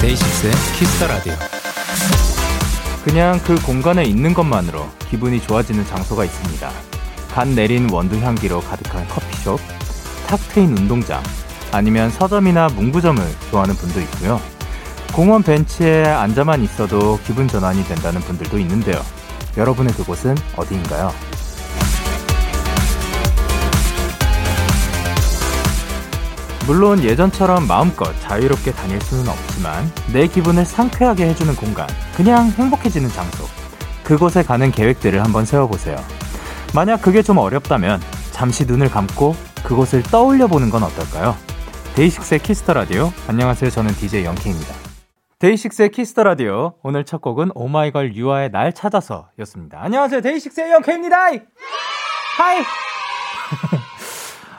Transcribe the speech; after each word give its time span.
데이식스의 0.00 0.52
키스 0.78 0.96
더 0.96 1.06
라디오. 1.06 1.51
그냥 3.04 3.40
그 3.44 3.60
공간에 3.62 4.04
있는 4.04 4.32
것만으로 4.32 4.88
기분이 5.10 5.40
좋아지는 5.40 5.84
장소가 5.86 6.24
있습니다. 6.24 6.70
갓 7.32 7.54
내린 7.54 7.90
원두 7.90 8.16
향기로 8.18 8.60
가득한 8.60 9.08
커피숍, 9.08 9.58
탁 10.26 10.38
트인 10.50 10.76
운동장, 10.76 11.22
아니면 11.72 12.10
서점이나 12.10 12.68
문구점을 12.68 13.22
좋아하는 13.50 13.74
분도 13.74 14.00
있고요. 14.00 14.40
공원 15.12 15.42
벤치에 15.42 16.04
앉아만 16.04 16.62
있어도 16.62 17.18
기분 17.26 17.48
전환이 17.48 17.84
된다는 17.84 18.20
분들도 18.20 18.58
있는데요. 18.58 19.02
여러분의 19.56 19.92
그곳은 19.94 20.36
어디인가요? 20.56 21.31
물론 26.66 27.02
예전처럼 27.02 27.66
마음껏 27.66 28.12
자유롭게 28.20 28.72
다닐 28.72 29.00
수는 29.00 29.28
없지만 29.28 29.90
내 30.12 30.28
기분을 30.28 30.64
상쾌하게 30.64 31.26
해주는 31.30 31.54
공간, 31.56 31.86
그냥 32.16 32.50
행복해지는 32.50 33.08
장소. 33.10 33.44
그곳에 34.04 34.42
가는 34.42 34.70
계획들을 34.70 35.22
한번 35.22 35.44
세워보세요. 35.44 35.96
만약 36.74 37.02
그게 37.02 37.22
좀 37.22 37.38
어렵다면 37.38 38.00
잠시 38.30 38.64
눈을 38.64 38.90
감고 38.90 39.34
그곳을 39.64 40.02
떠올려 40.04 40.46
보는 40.46 40.70
건 40.70 40.82
어떨까요? 40.84 41.36
데이식스의 41.94 42.40
키스 42.40 42.60
더 42.60 42.72
라디오. 42.72 43.12
안녕하세요. 43.26 43.70
저는 43.70 43.92
DJ 43.94 44.24
영케이입니다. 44.24 44.74
데이식스의 45.40 45.90
키스 45.90 46.10
더 46.10 46.22
라디오. 46.22 46.74
오늘 46.82 47.04
첫 47.04 47.20
곡은 47.20 47.50
오마이걸 47.54 48.14
유아의 48.14 48.50
날 48.52 48.72
찾아서였습니다. 48.72 49.82
안녕하세요. 49.82 50.20
데이식스의 50.20 50.70
영케이입니다. 50.70 51.16
Hi. 51.26 52.62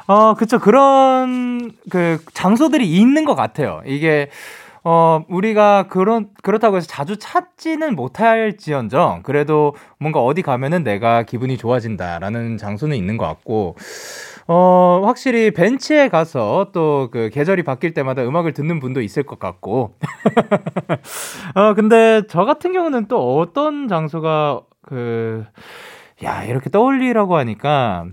어, 0.08 0.34
그쵸. 0.36 0.60
그런, 0.60 1.72
그, 1.90 2.20
장소들이 2.34 2.86
있는 2.90 3.26
것 3.26 3.36
같아요. 3.36 3.82
이게, 3.86 4.30
어, 4.84 5.24
우리가 5.30 5.88
그런, 5.88 6.28
그렇다고 6.44 6.78
해서 6.78 6.88
자주 6.88 7.18
찾지는 7.18 7.96
못할지언정, 7.96 9.24
그래도 9.24 9.76
뭔가 10.00 10.22
어디 10.22 10.42
가면은 10.42 10.84
내가 10.84 11.24
기분이 11.24 11.58
좋아진다라는 11.58 12.58
장소는 12.58 12.98
있는 12.98 13.16
것 13.18 13.26
같고, 13.28 13.78
어, 14.48 15.02
확실히 15.06 15.52
벤치에 15.52 16.10
가서 16.10 16.72
또 16.74 17.10
그 17.12 17.30
계절이 17.34 17.64
바뀔 17.64 17.94
때마다 17.94 18.24
음악을 18.24 18.54
듣는 18.54 18.80
분도 18.82 19.02
있을 19.02 19.24
것 19.24 19.40
같고. 19.40 19.96
어, 21.56 21.74
근데 21.76 22.24
저 22.30 22.46
같은 22.46 22.74
경우는 22.74 23.08
또 23.08 23.38
어떤 23.40 23.88
장소가 23.88 24.62
그, 24.82 25.46
야, 26.24 26.44
이렇게 26.44 26.70
떠올리라고 26.70 27.38
하니까, 27.38 28.06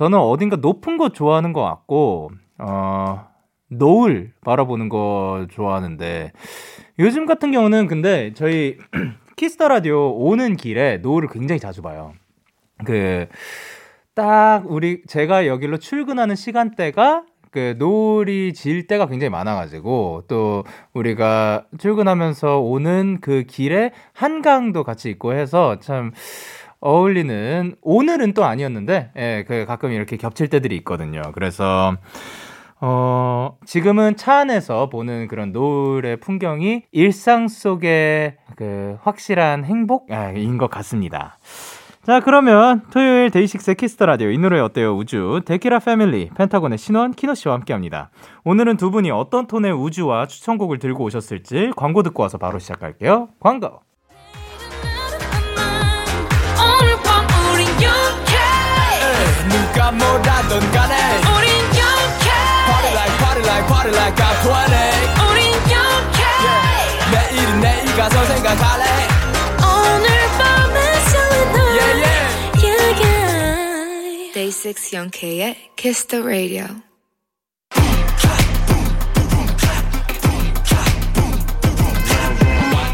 저는 0.00 0.18
어딘가 0.18 0.56
높은 0.56 0.96
곳 0.96 1.12
좋아하는 1.12 1.52
것 1.52 1.62
같고, 1.62 2.30
어, 2.56 3.26
노을 3.68 4.32
바라보는 4.40 4.88
거 4.88 5.46
좋아하는데, 5.50 6.32
요즘 6.98 7.26
같은 7.26 7.52
경우는 7.52 7.86
근데 7.86 8.32
저희 8.32 8.78
키스 9.36 9.56
더 9.56 9.68
라디오 9.68 10.16
오는 10.16 10.56
길에 10.56 10.96
노을을 11.02 11.28
굉장히 11.28 11.60
자주 11.60 11.82
봐요. 11.82 12.14
그, 12.86 13.26
딱 14.14 14.64
우리, 14.70 15.02
제가 15.06 15.46
여기로 15.46 15.76
출근하는 15.76 16.34
시간대가 16.34 17.26
그 17.50 17.74
노을이 17.78 18.54
질 18.54 18.86
때가 18.86 19.06
굉장히 19.06 19.28
많아가지고 19.28 20.24
또 20.28 20.64
우리가 20.94 21.66
출근하면서 21.78 22.60
오는 22.60 23.18
그 23.20 23.42
길에 23.42 23.90
한강도 24.14 24.84
같이 24.84 25.10
있고 25.10 25.34
해서 25.34 25.78
참 25.80 26.12
어울리는 26.80 27.74
오늘은 27.82 28.34
또 28.34 28.44
아니었는데 28.44 29.12
예, 29.16 29.44
그 29.46 29.64
가끔 29.66 29.92
이렇게 29.92 30.16
겹칠 30.16 30.48
때들이 30.48 30.76
있거든요. 30.76 31.22
그래서 31.32 31.96
어, 32.80 33.58
지금은 33.66 34.16
차 34.16 34.38
안에서 34.38 34.88
보는 34.88 35.28
그런 35.28 35.52
노을의 35.52 36.18
풍경이 36.18 36.84
일상 36.92 37.48
속의 37.48 38.36
그 38.56 38.96
확실한 39.02 39.64
행복인 39.64 40.56
것 40.56 40.70
같습니다. 40.70 41.38
자, 42.02 42.20
그러면 42.20 42.80
토요일 42.90 43.30
데이식스 43.30 43.74
키스 43.74 43.94
더 43.94 44.06
라디오 44.06 44.30
이 44.30 44.38
노래 44.38 44.58
어때요? 44.58 44.96
우주 44.96 45.42
데키라 45.44 45.80
패밀리 45.80 46.30
펜타곤의 46.34 46.78
신원 46.78 47.12
키노 47.12 47.34
씨와 47.34 47.54
함께 47.54 47.74
합니다. 47.74 48.10
오늘은 48.44 48.78
두 48.78 48.90
분이 48.90 49.10
어떤 49.10 49.46
톤의 49.46 49.72
우주와 49.72 50.26
추천곡을 50.26 50.78
들고 50.78 51.04
오셨을지 51.04 51.72
광고 51.76 52.02
듣고 52.02 52.22
와서 52.22 52.38
바로 52.38 52.58
시작할게요. 52.58 53.28
광고. 53.38 53.80
누가 59.72 59.92
뭐라던 59.92 60.72
간에 60.72 60.96
우린 61.18 61.50
영케 61.78 62.30
Party 62.66 62.92
like 62.92 63.18
party 63.18 63.42
like 63.46 63.66
party 63.68 63.92
like 63.94 64.16
I'm 64.16 64.34
20 64.42 65.30
우린 65.30 65.46
영케 65.70 66.20
yeah. 66.42 67.10
내일은 67.12 67.60
내일 67.60 67.96
가서 67.96 68.24
생각할래 68.24 68.84
오늘 69.62 70.08
밤에 70.38 70.94
설레는 71.10 71.54
yeah, 71.76 71.92
yeah. 72.02 72.64
yeah, 72.64 73.00
yeah. 73.00 74.32
Day 74.32 74.50
6 74.50 74.92
영케의 74.92 75.56
Kiss 75.76 76.06
the 76.06 76.24
Radio 76.24 76.66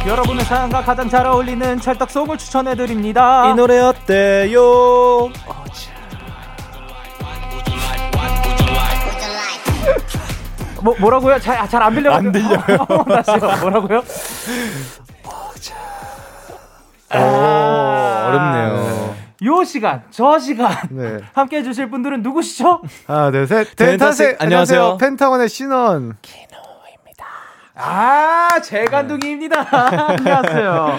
여러분의 0.06 0.44
사연과 0.44 0.82
가장 0.82 1.08
잘 1.08 1.26
어울리는 1.26 1.80
찰떡송을 1.80 2.38
추천해드립니다. 2.38 3.50
이 3.50 3.54
노래 3.54 3.80
어때요? 3.80 5.32
뭐, 10.86 10.94
뭐라고요? 11.00 11.40
잘, 11.40 11.68
잘안 11.68 11.94
들려요. 11.96 12.14
안 12.14 12.30
들려요. 12.30 12.58
다시요. 13.08 13.38
뭐라고요? 13.60 14.02
오, 17.12 17.18
어렵네요. 18.28 19.16
요 19.44 19.64
시간, 19.64 20.04
저 20.10 20.38
시간 20.38 20.70
네. 20.90 21.18
함께 21.34 21.58
해주실 21.58 21.90
분들은 21.90 22.22
누구시죠? 22.22 22.82
하나, 23.08 23.30
둘, 23.32 23.48
셋. 23.48 23.74
펜타스- 23.74 23.76
펜타스, 23.76 24.36
안녕하세요. 24.38 24.96
펜타곤의 24.98 25.48
신원. 25.48 26.16
아, 27.78 28.58
재간둥이입니다. 28.62 29.66
안녕하세요. 30.08 30.98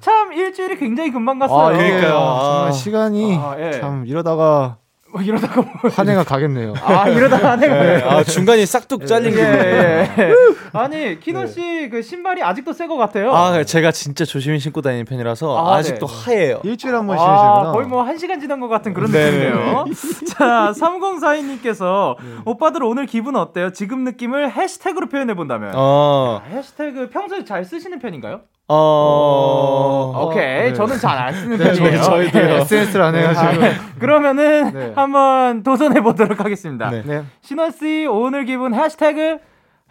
참 0.00 0.32
일주일이 0.32 0.76
굉장히 0.78 1.10
금방 1.12 1.38
갔어요. 1.38 1.68
아, 1.68 1.70
그러니까요. 1.78 2.10
정말 2.10 2.68
아. 2.68 2.72
시간이 2.72 3.38
아, 3.40 3.56
예. 3.58 3.70
참 3.80 4.04
이러다가 4.06 4.76
뭐 5.10 5.22
이러다가 5.22 5.62
뭐. 5.62 5.70
한 5.90 6.08
해가 6.08 6.22
가겠네요. 6.22 6.74
아, 6.82 7.08
이러다가 7.08 7.52
한 7.52 7.62
해가. 7.62 7.74
네, 7.82 8.02
아, 8.02 8.22
중간에 8.22 8.66
싹둑 8.66 9.06
잘린 9.06 9.34
게. 9.34 9.40
예, 9.40 10.10
예. 10.18 10.32
아니, 10.78 11.18
키노 11.18 11.46
씨그 11.46 12.02
신발이 12.02 12.42
아직도 12.42 12.72
새 12.74 12.86
것 12.86 12.96
같아요. 12.98 13.32
아, 13.34 13.64
제가 13.64 13.90
진짜 13.90 14.24
조심히 14.26 14.58
신고 14.58 14.82
다니는 14.82 15.06
편이라서 15.06 15.56
아, 15.58 15.76
아, 15.76 15.82
직도 15.82 16.06
네. 16.06 16.14
하얘요. 16.24 16.60
일주일에 16.62 16.96
한번 16.96 17.16
아, 17.18 17.20
신으시구나. 17.20 17.72
거의 17.72 17.86
뭐 17.86 18.02
한 18.02 18.18
시간 18.18 18.38
지난 18.40 18.60
것 18.60 18.68
같은 18.68 18.92
그런 18.94 19.10
네. 19.10 19.30
느낌이네요. 19.30 19.84
자, 20.36 20.72
3042님께서 20.74 22.16
오빠들 22.44 22.82
오늘 22.82 23.06
기분 23.06 23.36
어때요? 23.36 23.72
지금 23.72 24.04
느낌을 24.04 24.52
해시태그로 24.52 25.08
표현해 25.08 25.34
본다면. 25.34 25.72
어, 25.74 26.42
해시태그 26.50 27.10
평소에 27.10 27.44
잘 27.44 27.64
쓰시는 27.64 27.98
편인가요? 27.98 28.40
어, 28.70 30.24
오케이, 30.26 30.64
네. 30.70 30.72
저는 30.74 30.98
잘 30.98 31.18
안 31.18 31.32
쓰는 31.34 31.56
네, 31.56 31.64
편이에요. 31.72 32.02
저희, 32.02 32.30
저희도요. 32.30 32.54
예. 32.54 32.60
SNS를 32.60 33.02
안 33.02 33.14
해가지고. 33.14 33.64
아, 33.64 33.70
그러면은 33.98 34.72
네. 34.72 34.92
한번 34.94 35.62
도전해 35.62 36.00
보도록 36.02 36.40
하겠습니다. 36.40 36.90
네. 36.90 37.02
네. 37.04 37.24
신원 37.40 37.70
씨 37.72 38.06
오늘 38.10 38.44
기분 38.44 38.74
해시태그 38.74 39.38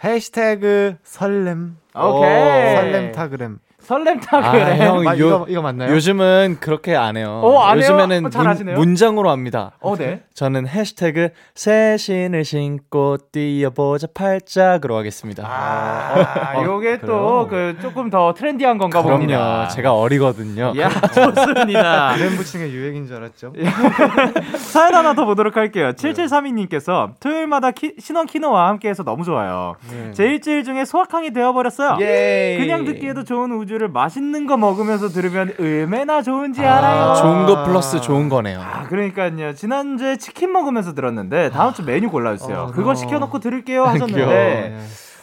해시태그 0.04 0.98
설렘. 1.04 1.78
오케이. 1.96 2.76
설렘 2.76 3.12
타그램. 3.12 3.58
설렘 3.88 4.18
아, 4.18 4.42
타그래. 4.42 4.78
형, 4.86 5.08
아, 5.08 5.18
요- 5.18 5.28
이거, 5.28 5.46
이거 5.48 5.62
맞나요? 5.62 5.94
요즘은 5.94 6.58
그렇게 6.60 6.94
안 6.94 7.16
해요. 7.16 7.40
어, 7.42 7.62
안 7.64 7.78
해요? 7.82 7.86
요즘에는 7.94 8.26
어, 8.26 8.30
잘하시네요. 8.30 8.76
문, 8.76 8.88
문장으로 8.90 9.30
합니다. 9.30 9.72
어, 9.80 9.96
네. 9.96 10.24
저는 10.34 10.68
해시태그 10.68 11.30
새 11.56 11.96
신을 11.98 12.44
신고 12.44 13.16
뛰어보자 13.32 14.08
팔짝으로 14.14 14.98
하겠습니다. 14.98 15.44
아, 15.48 16.62
요게 16.66 17.00
또 17.00 17.48
그 17.48 17.78
조금 17.82 18.10
더 18.10 18.34
트렌디한 18.34 18.78
건가 18.78 19.02
그럼요. 19.02 19.20
봅니다. 19.20 19.68
제가 19.70 19.94
어리거든요. 19.94 20.74
야, 20.80 20.90
좋습니다. 21.14 22.14
그램 22.18 22.32
게 22.38 22.72
유행인 22.72 23.08
줄 23.08 23.16
알았죠? 23.16 23.54
사연 24.58 24.96
하나 24.96 25.14
더 25.14 25.24
보도록 25.26 25.56
할게요. 25.56 25.94
7732님께서 25.94 27.12
토요일마다 27.22 27.72
키, 27.72 27.94
신원 28.00 28.26
키노와 28.26 28.68
함께해서 28.70 29.04
너무 29.04 29.24
좋아요. 29.24 29.76
네. 29.90 30.12
제 30.12 30.26
일주일 30.26 30.64
중에 30.66 30.84
소확행이 30.84 31.32
되어버렸어요. 31.32 31.98
예. 32.02 32.58
그냥 32.60 32.84
듣기에도 32.84 33.24
좋은 33.24 33.52
우주 33.54 33.77
의 33.78 33.88
우주를 33.88 33.88
맛있는 33.90 34.48
거 34.48 34.58
먹으면서 34.58 35.10
들으면 35.10 35.54
얼마나 35.60 36.22
좋은지 36.22 36.62
알아요. 36.62 37.16
좋은 37.16 37.46
거 37.46 37.64
플러스 37.64 38.02
좋은 38.02 38.28
거네요. 38.28 38.60
아, 38.60 38.84
그러니까요. 38.88 39.54
지난주에 39.54 40.18
치킨 40.18 40.52
먹으면서 40.52 40.94
들었는데 40.94 41.52
다음 41.52 41.74
주 41.74 41.84
메뉴 41.84 42.10
골라주세요. 42.10 42.58
아, 42.58 42.66
그거 42.68 42.90
너- 42.92 42.96
시켜놓고 42.96 43.40
들을게요 43.40 43.84
귀여워. 43.84 43.88
하셨는데 43.90 44.80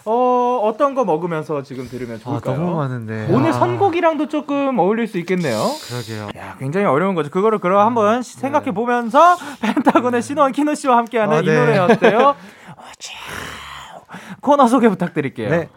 어 0.07 0.61
어떤 0.63 0.95
거 0.95 1.05
먹으면서 1.05 1.63
지금 1.63 1.89
들으면 1.89 2.17
아, 2.17 2.19
좋을까요? 2.19 2.57
너무 2.57 2.77
많은데. 2.77 3.29
오늘 3.31 3.51
아, 3.51 3.53
선곡이랑도 3.55 4.29
조금 4.29 4.79
어울릴 4.79 5.07
수 5.07 5.19
있겠네요. 5.19 5.59
그러게요. 5.89 6.29
야, 6.37 6.57
굉장히 6.59 6.87
어려운 6.87 7.15
거죠. 7.15 7.31
그거를 7.31 7.59
그럼 7.59 7.85
한번 7.85 8.23
생각해 8.23 8.73
보면서 8.73 9.37
펜타곤의 9.61 10.23
신원 10.23 10.53
키노 10.53 10.75
씨와 10.75 10.99
함께하는 10.99 11.37
아, 11.37 11.41
이 11.41 11.45
네. 11.45 11.59
노래 11.59 11.79
어때요? 11.79 12.35
코너 14.41 14.67
소개 14.69 14.89
부탁드릴게요. 14.89 15.49
네. 15.51 15.69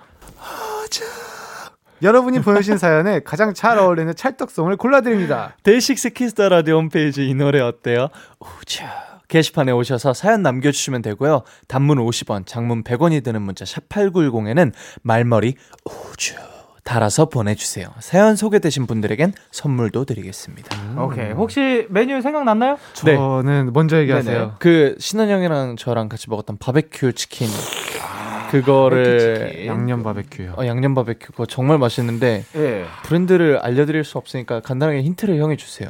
여러분이 2.01 2.41
보내주신 2.41 2.77
사연에 2.77 3.19
가장 3.21 3.53
잘 3.53 3.77
어울리는 3.77 4.13
찰떡송을 4.15 4.77
골라드립니다. 4.77 5.55
데이식스 5.63 6.11
키스 6.12 6.35
더 6.35 6.50
라디오 6.49 6.77
홈페이지 6.77 7.27
이 7.27 7.33
노래 7.33 7.59
어때요? 7.59 8.09
우주 8.39 8.83
게시판에 9.27 9.71
오셔서 9.71 10.13
사연 10.13 10.41
남겨주시면 10.41 11.01
되고요. 11.01 11.44
단문 11.67 11.97
50원, 11.97 12.45
장문 12.45 12.83
100원이 12.83 13.23
드는 13.23 13.41
문자 13.41 13.65
샵 13.65 13.89
8910에는 13.89 14.71
말머리 15.01 15.55
우주 15.85 16.35
달아서 16.85 17.25
보내주세요. 17.25 17.89
사연 17.99 18.38
소개되신 18.38 18.88
분들에겐 18.88 19.33
선물도 19.51 20.05
드리겠습니다. 20.05 21.01
오케이. 21.03 21.31
혹시 21.31 21.85
메뉴 21.89 22.21
생각났나요? 22.21 22.77
네. 23.03 23.15
저는 23.17 23.73
먼저 23.73 23.99
얘기하세요. 23.99 24.38
네네. 24.38 24.51
그 24.59 24.95
신원 24.97 25.29
형이랑 25.29 25.75
저랑 25.75 26.07
같이 26.07 26.29
먹었던 26.29 26.57
바베큐 26.59 27.11
치킨 27.11 27.49
그거를 28.49 29.03
바베큐 29.03 29.51
치킨. 29.51 29.65
양념 29.67 30.03
바베큐요. 30.03 30.53
어, 30.57 30.65
양념 30.65 30.94
바베큐 30.95 31.31
그거 31.31 31.45
정말 31.45 31.77
맛있는데 31.77 32.44
예. 32.55 32.85
브랜드를 33.03 33.57
알려드릴 33.59 34.03
수 34.03 34.17
없으니까 34.17 34.59
간단하게 34.61 35.03
힌트를 35.03 35.38
형이 35.38 35.57
주세요. 35.57 35.89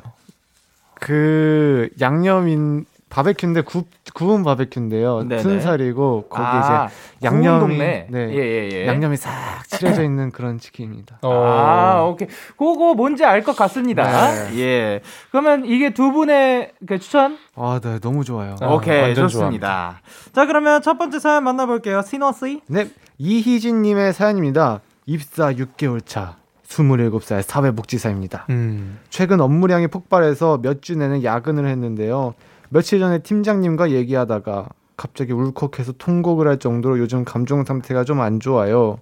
그 0.96 1.90
양념인 2.02 2.86
바베큐인데 3.10 3.62
구, 3.62 3.84
구운 4.14 4.44
바베큐인데요. 4.44 5.24
네네. 5.24 5.42
순살이고 5.42 6.26
거기 6.30 6.42
아, 6.44 6.88
이제 6.88 7.26
양념이 7.26 7.60
동네. 7.78 8.08
네. 8.10 8.30
예, 8.32 8.36
예, 8.38 8.70
예. 8.74 8.88
양념이 8.88 9.16
싹 9.16 9.32
칠해져 9.68 10.04
있는 10.06 10.32
그런 10.32 10.60
치킨입니다. 10.60 11.20
아, 11.22 12.04
오케이. 12.10 12.28
그거 12.58 12.94
뭔지 12.96 13.24
알 13.24 13.44
것 13.44 13.56
같습니다. 13.56 14.04
네. 14.50 14.60
예. 14.60 15.02
그러면 15.32 15.64
이게 15.66 15.94
두 15.94 16.12
분의 16.12 16.74
그 16.86 17.00
추천? 17.00 17.38
아, 17.56 17.80
네, 17.82 18.00
너무 18.00 18.26
좋아요. 18.26 18.56
아, 18.62 18.68
오케이, 18.74 19.16
좋습니다. 19.16 20.02
자, 20.34 20.46
그러면 20.46 20.82
첫 20.82 20.98
번째 20.98 21.20
사연 21.20 21.44
만나볼게요. 21.46 22.02
신원 22.02 22.40
씨. 22.40 22.62
네, 22.68 22.90
이희진님의 23.20 24.12
사연입니다. 24.14 24.82
입사 25.06 25.54
6개월 25.54 26.02
차, 26.06 26.36
27살 26.68 27.42
사회복지사입니다. 27.42 28.46
음. 28.50 29.00
최근 29.10 29.40
업무량이 29.40 29.88
폭발해서 29.88 30.60
몇 30.62 30.82
주 30.82 30.98
내내 30.98 31.24
야근을 31.24 31.66
했는데요. 31.68 32.34
며칠 32.70 33.00
전에 33.00 33.20
팀장님과 33.20 33.92
얘기하다가 33.92 34.70
갑자기 34.96 35.32
울컥해서 35.34 35.94
통곡을 35.98 36.48
할 36.48 36.58
정도로 36.58 37.00
요즘 37.00 37.24
감정 37.24 37.64
상태가 37.64 38.04
좀 38.04 38.20
안 38.20 38.40
좋아요. 38.40 39.00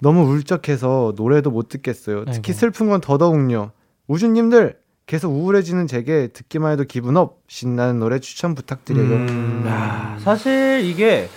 너무 0.00 0.22
울적해서 0.30 1.14
노래도 1.16 1.50
못 1.50 1.68
듣겠어요. 1.68 2.24
특히. 2.26 2.52
슬픈 2.52 2.88
건 2.88 3.00
더더욱요. 3.00 3.70
우주님들 4.06 4.76
계속 5.06 5.30
우울해지는 5.32 5.86
제게 5.86 6.28
듣기만 6.28 6.72
해도 6.72 6.84
기분 6.84 7.16
up 7.16 7.40
신나는 7.46 7.98
노래 7.98 8.18
추천 8.20 8.54
부탁드려요. 8.54 9.04
음. 9.06 9.64
야, 9.66 10.16
사실 10.20 10.80
이게 10.84 11.28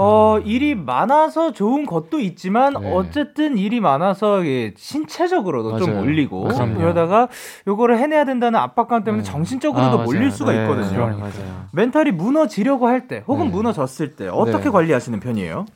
어, 0.00 0.38
일이 0.44 0.74
많아서 0.76 1.52
좋은 1.52 1.84
것도 1.84 2.20
있지만 2.20 2.74
네. 2.80 2.92
어쨌든 2.94 3.58
일이 3.58 3.80
많아서 3.80 4.42
이게 4.42 4.72
신체적으로도 4.76 5.76
좀 5.78 5.90
맞아요. 5.90 6.00
몰리고 6.04 6.44
그럼요. 6.44 6.80
이러다가 6.80 7.28
요거를 7.66 7.98
해내야 7.98 8.24
된다는 8.24 8.60
압박감 8.60 9.02
때문에 9.04 9.24
네. 9.24 9.30
정신적으로도 9.30 10.00
아, 10.00 10.04
몰릴. 10.04 10.30
수가 10.30 10.52
네, 10.52 10.62
있거든요. 10.62 10.90
그러니까. 10.90 11.20
맞아요. 11.22 11.64
멘탈이 11.72 12.12
무너지려고 12.12 12.86
할 12.86 13.08
때 13.08 13.22
혹은 13.26 13.46
네. 13.46 13.50
무너졌을 13.52 14.16
때 14.16 14.28
어떻게 14.28 14.64
네. 14.64 14.70
관리하시는 14.70 15.18
편이에요? 15.20 15.66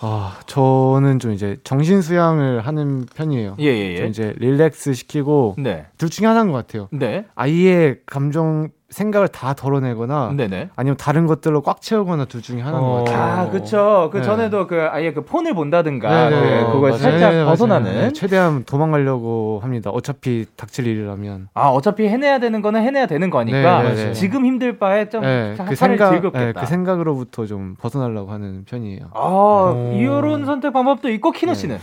아, 0.00 0.36
저는 0.46 1.20
좀 1.20 1.32
이제 1.32 1.58
정신 1.62 2.02
수양을 2.02 2.60
하는 2.66 3.06
편이에요. 3.14 3.56
예, 3.60 3.64
예, 3.66 3.96
저 3.96 4.02
예. 4.02 4.08
이제 4.08 4.34
릴렉스 4.38 4.94
시키고 4.94 5.54
네. 5.58 5.86
둘 5.96 6.10
중에 6.10 6.26
하나인 6.26 6.50
것 6.50 6.54
같아요. 6.66 6.88
네. 6.90 7.24
아예 7.36 7.96
감정 8.06 8.68
생각을 8.92 9.28
다 9.28 9.54
덜어내거나 9.54 10.34
네네. 10.36 10.68
아니면 10.76 10.96
다른 10.96 11.26
것들로 11.26 11.62
꽉 11.62 11.80
채우거나 11.80 12.26
둘 12.26 12.42
중에 12.42 12.60
하나인 12.60 12.84
어. 12.84 12.88
것 12.88 13.04
같아요. 13.04 13.22
아, 13.46 13.50
그쵸. 13.50 14.10
그 14.12 14.18
네. 14.18 14.22
전에도 14.22 14.66
그 14.66 14.86
아예 14.90 15.12
그 15.12 15.24
폰을 15.24 15.54
본다든가 15.54 16.28
네, 16.30 16.40
네, 16.40 16.60
그 16.64 16.72
그걸 16.72 16.90
맞아요. 16.90 16.98
살짝 17.02 17.30
네, 17.30 17.36
맞아요. 17.36 17.46
벗어나는. 17.46 17.92
네, 17.92 18.12
최대한 18.12 18.64
도망가려고 18.64 19.60
합니다. 19.62 19.90
어차피 19.90 20.46
닥칠 20.56 20.86
일이라면. 20.86 21.48
아, 21.54 21.68
어차피 21.68 22.06
해내야 22.06 22.38
되는 22.38 22.62
거는 22.62 22.82
해내야 22.82 23.06
되는 23.06 23.30
거니까 23.30 23.82
네, 23.82 23.94
네, 23.94 24.04
네. 24.06 24.12
지금 24.12 24.44
힘들 24.46 24.78
바에 24.78 25.08
좀 25.08 25.22
네, 25.22 25.54
차- 25.56 25.64
그 25.64 25.74
생각, 25.74 26.10
즐겁겠다. 26.10 26.44
네, 26.44 26.52
그 26.52 26.66
생각으로부터 26.66 27.46
좀 27.46 27.74
벗어나려고 27.80 28.30
하는 28.30 28.64
편이에요. 28.66 29.06
아, 29.14 29.72
오. 29.74 29.92
이런 29.96 30.44
선택 30.44 30.72
방법도 30.72 31.08
있고 31.10 31.30
키노 31.32 31.52
네. 31.52 31.58
씨는 31.58 31.78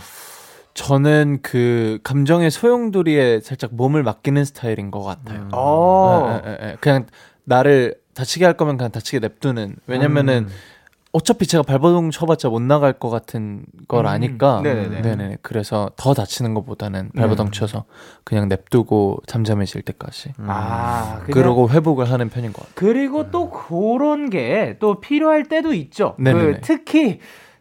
저는 0.74 1.38
그 1.42 1.98
감정의 2.02 2.50
소용돌이에 2.50 3.40
살짝 3.40 3.70
몸을 3.74 4.02
맡기는 4.02 4.44
스타일인 4.44 4.90
것 4.90 5.02
같아요. 5.02 5.48
음. 5.52 6.40
예, 6.46 6.68
예. 6.70 6.76
그냥 6.80 7.06
나를 7.44 7.96
다치게 8.14 8.44
할 8.44 8.54
거면 8.56 8.76
그냥 8.76 8.90
다치게 8.90 9.18
냅두는. 9.20 9.76
왜냐면은 9.86 10.46
음. 10.48 10.54
어차피 11.12 11.44
제가 11.48 11.64
발버둥 11.64 12.12
쳐봤자 12.12 12.48
못 12.50 12.62
나갈 12.62 12.92
것 12.92 13.10
같은 13.10 13.64
걸 13.88 14.04
음. 14.04 14.06
아니까. 14.06 14.60
네네네. 14.62 15.02
네네. 15.02 15.36
그래서 15.42 15.90
더 15.96 16.14
다치는 16.14 16.54
것보다는 16.54 17.10
발버둥 17.16 17.46
음. 17.46 17.50
쳐서 17.50 17.84
그냥 18.22 18.48
냅두고 18.48 19.18
잠잠해질 19.26 19.82
때까지. 19.82 20.32
음. 20.38 20.46
아, 20.48 21.18
그냥- 21.24 21.30
그러고 21.32 21.68
회복을 21.68 22.08
하는 22.10 22.28
편인 22.30 22.52
것 22.52 22.60
같아요. 22.60 22.74
그리고 22.76 23.30
또 23.32 23.50
그런 23.50 24.30
게 24.30 24.76
또 24.78 25.00
필요할 25.00 25.44
때도 25.48 25.74
있죠. 25.74 26.14
그. 26.16 26.58
특히 26.62 27.18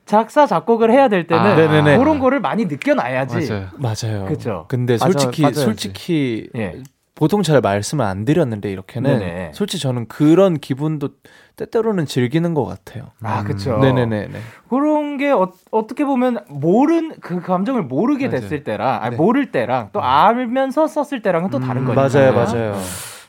작사 0.09 0.47
작곡을 0.47 0.91
해야 0.91 1.07
될 1.07 1.27
때는 1.27 1.43
아, 1.43 1.55
네네네. 1.55 1.97
그런 1.99 2.17
거를 2.17 2.39
많이 2.39 2.65
느껴놔야지. 2.65 3.47
맞아요. 3.47 3.67
맞아요. 3.77 4.25
그쵸. 4.25 4.65
근데 4.67 4.93
맞아, 4.93 5.05
솔직히 5.05 5.41
맞아야지. 5.43 5.61
솔직히 5.61 6.49
예. 6.55 6.81
보통 7.13 7.43
잘 7.43 7.61
말씀을 7.61 8.03
안 8.05 8.25
드렸는데 8.25 8.71
이렇게는 8.71 9.19
네네. 9.19 9.51
솔직히 9.53 9.83
저는 9.83 10.07
그런 10.07 10.55
기분도 10.57 11.09
때때로는 11.57 12.07
즐기는 12.07 12.53
것 12.55 12.65
같아요. 12.65 13.11
아, 13.21 13.43
그쵸. 13.43 13.77
네네네네. 13.77 14.39
그런 14.67 15.17
게 15.17 15.29
어, 15.29 15.51
어떻게 15.69 16.05
보면 16.05 16.39
모른 16.47 17.11
그 17.21 17.39
감정을 17.39 17.83
모르게 17.83 18.29
맞아요. 18.29 18.41
됐을 18.41 18.63
때랑 18.63 19.03
아니, 19.03 19.11
네. 19.11 19.15
모를 19.17 19.51
때랑 19.51 19.89
또 19.93 20.01
알면서 20.01 20.87
썼을 20.87 21.21
때랑은 21.21 21.51
또 21.51 21.59
다른 21.59 21.83
음, 21.83 21.93
거니까. 21.93 22.09
맞아요, 22.19 22.33
맞아요. 22.33 22.75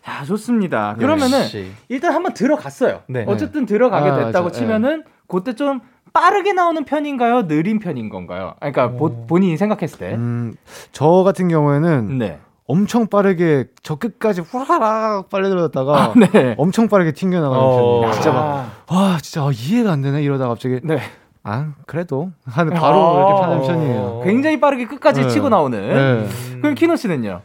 자, 0.03 0.25
좋습니다. 0.25 0.95
그러면은 0.99 1.41
역시. 1.41 1.71
일단 1.91 2.15
한번 2.15 2.33
들어갔어요. 2.33 3.03
네. 3.07 3.25
어쨌든 3.29 3.67
들어가게 3.67 4.09
아, 4.09 4.17
됐다고 4.27 4.47
맞아. 4.47 4.59
치면은 4.59 5.05
그때 5.29 5.53
좀 5.55 5.81
빠르게 6.13 6.53
나오는 6.53 6.85
편인가요? 6.85 7.47
느린 7.47 7.79
편인 7.79 8.09
건가요? 8.09 8.55
아니, 8.61 8.73
그러니까 8.73 8.99
보- 8.99 9.27
본인이 9.27 9.57
생각했을 9.57 9.99
때. 9.99 10.15
음, 10.15 10.55
저 10.93 11.09
같은 11.25 11.49
경우에는 11.49 12.19
네. 12.19 12.39
엄청 12.67 13.07
빠르게 13.09 13.65
저 13.83 13.97
끝까지 13.97 14.43
후라락 14.43 15.29
빨리 15.29 15.49
들어갔다가 15.49 16.03
아, 16.05 16.15
네. 16.33 16.55
엄청 16.57 16.89
빠르게 16.89 17.13
튕겨나가는 17.13 17.63
어. 17.63 17.77
편이에요. 18.01 18.13
진짜 18.13 18.33
막, 18.33 18.71
아, 18.89 18.95
와, 18.95 19.19
진짜 19.21 19.43
아, 19.43 19.51
이해가 19.53 19.91
안 19.93 20.03
되네. 20.03 20.23
이러다가 20.23 20.51
갑자기, 20.51 20.81
네. 20.85 20.99
아, 21.43 21.73
그래도. 21.87 22.31
하는 22.45 22.75
바로 22.75 22.99
어. 22.99 23.17
이렇게 23.29 23.41
파는 23.41 23.63
편이에요. 23.67 24.21
굉장히 24.25 24.61
빠르게 24.61 24.87
끝까지 24.87 25.23
네. 25.23 25.29
치고 25.29 25.49
나오는. 25.49 25.81
네. 25.81 26.29
그럼 26.61 26.75
키노 26.75 26.97
씨는요? 26.97 27.41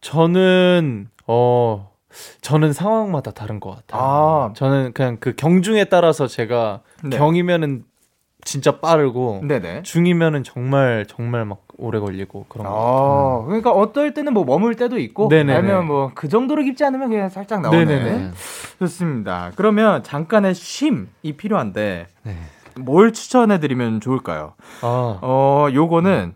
저는 0.00 1.08
어 1.26 1.90
저는 2.42 2.72
상황마다 2.72 3.32
다른 3.32 3.58
것 3.58 3.70
같아요. 3.70 4.00
아. 4.02 4.52
저는 4.54 4.92
그냥 4.94 5.16
그 5.18 5.34
경중에 5.34 5.86
따라서 5.86 6.26
제가 6.26 6.80
네. 7.02 7.16
경이면은 7.18 7.84
진짜 8.44 8.78
빠르고 8.78 9.40
네네. 9.44 9.82
중이면은 9.82 10.44
정말 10.44 11.06
정말 11.08 11.44
막 11.44 11.62
오래 11.76 11.98
걸리고 11.98 12.46
그런 12.48 12.66
거. 12.66 12.72
아, 13.42 13.46
그러니까 13.46 13.70
어떨 13.72 14.14
때는 14.14 14.32
뭐 14.32 14.44
머물 14.44 14.74
때도 14.76 14.98
있고, 14.98 15.28
네네네. 15.28 15.54
아니면 15.58 15.86
뭐 15.86 16.12
그 16.14 16.28
정도로 16.28 16.62
깊지 16.62 16.84
않으면 16.84 17.08
그냥 17.10 17.28
살짝 17.28 17.60
나오는. 17.62 17.84
네네네. 17.86 18.30
좋습니다. 18.78 19.52
그러면 19.56 20.02
잠깐의 20.02 20.54
쉼이 20.54 21.32
필요한데 21.36 22.06
네. 22.22 22.36
뭘 22.78 23.12
추천해 23.12 23.58
드리면 23.60 24.00
좋을까요? 24.00 24.54
아, 24.82 25.18
어, 25.22 25.68
요거는 25.72 26.34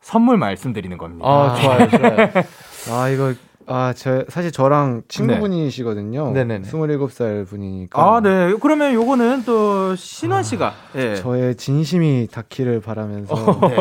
선물 0.00 0.36
말씀드리는 0.38 0.96
겁니다. 0.98 1.26
아 1.28 1.54
좋아요, 1.60 1.88
좋아요. 1.90 2.16
아, 2.90 3.08
이거, 3.08 3.34
아, 3.66 3.92
저, 3.96 4.24
사실 4.28 4.52
저랑 4.52 5.02
친구분이시거든요. 5.08 6.32
네네네. 6.32 6.68
27살 6.68 7.46
분이니까. 7.46 8.02
아, 8.02 8.20
네. 8.20 8.54
그러면 8.60 8.92
요거는 8.94 9.44
또 9.44 9.94
신원 9.96 10.42
씨가 10.42 10.72
예. 10.96 11.16
저의 11.16 11.54
진심이 11.54 12.28
닿기를 12.30 12.80
바라면서. 12.80 13.34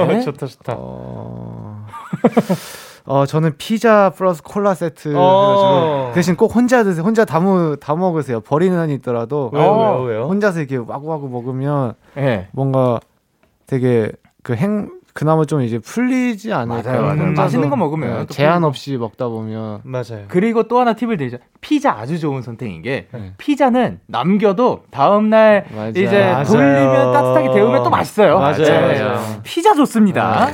네. 0.07 0.21
좋다 0.21 0.45
좋다. 0.45 0.75
어... 0.77 1.85
어, 3.05 3.25
저는 3.25 3.55
피자 3.57 4.11
플러스 4.11 4.43
콜라 4.43 4.73
세트 4.73 5.13
어. 5.15 6.11
대신 6.13 6.35
꼭 6.35 6.55
혼자 6.55 6.83
드세요. 6.83 7.03
혼자 7.03 7.25
다, 7.25 7.39
먹, 7.39 7.77
다 7.79 7.95
먹으세요. 7.95 8.41
버리는 8.41 8.77
한이 8.77 8.93
있더라도 8.95 9.49
왜요, 9.53 9.65
어, 9.65 10.01
왜요, 10.01 10.03
왜요? 10.03 10.23
혼자서 10.27 10.59
이렇게 10.59 10.77
와구와구 10.77 11.29
먹으면 11.29 11.95
예. 12.17 12.47
뭔가 12.51 12.99
되게 13.65 14.11
그 14.43 14.53
행, 14.53 14.91
그나마 15.13 15.45
좀 15.45 15.61
이제 15.61 15.77
풀리지 15.79 16.53
않을까. 16.53 16.89
맞아요, 16.91 17.01
맞아요. 17.15 17.31
맛있는 17.33 17.69
거 17.69 17.75
먹으면 17.75 18.09
네, 18.19 18.25
또 18.27 18.33
제한 18.33 18.53
풀리고. 18.55 18.67
없이 18.67 18.97
먹다 18.97 19.27
보면 19.27 19.81
맞아요. 19.83 20.25
그리고 20.29 20.63
또 20.63 20.79
하나 20.79 20.93
팁을 20.93 21.17
드리죠. 21.17 21.37
피자 21.59 21.91
아주 21.91 22.19
좋은 22.19 22.41
선택인 22.41 22.81
게 22.81 23.07
네. 23.11 23.33
피자는 23.37 23.99
남겨도 24.07 24.83
다음 24.91 25.29
날 25.29 25.65
맞아요. 25.75 25.89
이제 25.89 26.05
맞아요. 26.21 26.43
돌리면 26.45 27.13
따뜻하게 27.13 27.51
데우면 27.53 27.83
또 27.83 27.89
맛있어요. 27.89 28.39
맞아요, 28.39 28.57
네. 28.57 29.01
맞아요. 29.03 29.39
피자 29.43 29.73
좋습니다. 29.73 30.49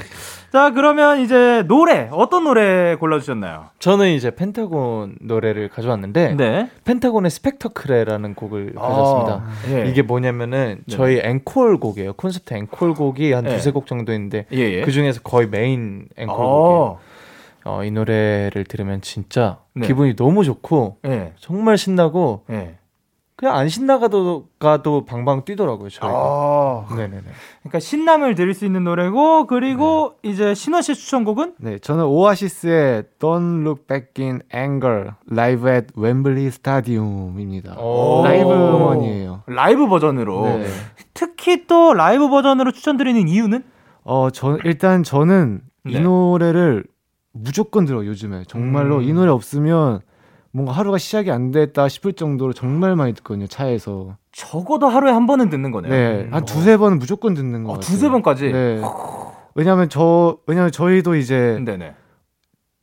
자, 0.58 0.72
그러면 0.72 1.20
이제 1.20 1.64
노래 1.68 2.10
어떤 2.12 2.46
노래 2.46 2.96
골라 2.96 3.20
주셨나요? 3.20 3.68
저는 3.78 4.10
이제 4.10 4.32
펜타곤 4.32 5.18
노래를 5.22 5.70
가져왔는데 5.70 6.34
네. 6.34 6.72
펜타곤의 6.84 7.30
스펙터클레라는 7.30 8.34
곡을 8.34 8.74
가져왔습니다. 8.74 9.44
예. 9.70 9.88
이게 9.88 10.02
뭐냐면은 10.02 10.80
네. 10.88 10.96
저희 10.96 11.22
앵콜 11.24 11.78
곡이에요. 11.80 12.14
콘서트 12.14 12.56
앵콜 12.56 12.96
곡이 12.96 13.34
한 13.34 13.46
예. 13.46 13.50
두세 13.50 13.70
곡 13.70 13.86
정도 13.86 14.14
있는데 14.14 14.48
예, 14.52 14.58
예. 14.58 14.82
그 14.82 14.92
중에서 14.92 15.22
거의 15.22 15.48
메인 15.48 16.08
앵콜 16.18 16.36
곡이에요. 16.36 16.82
어. 16.82 17.00
어, 17.66 17.84
이 17.84 17.92
노래를 17.92 18.64
들으면 18.68 19.02
진짜 19.02 19.60
네. 19.76 19.86
기분이 19.86 20.16
너무 20.16 20.44
좋고 20.44 20.98
예. 21.06 21.34
정말 21.38 21.78
신나고 21.78 22.46
예. 22.50 22.78
그냥 23.38 23.56
안 23.56 23.70
신나가도 23.70 24.48
가도 24.58 25.06
방방 25.06 25.46
뛰더라고요. 25.46 25.90
저희가. 25.90 26.08
어. 26.12 26.88
네네네. 26.90 27.22
그러니까 27.60 27.80
신남을 27.80 28.34
들을 28.34 28.56
수 28.56 28.66
있는 28.66 28.84
노래고 28.84 29.46
그리고 29.46 30.16
이제 30.24 30.56
신원 30.56 30.82
씨의 30.82 30.96
추천곡은 30.96 31.54
네, 31.60 31.78
저는 31.78 32.06
오아시스의 32.06 33.04
Don't 33.20 33.62
Look 33.62 33.86
Back 33.86 34.26
in 34.26 34.42
Anger 34.52 35.12
Live 35.28 35.70
at 35.70 35.88
스타디움입니다. 36.50 37.80
오. 37.80 38.24
라이브 38.26 38.50
음원이에요. 38.50 39.44
라이브 39.46 39.88
버전으로 39.88 40.44
네. 40.58 40.66
특히 41.14 41.68
또 41.68 41.94
라이브 41.94 42.30
버전으로 42.30 42.72
추천드리는 42.72 43.28
이유는 43.28 43.64
어, 44.04 44.32
저 44.32 44.58
일단 44.64 45.04
저는 45.04 45.62
네. 45.84 45.92
이 45.92 46.00
노래를 46.00 46.86
무조건 47.34 47.86
들어요, 47.86 48.08
요즘에. 48.08 48.46
정말로 48.48 48.98
음. 48.98 49.04
이 49.04 49.14
노래 49.14 49.30
없으면 49.30 50.00
뭔가 50.52 50.72
하루가 50.72 50.98
시작이 50.98 51.32
안 51.32 51.52
됐다 51.52 51.88
싶을 51.88 52.14
정도로 52.14 52.54
정말 52.54 52.96
많이 52.96 53.14
듣거든요, 53.14 53.48
차에서. 53.48 54.16
적어도 54.32 54.88
하루에 54.88 55.12
한 55.12 55.26
번은 55.28 55.50
듣는 55.50 55.72
거네요. 55.72 55.92
네, 55.92 56.28
한 56.32 56.46
두세 56.46 56.78
번은 56.78 57.00
무조건 57.00 57.34
듣는 57.34 57.64
것 57.64 57.72
어, 57.72 57.74
같아요. 57.74 57.86
두세 57.92 58.10
번까지. 58.10 58.52
네. 58.52 58.82
왜냐면 59.56 59.90
저, 59.90 60.38
왜냐면 60.48 60.72
저희도 60.72 61.16
이제 61.16 61.60
네네. 61.66 61.96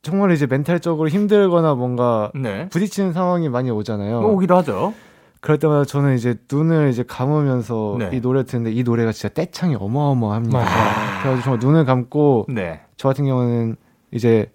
정말 0.01 0.31
이제 0.31 0.45
멘탈적으로 0.45 1.09
힘들거나 1.09 1.73
뭔가 1.75 2.31
네. 2.35 2.69
부딪히는 2.69 3.13
상황이 3.13 3.49
많이 3.49 3.71
오잖아요. 3.71 4.19
오기도 4.19 4.55
하죠. 4.57 4.93
그럴 5.41 5.57
때마다 5.59 5.85
저는 5.85 6.15
이제 6.15 6.35
눈을 6.51 6.89
이제 6.89 7.03
감으면서 7.07 7.95
네. 7.99 8.09
이 8.13 8.21
노래 8.21 8.43
듣는데 8.43 8.71
이 8.75 8.83
노래가 8.83 9.11
진짜 9.11 9.33
떼창이 9.33 9.75
어마어마합니다. 9.79 10.57
맞아요. 10.57 11.21
그래서 11.23 11.41
정말 11.43 11.59
눈을 11.59 11.85
감고 11.85 12.47
네. 12.49 12.81
저 12.97 13.09
같은 13.09 13.25
경우는 13.25 13.75
이제 14.11 14.51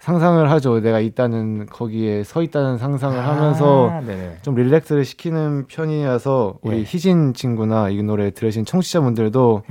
상상을 0.00 0.50
하죠. 0.50 0.80
내가 0.80 0.98
있다는 1.00 1.66
거기에 1.66 2.24
서 2.24 2.42
있다는 2.42 2.78
상상을 2.78 3.18
하면서 3.18 3.90
아, 3.90 4.00
네네. 4.00 4.38
좀 4.42 4.54
릴렉스를 4.54 5.04
시키는 5.04 5.66
편이어서 5.66 6.54
우리 6.62 6.78
예. 6.78 6.82
희진 6.82 7.34
친구나 7.34 7.90
이 7.90 8.02
노래 8.02 8.30
들으신 8.30 8.64
청취자분들도 8.64 9.62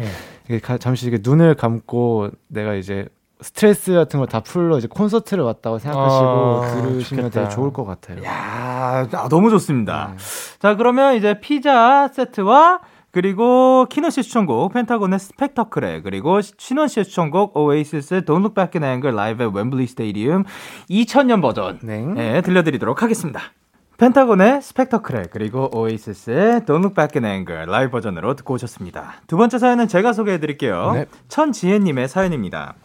가- 0.61 0.77
잠시 0.77 1.07
이렇게 1.07 1.21
눈을 1.27 1.55
감고 1.55 2.29
내가 2.47 2.75
이제 2.75 3.07
스트레스 3.41 3.93
같은 3.93 4.19
걸 4.19 4.27
다 4.27 4.41
풀러 4.41 4.77
이제 4.77 4.87
콘서트를 4.87 5.43
왔다고 5.45 5.79
생각하시고 5.79 6.25
아, 6.25 6.67
들으시면 6.81 7.23
좋겠다. 7.25 7.29
되게 7.47 7.55
좋을 7.55 7.73
것 7.73 7.85
같아요. 7.85 8.23
야, 8.25 9.07
아, 9.11 9.27
너무 9.29 9.49
좋습니다. 9.49 10.13
네. 10.15 10.23
자, 10.59 10.75
그러면 10.75 11.15
이제 11.15 11.39
피자 11.39 12.07
세트와 12.09 12.81
그리고 13.11 13.85
키노 13.89 14.09
씨 14.09 14.23
추천곡 14.23 14.73
펜타곤의 14.73 15.19
Spectacular 15.19 16.01
그리고 16.01 16.41
신원 16.41 16.87
씨의 16.87 17.05
추천곡 17.05 17.57
Oasis의 17.57 18.21
Don't 18.21 18.39
Look 18.39 18.53
Back 18.53 18.79
in 18.79 18.89
Anger 18.89 19.15
라이브 19.15 19.43
웸블리 19.43 19.87
스타디움 19.87 20.43
2000년 20.89 21.41
버전 21.41 21.79
네. 21.81 22.01
네, 22.01 22.41
들려드리도록 22.41 23.01
하겠습니다. 23.01 23.41
펜타곤의 23.97 24.61
Spectacular 24.61 25.25
그리고 25.31 25.69
Oasis의 25.75 26.61
Don't 26.61 26.79
Look 26.79 26.93
Back 26.93 27.21
in 27.21 27.25
Anger 27.25 27.69
라이브 27.69 27.91
버전으로 27.91 28.35
듣고 28.35 28.53
오셨습니다. 28.53 29.15
두 29.27 29.37
번째 29.37 29.57
사연은 29.57 29.87
제가 29.87 30.13
소개해드릴게요. 30.13 30.91
네. 30.93 31.05
천지혜님의 31.27 32.07
사연입니다. 32.07 32.75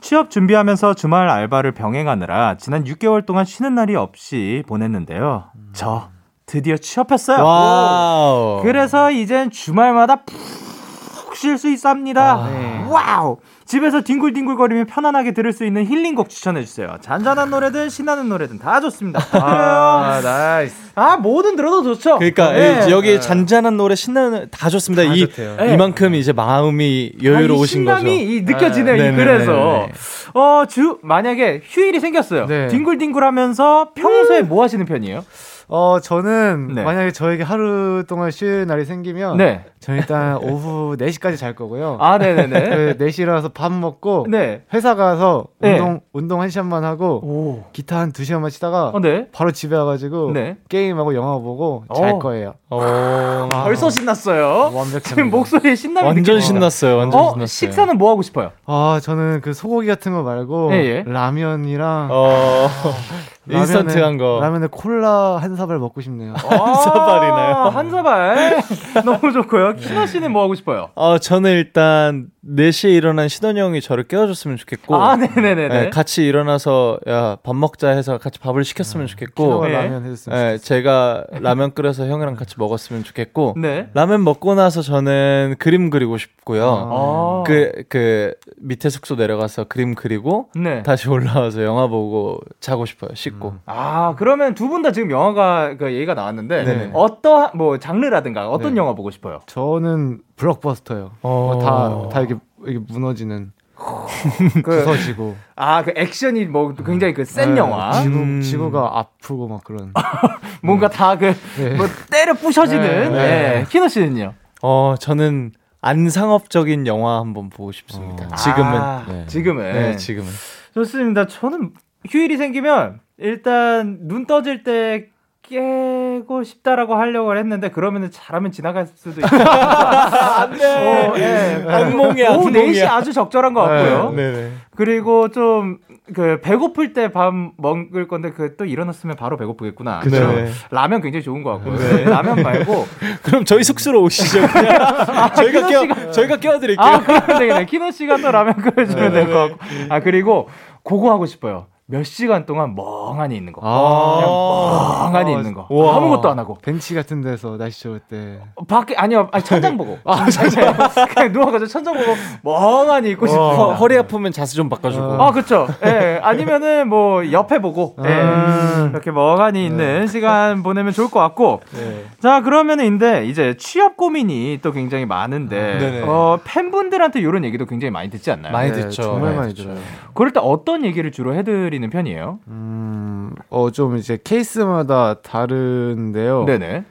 취업 0.00 0.30
준비하면서 0.30 0.94
주말 0.94 1.28
알바를 1.28 1.72
병행하느라 1.72 2.56
지난 2.58 2.84
6개월 2.84 3.24
동안 3.24 3.44
쉬는 3.44 3.74
날이 3.74 3.94
없이 3.94 4.62
보냈는데요. 4.66 5.44
저 5.72 6.10
드디어 6.46 6.76
취업했어요. 6.76 7.42
Wow. 7.42 8.60
그래서 8.62 9.10
이젠 9.10 9.50
주말마다 9.50 10.22
푹 10.24 11.36
쉴 11.36 11.58
수 11.58 11.68
있습니다. 11.68 12.22
아, 12.22 12.48
네. 12.48 12.84
Wow! 12.88 13.38
집에서 13.64 14.02
뒹굴뒹굴거리며 14.02 14.84
편안하게 14.84 15.32
들을 15.32 15.52
수 15.52 15.64
있는 15.64 15.84
힐링곡 15.86 16.28
추천해주세요. 16.28 16.98
잔잔한 17.00 17.50
노래든 17.50 17.88
신나는 17.88 18.28
노래든 18.28 18.58
다 18.58 18.80
좋습니다. 18.80 19.20
아, 19.32 20.20
nice. 20.22 20.74
아, 20.94 21.16
뭐든 21.16 21.56
들어도 21.56 21.82
좋죠. 21.82 22.18
그러니까 22.18 22.52
네. 22.52 22.84
이- 22.86 22.90
여기 22.92 23.20
잔잔한 23.20 23.76
노래 23.76 23.94
신나는 23.94 24.30
노래 24.32 24.46
다 24.50 24.68
좋습니다. 24.68 25.02
다이 25.02 25.18
좋대요. 25.20 25.56
네. 25.56 25.74
이만큼 25.74 26.14
이제 26.14 26.32
마음이 26.32 27.12
여유로우신 27.22 27.84
거죠. 27.86 27.98
신남이 28.00 28.22
이 28.36 28.40
느껴지네요. 28.42 28.92
아, 28.92 28.96
이 28.96 29.00
네네네네. 29.00 29.24
그래서 29.24 29.88
어, 30.34 30.64
주 30.68 30.98
만약에 31.02 31.62
휴일이 31.64 31.98
생겼어요. 32.00 32.46
네. 32.46 32.68
뒹굴뒹굴하면서 32.68 33.92
평소에 33.94 34.42
뭐 34.42 34.62
하시는 34.62 34.84
편이에요? 34.84 35.24
어, 35.68 36.00
저는 36.00 36.74
네. 36.74 36.84
만약에 36.84 37.12
저에게 37.12 37.42
하루 37.42 38.04
동안 38.06 38.30
쉴 38.30 38.66
날이 38.66 38.84
생기면 38.84 39.36
네. 39.36 39.64
저는 39.84 40.00
일단 40.00 40.36
오후 40.42 40.96
4시까지 40.96 41.36
잘 41.36 41.54
거고요. 41.54 41.98
아, 42.00 42.16
네네네. 42.18 42.94
그 42.96 43.04
4시 43.04 43.20
일어나서 43.20 43.50
밥 43.50 43.70
먹고 43.70 44.26
네. 44.30 44.62
회사 44.72 44.94
가서 44.94 45.46
네. 45.58 45.72
운동 45.72 46.00
운동 46.12 46.40
1시간만 46.40 46.80
하고 46.82 47.20
오. 47.22 47.64
기타 47.72 47.98
한 47.98 48.10
2시간만 48.12 48.50
치다가 48.50 48.88
어, 48.88 49.00
네. 49.00 49.28
바로 49.32 49.50
집에 49.52 49.76
와 49.76 49.84
가지고 49.84 50.32
네. 50.32 50.56
게임하고 50.68 51.14
영화 51.14 51.38
보고 51.38 51.84
잘 51.94 52.10
어. 52.14 52.18
거예요. 52.18 52.54
어, 52.70 53.48
벌써 53.50 53.90
신났어요. 53.90 54.46
완벽합니다. 54.74 55.00
지금 55.00 55.30
목소리에 55.30 55.74
신남이 55.74 56.06
완전 56.06 56.22
느껴집니다. 56.22 56.46
신났어요. 56.70 56.96
완전 56.96 57.20
어, 57.20 57.24
신났어요. 57.32 57.46
식사는 57.46 57.98
뭐 57.98 58.10
하고 58.10 58.22
싶어요? 58.22 58.50
아, 58.66 58.98
저는 59.02 59.42
그 59.42 59.52
소고기 59.52 59.86
같은 59.86 60.12
거 60.12 60.22
말고 60.22 60.70
예, 60.72 60.76
예. 60.76 61.04
라면이랑 61.06 62.08
어, 62.10 62.68
라면에- 63.48 63.58
인스턴트한 63.60 64.16
거. 64.18 64.38
라면에 64.40 64.68
콜라 64.70 65.36
한 65.36 65.54
사발 65.54 65.78
먹고 65.78 66.00
싶네요. 66.00 66.32
한 66.34 66.74
사발이나요? 66.74 67.54
한 67.68 67.90
사발. 67.90 68.62
너무 69.04 69.32
좋고요. 69.32 69.73
키나 69.76 70.06
씨는 70.06 70.30
뭐 70.32 70.42
하고 70.42 70.54
싶어요? 70.54 70.90
어, 70.94 71.18
저는 71.18 71.50
일단 71.52 72.28
4시에 72.46 72.90
일어난 72.94 73.28
신원이 73.28 73.58
형이 73.58 73.80
저를 73.80 74.04
깨워줬으면 74.04 74.56
좋겠고. 74.58 74.94
아, 74.96 75.16
네네네네. 75.16 75.68
네, 75.68 75.90
같이 75.90 76.26
일어나서 76.26 76.98
야, 77.08 77.36
밥 77.42 77.56
먹자 77.56 77.88
해서 77.90 78.18
같이 78.18 78.38
밥을 78.38 78.64
시켰으면 78.64 79.06
좋겠고. 79.06 79.44
키노가 79.44 79.68
네. 79.68 79.72
라면 79.72 80.04
해줬으면 80.04 80.38
네, 80.38 80.58
제가 80.58 81.24
라면 81.30 81.72
끓여서 81.72 82.06
형이랑 82.06 82.34
같이 82.36 82.56
먹었으면 82.58 83.02
좋겠고. 83.04 83.54
네. 83.56 83.88
라면 83.94 84.24
먹고 84.24 84.54
나서 84.54 84.82
저는 84.82 85.56
그림 85.58 85.88
그리고 85.88 86.18
싶고요. 86.18 86.64
아. 86.66 87.42
그, 87.46 87.84
그, 87.88 88.34
밑에 88.58 88.90
숙소 88.90 89.14
내려가서 89.14 89.64
그림 89.64 89.94
그리고, 89.94 90.48
네. 90.54 90.82
다시 90.82 91.08
올라와서 91.08 91.64
영화 91.64 91.86
보고 91.86 92.40
자고 92.60 92.84
싶어요, 92.84 93.10
씻고. 93.14 93.48
음. 93.50 93.60
아, 93.66 94.14
그러면 94.18 94.54
두 94.54 94.68
분 94.68 94.82
다 94.82 94.90
지금 94.92 95.10
영화가 95.10 95.76
그 95.78 95.92
얘기가 95.94 96.12
나왔는데 96.14 96.64
네네. 96.64 96.90
어떠한 96.94 97.52
뭐 97.54 97.78
장르라든가 97.78 98.50
어떤 98.50 98.74
네. 98.74 98.78
영화 98.80 98.92
보고 98.94 99.10
싶어요? 99.10 99.40
저는 99.46 100.18
블록버스터요. 100.36 101.12
어. 101.22 101.58
다, 101.62 102.08
다 102.12 102.20
이렇게, 102.20 102.36
이렇게 102.66 102.84
무너지는, 102.92 103.52
그, 104.64 104.84
부서지고. 104.84 105.36
아, 105.56 105.82
그 105.82 105.92
액션이 105.96 106.46
뭐 106.46 106.74
굉장히 106.74 107.12
그센 107.14 107.54
네, 107.54 107.60
영화. 107.60 107.92
지구, 107.92 108.18
음. 108.18 108.40
지구가 108.40 108.98
아프고 108.98 109.48
막 109.48 109.64
그런. 109.64 109.92
뭔가 110.62 110.88
다그 110.88 111.34
네. 111.58 111.74
뭐 111.76 111.86
때려 112.10 112.34
부셔지는. 112.34 112.82
네, 112.82 113.08
네. 113.08 113.58
네. 113.60 113.66
키노 113.68 113.88
씨는요? 113.88 114.34
어, 114.62 114.94
저는 114.98 115.52
안상업적인 115.80 116.86
영화 116.86 117.18
한번 117.18 117.50
보고 117.50 117.72
싶습니다. 117.72 118.26
어. 118.26 118.34
지금은. 118.34 118.72
아, 118.72 119.04
네. 119.06 119.26
지금은. 119.26 119.72
네, 119.72 119.96
지금은. 119.96 120.28
좋습니다. 120.74 121.26
저는 121.26 121.72
휴일이 122.08 122.36
생기면 122.36 123.00
일단 123.18 123.98
눈 124.02 124.26
떠질 124.26 124.64
때 124.64 125.08
깨고 125.48 126.42
싶다라고 126.42 126.94
하려고 126.94 127.36
했는데 127.36 127.68
그러면은 127.70 128.10
잘하면 128.10 128.50
지나갈 128.52 128.86
수도 128.94 129.20
있고. 129.20 129.26
안 129.36 130.50
돼. 130.56 130.64
어, 130.66 131.14
예. 131.18 131.64
악몽이야, 131.68 132.30
오후 132.30 132.48
악몽이야. 132.48 132.86
4시 132.86 132.90
아주 132.90 133.12
적절한 133.12 133.52
것 133.54 133.62
같고요. 133.62 134.12
네 134.16 134.32
네. 134.32 134.50
그리고 134.76 135.28
좀 135.28 135.78
그 136.12 136.38
배고플 136.42 136.92
때 136.92 137.08
밥 137.08 137.32
먹을 137.56 138.06
건데 138.08 138.30
그 138.30 138.58
또 138.58 138.66
일어났으면 138.66 139.16
바로 139.16 139.38
배고프겠구나. 139.38 140.00
그럼 140.00 140.34
네. 140.34 140.50
라면 140.70 141.00
굉장히 141.00 141.22
좋은 141.22 141.42
것 141.42 141.52
같고요. 141.64 142.04
라면 142.10 142.42
말고 142.42 142.86
그럼 143.24 143.46
저희 143.46 143.64
숙소로 143.64 144.02
오시죠. 144.02 144.46
그냥. 144.48 144.78
저희가 145.34 145.66
깨워, 145.66 145.82
씨가- 145.84 146.12
저희가 146.12 146.36
깨워드릴게요. 146.36 146.86
아 146.86 147.00
그러면 147.00 147.38
되겠네. 147.38 147.64
키노 147.66 147.90
씨가 147.90 148.18
또 148.18 148.30
라면 148.30 148.54
끓여주면 148.56 149.12
될 149.14 149.26
것 149.32 149.32
같고. 149.48 149.58
아 149.88 150.00
그리고 150.00 150.50
그거 150.84 151.10
하고 151.10 151.24
싶어요. 151.24 151.68
몇 151.86 152.02
시간 152.02 152.46
동안 152.46 152.74
멍하니 152.74 153.36
있는 153.36 153.52
거. 153.52 153.60
아. 153.62 154.16
그냥 154.16 155.12
멍하니 155.12 155.34
아, 155.34 155.38
있는 155.38 155.52
거. 155.52 155.66
우와. 155.68 155.96
아무것도 155.96 156.30
안 156.30 156.38
하고. 156.38 156.56
벤치 156.62 156.94
같은 156.94 157.20
데서 157.20 157.58
날씨 157.58 157.82
좋을 157.82 158.00
때. 158.00 158.40
밖에 158.66 158.94
아니요, 158.96 159.28
아니 159.32 159.44
천장 159.44 159.76
보고. 159.76 159.98
아, 160.04 160.24
천장. 160.30 160.74
그냥 161.14 161.32
누워 161.32 161.46
가지고 161.46 161.66
천장 161.66 161.94
보고 161.94 162.14
멍하니 162.42 163.10
있고 163.10 163.26
싶어. 163.26 163.54
허, 163.54 163.74
허리 163.74 163.98
아프면 163.98 164.32
자세 164.32 164.54
좀 164.54 164.70
바꿔 164.70 164.90
주고. 164.90 165.12
아, 165.22 165.30
그쵸. 165.32 165.66
예. 165.84 166.20
아니면은 166.22 166.88
뭐 166.88 167.30
옆에 167.30 167.58
보고. 167.58 167.96
예. 168.02 168.08
음. 168.08 168.88
이렇게 168.92 169.10
멍하니 169.10 169.66
있는 169.66 170.06
시간 170.06 170.62
보내면 170.62 170.94
좋을 170.94 171.10
것 171.10 171.20
같고. 171.20 171.60
네. 171.74 172.04
자, 172.22 172.40
그러면은 172.40 172.86
인데 172.86 173.26
이제 173.26 173.56
취업 173.58 173.98
고민이 173.98 174.60
또 174.62 174.72
굉장히 174.72 175.04
많은데 175.04 175.78
네네. 175.78 176.02
어, 176.06 176.38
팬분들한테 176.44 177.20
이런 177.20 177.44
얘기도 177.44 177.66
굉장히 177.66 177.90
많이 177.90 178.08
듣지 178.08 178.30
않나요? 178.30 178.52
많이 178.52 178.70
네, 178.72 178.80
듣죠. 178.80 179.02
정말 179.02 179.32
네, 179.32 179.36
많이 179.36 179.54
듣죠. 179.54 179.64
들어요. 179.64 179.78
그럴 180.14 180.32
때 180.32 180.40
어떤 180.42 180.84
얘기를 180.84 181.12
주로 181.12 181.34
해 181.34 181.42
드리는 181.42 181.83
편이에요? 181.90 182.40
음, 182.48 183.32
어, 183.50 183.70
좀 183.70 183.96
이제 183.96 184.18
케이스마다 184.22 185.20
다른데요. 185.22 186.44
네네. 186.44 186.84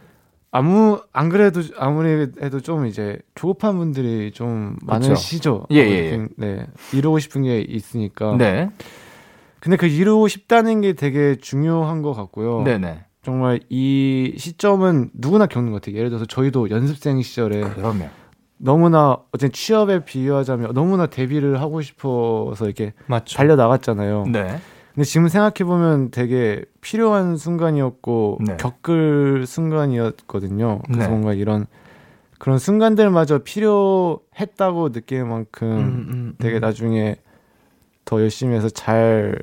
아무, 0.52 1.02
안 1.12 1.30
그래도, 1.30 1.62
아무리 1.78 2.28
해도 2.42 2.60
좀 2.60 2.86
이제 2.86 3.18
조급한 3.34 3.78
분들이 3.78 4.32
좀 4.32 4.76
그쵸. 4.80 4.86
많으시죠. 4.86 5.66
예, 5.72 5.78
예, 5.78 6.12
예. 6.12 6.28
네. 6.38 6.68
이루고 6.94 7.18
싶은 7.20 7.42
게 7.44 7.60
있으니까. 7.60 8.36
네. 8.38 8.70
근데 9.60 9.78
그 9.78 9.88
이루고 9.88 10.28
싶다는 10.28 10.82
게 10.82 10.94
되게 10.94 11.38
중요한 11.38 12.02
것 12.02 12.14
같고요. 12.14 12.62
네네. 12.64 13.06
정말 13.24 13.62
이 13.70 14.36
시점은 14.38 15.10
누구나 15.14 15.48
겪는 15.48 15.72
것 15.72 15.82
같아요. 15.82 15.98
예를 15.98 16.10
들어서 16.10 16.26
저희도 16.26 16.70
연습생 16.70 17.22
시절에 17.22 17.62
그러면. 17.74 18.10
너무나 18.58 19.18
어쨌든 19.32 19.52
취업에 19.52 20.06
비유하자면 20.06 20.74
너무나 20.74 21.08
데뷔를 21.08 21.62
하고 21.62 21.82
싶어서 21.82 22.66
이렇게 22.66 22.94
맞죠. 23.08 23.38
달려 23.38 23.56
나갔잖아요. 23.56 24.26
네. 24.28 24.60
근데 24.94 25.06
지금 25.06 25.28
생각해 25.28 25.68
보면 25.68 26.12
되게 26.12 26.64
필요한 26.82 27.36
순간이었고 27.36 28.40
네. 28.46 28.58
겪을 28.58 29.46
순간이었거든요. 29.48 30.82
그래서 30.86 31.02
네. 31.02 31.08
뭔가 31.08 31.34
이런 31.34 31.66
그런 32.38 32.60
순간들마저 32.60 33.40
필요했다고 33.40 34.92
느낄 34.92 35.26
만큼 35.26 35.68
음, 35.68 36.08
음, 36.10 36.36
되게 36.38 36.58
음. 36.58 36.62
나중에 36.62 37.16
더 38.06 38.22
열심히 38.22 38.56
해서 38.56 38.70
잘 38.70 39.40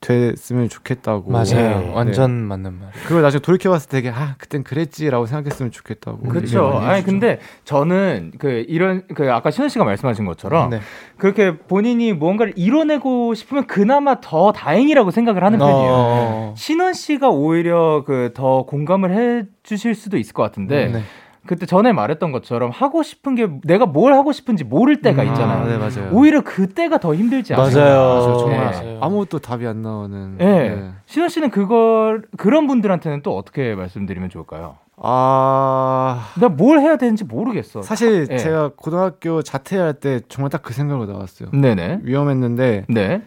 됐으면 0.00 0.68
좋겠다고. 0.68 1.30
맞아요. 1.32 1.80
네. 1.80 1.92
완전 1.92 2.30
맞는 2.30 2.72
말. 2.78 2.90
그걸 3.06 3.22
나중에 3.22 3.40
돌이켜봤을 3.40 3.88
때 3.88 3.96
되게 3.98 4.10
아 4.10 4.36
그땐 4.38 4.62
그랬지라고 4.62 5.26
생각했으면 5.26 5.72
좋겠다고. 5.72 6.20
그렇죠. 6.28 6.78
아니. 6.78 7.02
근데 7.04 7.40
저는 7.64 8.32
그 8.38 8.64
이런 8.68 9.02
그 9.14 9.32
아까 9.32 9.50
신원 9.50 9.68
씨가 9.68 9.84
말씀하신 9.84 10.24
것처럼 10.24 10.70
네. 10.70 10.80
그렇게 11.16 11.58
본인이 11.58 12.12
무언가를 12.12 12.52
이뤄내고 12.54 13.34
싶으면 13.34 13.66
그나마 13.66 14.20
더 14.20 14.52
다행이라고 14.52 15.10
생각을 15.10 15.42
하는 15.42 15.58
편이에요. 15.58 15.90
어. 15.90 16.54
신원 16.56 16.94
씨가 16.94 17.28
오히려 17.30 18.04
그 18.06 18.28
더 18.34 18.62
공감을 18.62 19.10
해 19.12 19.42
주실 19.64 19.94
수도 19.96 20.16
있을 20.16 20.32
것 20.32 20.42
같은데 20.42 20.88
네. 20.88 21.02
그때 21.48 21.66
전에 21.66 21.92
말했던 21.92 22.30
것처럼 22.30 22.70
하고 22.70 23.02
싶은 23.02 23.34
게 23.34 23.48
내가 23.64 23.86
뭘 23.86 24.12
하고 24.12 24.30
싶은지 24.32 24.62
모를 24.62 25.00
때가 25.02 25.22
음, 25.22 25.28
있잖아요. 25.28 25.64
아, 25.64 25.66
네 25.66 25.78
맞아요. 25.78 26.10
오히려 26.12 26.42
그때가 26.42 26.98
더 26.98 27.14
힘들지 27.14 27.54
않아요? 27.54 27.74
맞아요. 27.74 27.98
맞아요. 28.20 28.38
정말 28.38 28.64
맞아요. 28.66 28.98
아무것도 29.00 29.40
답이 29.40 29.66
안 29.66 29.82
나오는. 29.82 30.36
예. 30.40 30.44
네. 30.44 30.90
신원 31.06 31.28
씨는 31.28 31.50
그걸 31.50 32.22
그런 32.36 32.66
분들한테는 32.68 33.22
또 33.22 33.36
어떻게 33.36 33.74
말씀드리면 33.74 34.28
좋을까요? 34.30 34.76
아 35.00 36.32
나 36.40 36.48
뭘 36.48 36.80
해야 36.80 36.96
되는지 36.96 37.24
모르겠어. 37.24 37.82
사실 37.82 38.26
예. 38.30 38.36
제가 38.38 38.70
고등학교 38.76 39.42
자퇴할 39.42 39.94
때 39.94 40.20
정말 40.28 40.50
딱 40.50 40.62
그 40.62 40.72
생각으로 40.74 41.10
나왔어요. 41.10 41.50
네네. 41.52 42.00
위험했는데 42.02 42.84
네. 42.88 43.22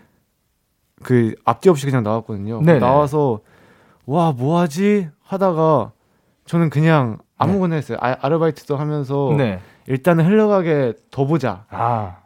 그 1.03 1.33
앞뒤 1.45 1.69
없이 1.69 1.85
그냥 1.85 2.03
나왔거든요. 2.03 2.61
네네. 2.61 2.79
나와서 2.79 3.39
와 4.05 4.31
뭐 4.31 4.59
하지 4.59 5.09
하다가 5.23 5.91
저는 6.45 6.69
그냥 6.69 7.17
아무거나 7.43 7.75
했어요. 7.75 7.97
아, 8.01 8.15
아르바이트도 8.21 8.75
하면서 8.75 9.33
네. 9.37 9.59
일단은 9.87 10.25
흘러가게 10.25 10.93
더 11.09 11.25
보자. 11.25 11.65
아. 11.69 12.17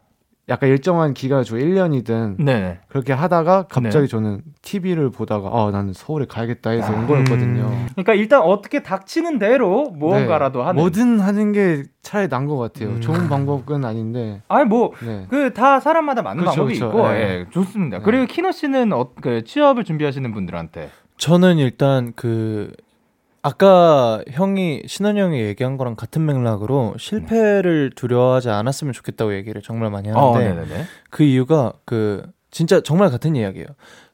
약간 0.48 0.70
일정한 0.70 1.16
기간을 1.16 1.44
주고 1.44 1.60
1년이든 1.60 2.36
네네. 2.38 2.80
그렇게 2.88 3.14
하다가 3.14 3.64
갑자기 3.64 4.06
네. 4.06 4.08
저는 4.08 4.42
TV를 4.62 5.10
보다가 5.10 5.50
아 5.52 5.72
나는 5.72 5.92
서울에 5.94 6.26
가야겠다 6.28 6.70
해서 6.70 6.94
아, 6.94 6.96
온 6.96 7.08
거였거든요. 7.08 7.68
그러니까 7.94 8.14
일단 8.14 8.42
어떻게 8.42 8.84
닥치는 8.84 9.40
대로 9.40 9.90
무언가라도 9.90 10.60
네. 10.60 10.66
하는. 10.66 10.82
뭐든 10.82 11.20
하는 11.20 11.52
게 11.52 11.84
차라리 12.04 12.28
나은 12.28 12.46
것 12.46 12.58
같아요. 12.58 12.90
음. 12.90 13.02
좋은 13.02 13.28
방법은 13.28 13.84
아닌데. 13.86 14.44
아니 14.48 14.66
뭐 14.66 14.92
네. 15.04 15.26
그다 15.32 15.80
사람마다 15.80 16.22
맞는 16.22 16.44
그쵸, 16.44 16.52
방법이 16.52 16.74
그쵸. 16.74 16.88
있고 16.88 17.08
예. 17.08 17.20
예, 17.22 17.46
좋습니다. 17.50 17.98
네. 17.98 18.04
그리고 18.04 18.28
키노 18.28 18.52
씨는 18.52 18.94
어, 18.94 19.10
그 19.20 19.44
취업을 19.44 19.84
준비하시는 19.84 20.32
분들한테 20.32 20.92
저는 21.18 21.58
일단 21.58 22.14
그 22.16 22.72
아까 23.46 24.24
형이 24.32 24.82
신원 24.88 25.20
형이 25.20 25.40
얘기한 25.40 25.78
거랑 25.78 25.96
같은 25.96 26.26
맥락으로 26.26 26.96
실패를 26.98 27.92
두려워하지 27.96 28.50
않았으면 28.50 28.92
좋겠다고 28.92 29.36
얘기를 29.36 29.62
정말 29.62 29.92
많이 29.92 30.10
하는데 30.10 30.64
어. 30.64 30.84
그 31.12 31.22
이유가 31.22 31.74
그 31.86 32.26
진짜 32.50 32.82
정말 32.82 33.12
같은 33.12 33.36
이야기예요. 33.36 33.68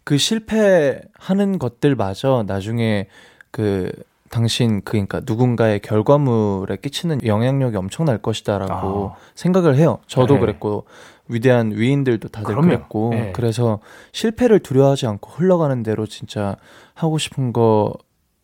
그 0.03 0.17
실패하는 0.17 1.59
것들마저 1.59 2.43
나중에 2.45 3.07
그 3.51 3.89
당신 4.29 4.81
그러니까 4.83 5.21
누군가의 5.25 5.79
결과물에 5.79 6.75
끼치는 6.81 7.25
영향력이 7.25 7.77
엄청날 7.77 8.17
것이다라고 8.17 9.11
아. 9.13 9.15
생각을 9.35 9.77
해요. 9.77 9.99
저도 10.07 10.33
네. 10.33 10.39
그랬고 10.41 10.83
위대한 11.29 11.71
위인들도 11.73 12.27
다들 12.27 12.47
그럼요. 12.55 12.67
그랬고 12.67 13.09
네. 13.11 13.31
그래서 13.33 13.79
실패를 14.11 14.59
두려워하지 14.59 15.07
않고 15.07 15.31
흘러가는 15.31 15.83
대로 15.83 16.05
진짜 16.05 16.57
하고 16.93 17.17
싶은 17.17 17.53
거 17.53 17.93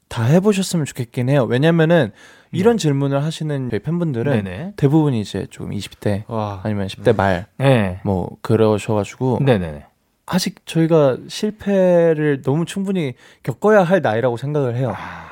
다 0.07 0.23
해보셨으면 0.23 0.85
좋겠긴 0.85 1.29
해요. 1.29 1.43
왜냐면은 1.43 2.11
이런 2.51 2.77
질문을 2.77 3.23
하시는 3.23 3.69
저희 3.69 3.79
팬분들은 3.79 4.31
음. 4.31 4.43
네네. 4.43 4.73
대부분 4.77 5.13
이제 5.13 5.47
조금 5.49 5.71
20대 5.71 6.23
와. 6.27 6.61
아니면 6.63 6.87
10대 6.87 7.15
말 7.15 7.45
네. 7.57 7.99
뭐 8.03 8.29
그러셔가지고 8.41 9.39
네네네. 9.41 9.85
아직 10.25 10.65
저희가 10.65 11.17
실패를 11.27 12.41
너무 12.41 12.65
충분히 12.65 13.13
겪어야 13.43 13.83
할 13.83 14.01
나이라고 14.01 14.37
생각을 14.37 14.75
해요. 14.75 14.93
아. 14.95 15.27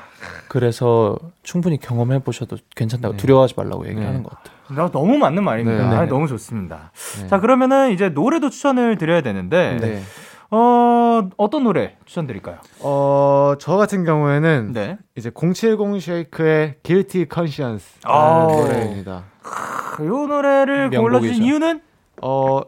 그래서 0.48 1.18
충분히 1.42 1.78
경험해 1.78 2.20
보셔도 2.20 2.56
괜찮다고 2.74 3.12
네. 3.12 3.18
두려워하지 3.18 3.54
말라고 3.56 3.84
얘기를 3.84 4.02
네. 4.02 4.06
하는 4.06 4.22
것 4.22 4.30
같아요. 4.30 4.56
나 4.68 4.90
너무 4.90 5.18
맞는 5.18 5.44
말입니다. 5.44 5.90
네. 5.90 5.96
아, 5.96 6.00
네. 6.02 6.06
너무 6.06 6.26
좋습니다. 6.26 6.92
네. 7.20 7.28
자 7.28 7.40
그러면은 7.40 7.92
이제 7.92 8.08
노래도 8.08 8.50
추천을 8.50 8.96
드려야 8.96 9.20
되는데 9.20 9.76
네. 9.80 10.02
어 10.50 11.28
어떤 11.36 11.64
노래 11.64 11.96
추천드릴까요? 12.04 12.58
어, 12.80 13.54
저 13.58 13.76
같은 13.76 14.04
경우에는 14.04 14.72
네. 14.72 14.98
이제 15.16 15.30
070 15.30 16.00
쉐이크의 16.00 16.76
Guilty 16.82 17.26
Conscience 17.32 17.98
아. 18.04 18.46
노래입니다. 18.50 19.24
이 20.00 20.04
노래를 20.04 20.90
명곡이죠. 20.90 21.00
골라 21.02 21.20
주신 21.20 21.42
이유는 21.42 21.80
어, 22.22 22.60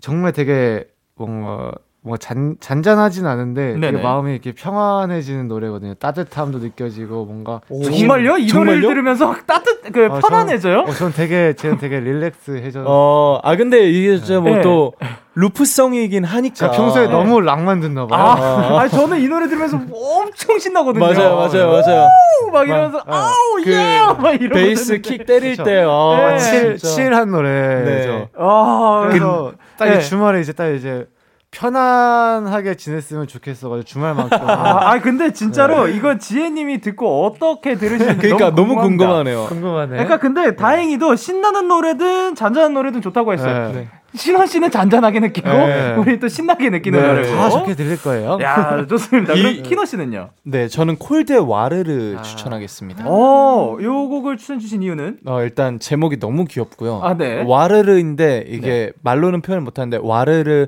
정말 0.00 0.32
되게 0.32 0.86
뭔가 1.14 1.46
뭔 1.56 1.72
가 2.08 2.16
잔, 2.16 2.56
잔잔하진 2.60 3.26
않은데 3.26 3.74
마음이 3.76 4.32
이렇게 4.32 4.52
평안해지는 4.52 5.48
노래거든요. 5.48 5.94
따뜻함도 5.94 6.60
느껴지고 6.60 7.26
뭔가 7.26 7.60
정말요? 7.68 8.38
이 8.38 8.46
노래를 8.46 8.80
정말요? 8.80 8.88
들으면서 8.88 9.36
따뜻 9.46 9.82
그 9.92 10.06
어, 10.06 10.18
편안해져요? 10.18 10.80
어, 10.80 10.90
전 10.92 11.12
되게 11.12 11.52
제가 11.52 11.76
되게 11.76 12.00
릴렉스해져. 12.00 12.84
어, 12.86 13.40
아 13.42 13.54
근데 13.54 13.90
이게 13.90 14.16
진짜 14.16 14.40
네. 14.40 14.50
뭐또 14.50 14.94
루프성이긴 15.34 16.24
하니까. 16.24 16.54
제가 16.54 16.72
평소에 16.72 17.06
네. 17.06 17.12
너무 17.12 17.42
락만 17.42 17.80
듣나 17.80 18.06
봐요. 18.06 18.18
아, 18.18 18.80
아니, 18.80 18.90
저는 18.90 19.20
이 19.20 19.28
노래 19.28 19.46
들으면서 19.46 19.78
엄청 19.92 20.58
신나거든요. 20.58 21.04
맞아요, 21.04 21.36
맞아요, 21.36 21.70
맞아요. 21.70 22.08
오, 22.46 22.50
막 22.50 22.66
이러면서 22.66 22.98
어, 22.98 23.02
아우 23.06 23.62
그 23.62 23.70
예! 23.70 23.98
막 24.06 24.34
이러면서 24.40 24.54
베이스 24.54 25.00
킥 25.02 25.26
때릴 25.26 25.50
그쵸. 25.50 25.64
때, 25.64 25.82
어, 25.86 26.16
네. 26.30 26.38
칠, 26.38 26.78
진짜. 26.78 26.94
칠한 26.94 27.30
노래죠. 27.30 28.10
네. 28.10 28.28
아, 28.38 29.06
그래서 29.10 29.52
딱 29.76 29.84
네. 29.84 29.98
이 29.98 30.00
주말에 30.00 30.40
이제 30.40 30.52
딱 30.54 30.68
이제 30.70 31.06
편안하게 31.52 32.76
지냈으면 32.76 33.26
좋겠어가지고 33.26 33.84
주말만큼. 33.84 34.38
아, 34.48 34.92
아, 34.92 35.00
근데 35.00 35.32
진짜로 35.32 35.88
이거 35.88 36.16
지혜님이 36.16 36.80
듣고 36.80 37.26
어떻게 37.26 37.74
들으시는지 37.76 38.18
그러니까 38.20 38.50
너무 38.54 38.76
궁금합니다. 38.76 39.06
궁금하네요. 39.06 39.46
궁금하네. 39.46 39.88
그러니까 39.90 40.18
근데 40.18 40.54
다행히도 40.54 41.16
신나는 41.16 41.66
노래든 41.68 42.34
잔잔한 42.36 42.72
노래든 42.74 43.02
좋다고 43.02 43.32
했어요. 43.32 43.72
네. 43.74 43.88
신원 44.14 44.46
씨는 44.48 44.70
잔잔하게 44.72 45.20
느끼고 45.20 45.48
네. 45.48 45.94
우리 45.96 46.18
또 46.18 46.26
신나게 46.28 46.70
느끼는 46.70 47.00
네, 47.00 47.06
노래고. 47.06 47.36
다 47.36 47.48
좋게 47.50 47.74
들릴 47.74 48.00
거예요. 48.02 48.38
야 48.42 48.84
좋습니다. 48.88 49.34
이- 49.34 49.42
그럼 49.42 49.62
키노 49.62 49.84
씨는요? 49.84 50.30
네, 50.44 50.66
저는 50.68 50.96
콜드의 50.96 51.38
와르르 51.48 52.16
아. 52.18 52.22
추천하겠습니다. 52.22 53.04
어, 53.06 53.78
요 53.80 54.08
곡을 54.08 54.36
추천 54.36 54.58
주신 54.58 54.82
이유는? 54.82 55.18
어, 55.26 55.42
일단 55.42 55.78
제목이 55.78 56.18
너무 56.18 56.44
귀엽고요. 56.44 57.00
아, 57.04 57.14
네. 57.16 57.42
와르르인데 57.46 58.46
이게 58.48 58.92
말로는 59.02 59.42
표현 59.42 59.62
못 59.62 59.78
하는데 59.78 59.98
와르르 60.02 60.66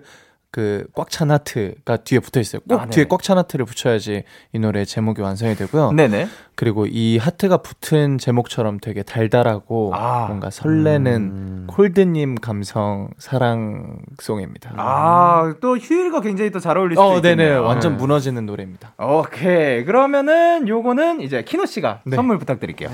그 0.53 0.87
꽉 0.95 1.09
찬 1.09 1.31
하트가 1.31 1.97
뒤에 1.97 2.21
붙어 2.21 2.39
있어요. 2.39 2.61
꼭 2.69 2.75
아, 2.81 2.85
뒤에 2.87 3.05
네네. 3.05 3.09
꽉찬 3.09 3.39
하트를 3.39 3.65
붙여야지 3.65 4.23
이 4.53 4.59
노래 4.59 4.85
제목이 4.85 5.23
완성이 5.23 5.55
되고요. 5.57 5.93
네네. 5.93 6.29
그리고 6.55 6.85
이 6.87 7.17
하트가 7.17 7.57
붙은 7.59 8.19
제목처럼 8.19 8.79
되게 8.79 9.03
달달하고 9.03 9.93
아. 9.95 10.27
뭔가 10.29 10.51
설레는 10.51 11.15
음. 11.23 11.67
콜드님 11.69 12.35
감성 12.37 13.09
사랑송입니다. 13.19 14.75
아, 14.77 15.55
또 15.61 15.77
휴일과 15.79 16.21
굉장히 16.21 16.51
또 16.51 16.61
잘 16.61 16.77
어울릴 16.79 16.97
수 16.97 17.03
어, 17.03 17.17
있겠네요. 17.17 17.49
네네. 17.49 17.57
완전 17.67 17.93
네. 17.93 17.99
무너지는 17.99 18.47
노래입니다. 18.47 18.93
오케이. 18.99 19.85
그러면은 19.85 20.69
요거는 20.69 21.23
이제 21.23 21.43
키노 21.43 21.67
씨가 21.67 22.03
네. 22.05 22.15
선물 22.17 22.39
부탁드릴게요. 22.39 22.91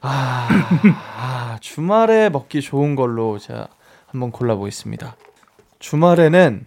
아, 0.00 0.46
아, 1.16 1.56
주말에 1.60 2.28
먹기 2.28 2.60
좋은 2.60 2.94
걸로 2.94 3.38
제가 3.38 3.66
한번 4.06 4.30
골라보겠습니다. 4.30 5.16
주말에는 5.80 6.66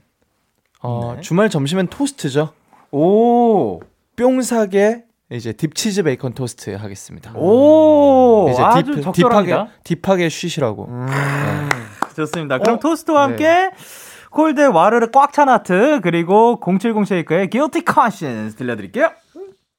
어, 0.82 1.14
네. 1.16 1.22
주말 1.22 1.50
점심엔 1.50 1.88
토스트죠. 1.88 2.54
오. 2.92 3.80
뿅사게 4.16 5.04
이제 5.32 5.54
deep치즈 5.54 6.04
베이컨 6.04 6.34
토스트 6.34 6.72
하겠습니다. 6.72 7.32
오. 7.36 8.50
이제 8.52 8.62
아주 8.62 8.96
deep, 8.96 9.02
적절합니다. 9.02 9.68
deep하게 9.84 10.02
deep하게 10.02 10.30
쉬시라고. 10.30 10.86
음. 10.90 11.08
좋습니다. 12.16 12.58
그럼 12.60 12.76
어? 12.76 12.80
토스트와 12.80 13.24
함께 13.24 13.70
콜드의 14.32 14.68
와르르 14.70 15.12
꽉 15.12 15.32
찬 15.34 15.48
하트 15.50 16.02
그리고 16.04 16.60
070 16.60 17.06
Shake의 17.08 17.50
Guilty 17.50 17.84
Conscience 17.88 18.58
들려드릴게요. 18.58 19.12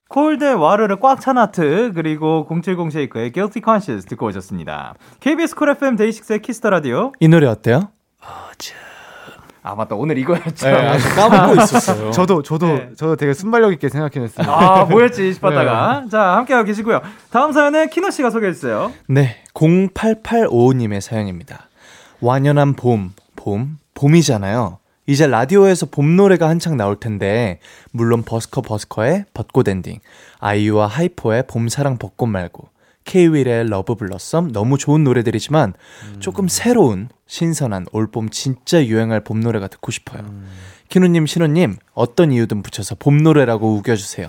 콜드의 0.09 0.55
와르르 0.55 0.99
꽉 1.01 1.21
찬 1.21 1.37
하트 1.39 1.93
그리고 1.95 2.47
070 2.49 2.91
Shake의 2.91 3.33
Guilty 3.33 3.63
Conscience 3.65 4.09
듣고 4.09 4.27
오셨습니다. 4.27 4.95
KBS 5.21 5.55
Cool 5.55 5.71
FM 5.71 5.97
DAY6의 5.97 6.41
Kiss 6.43 6.59
the 6.59 6.71
Radio. 6.71 7.13
이 7.21 7.29
노래 7.29 7.47
어때요? 7.47 7.91
아 9.63 9.75
맞다 9.77 9.95
오늘 9.95 10.19
이거였죠. 10.19 10.67
네, 10.67 10.99
까먹고 10.99 11.63
있었어요. 11.63 12.11
저도 12.13 12.43
저도 12.43 12.67
네. 12.67 12.91
저도 12.97 13.17
되게 13.17 13.33
순발력 13.33 13.73
있게 13.75 13.89
생각해냈습니다. 13.89 14.53
아 14.53 14.85
뭐였지 14.87 15.33
싶었다가 15.35 16.05
자 16.11 16.37
함께하고 16.37 16.67
계시고요. 16.67 17.01
다음 17.31 17.53
사연은 17.53 17.91
키노 17.91 18.11
씨가 18.11 18.31
소개해 18.31 18.53
주세요. 18.53 18.93
네, 19.07 19.37
0885님의 19.55 21.01
사연입니다. 21.01 21.69
완연한 22.21 22.75
봄, 22.75 23.13
봄, 23.37 23.79
봄이잖아요. 23.95 24.79
이제 25.07 25.27
라디오에서 25.27 25.87
봄 25.87 26.17
노래가 26.17 26.49
한창 26.49 26.77
나올 26.77 26.99
텐데, 26.99 27.59
물론 27.91 28.23
버스커 28.23 28.63
버스커의 28.63 29.25
벚꽃 29.35 29.69
엔딩, 29.69 29.99
아이유와 30.39 30.87
하이포의 30.87 31.45
봄사랑 31.49 31.99
벚꽃 31.99 32.29
말고, 32.29 32.69
케이윌의 33.05 33.69
Love 33.69 33.95
Blossom 33.95 34.53
너무 34.53 34.79
좋은 34.79 35.05
노래들이지만, 35.05 35.75
조금 36.21 36.49
새로운, 36.49 37.09
신선한 37.27 37.87
올봄 37.93 38.29
진짜 38.31 38.85
유행할 38.85 39.23
봄 39.25 39.41
노래가 39.41 39.69
듣고 39.69 39.91
싶어요. 39.91 40.23
키노님, 40.93 41.25
신원님, 41.25 41.77
어떤 41.95 42.33
이유든 42.33 42.63
붙여서 42.63 42.97
봄 42.99 43.23
노래라고 43.23 43.77
우겨주세요. 43.77 44.29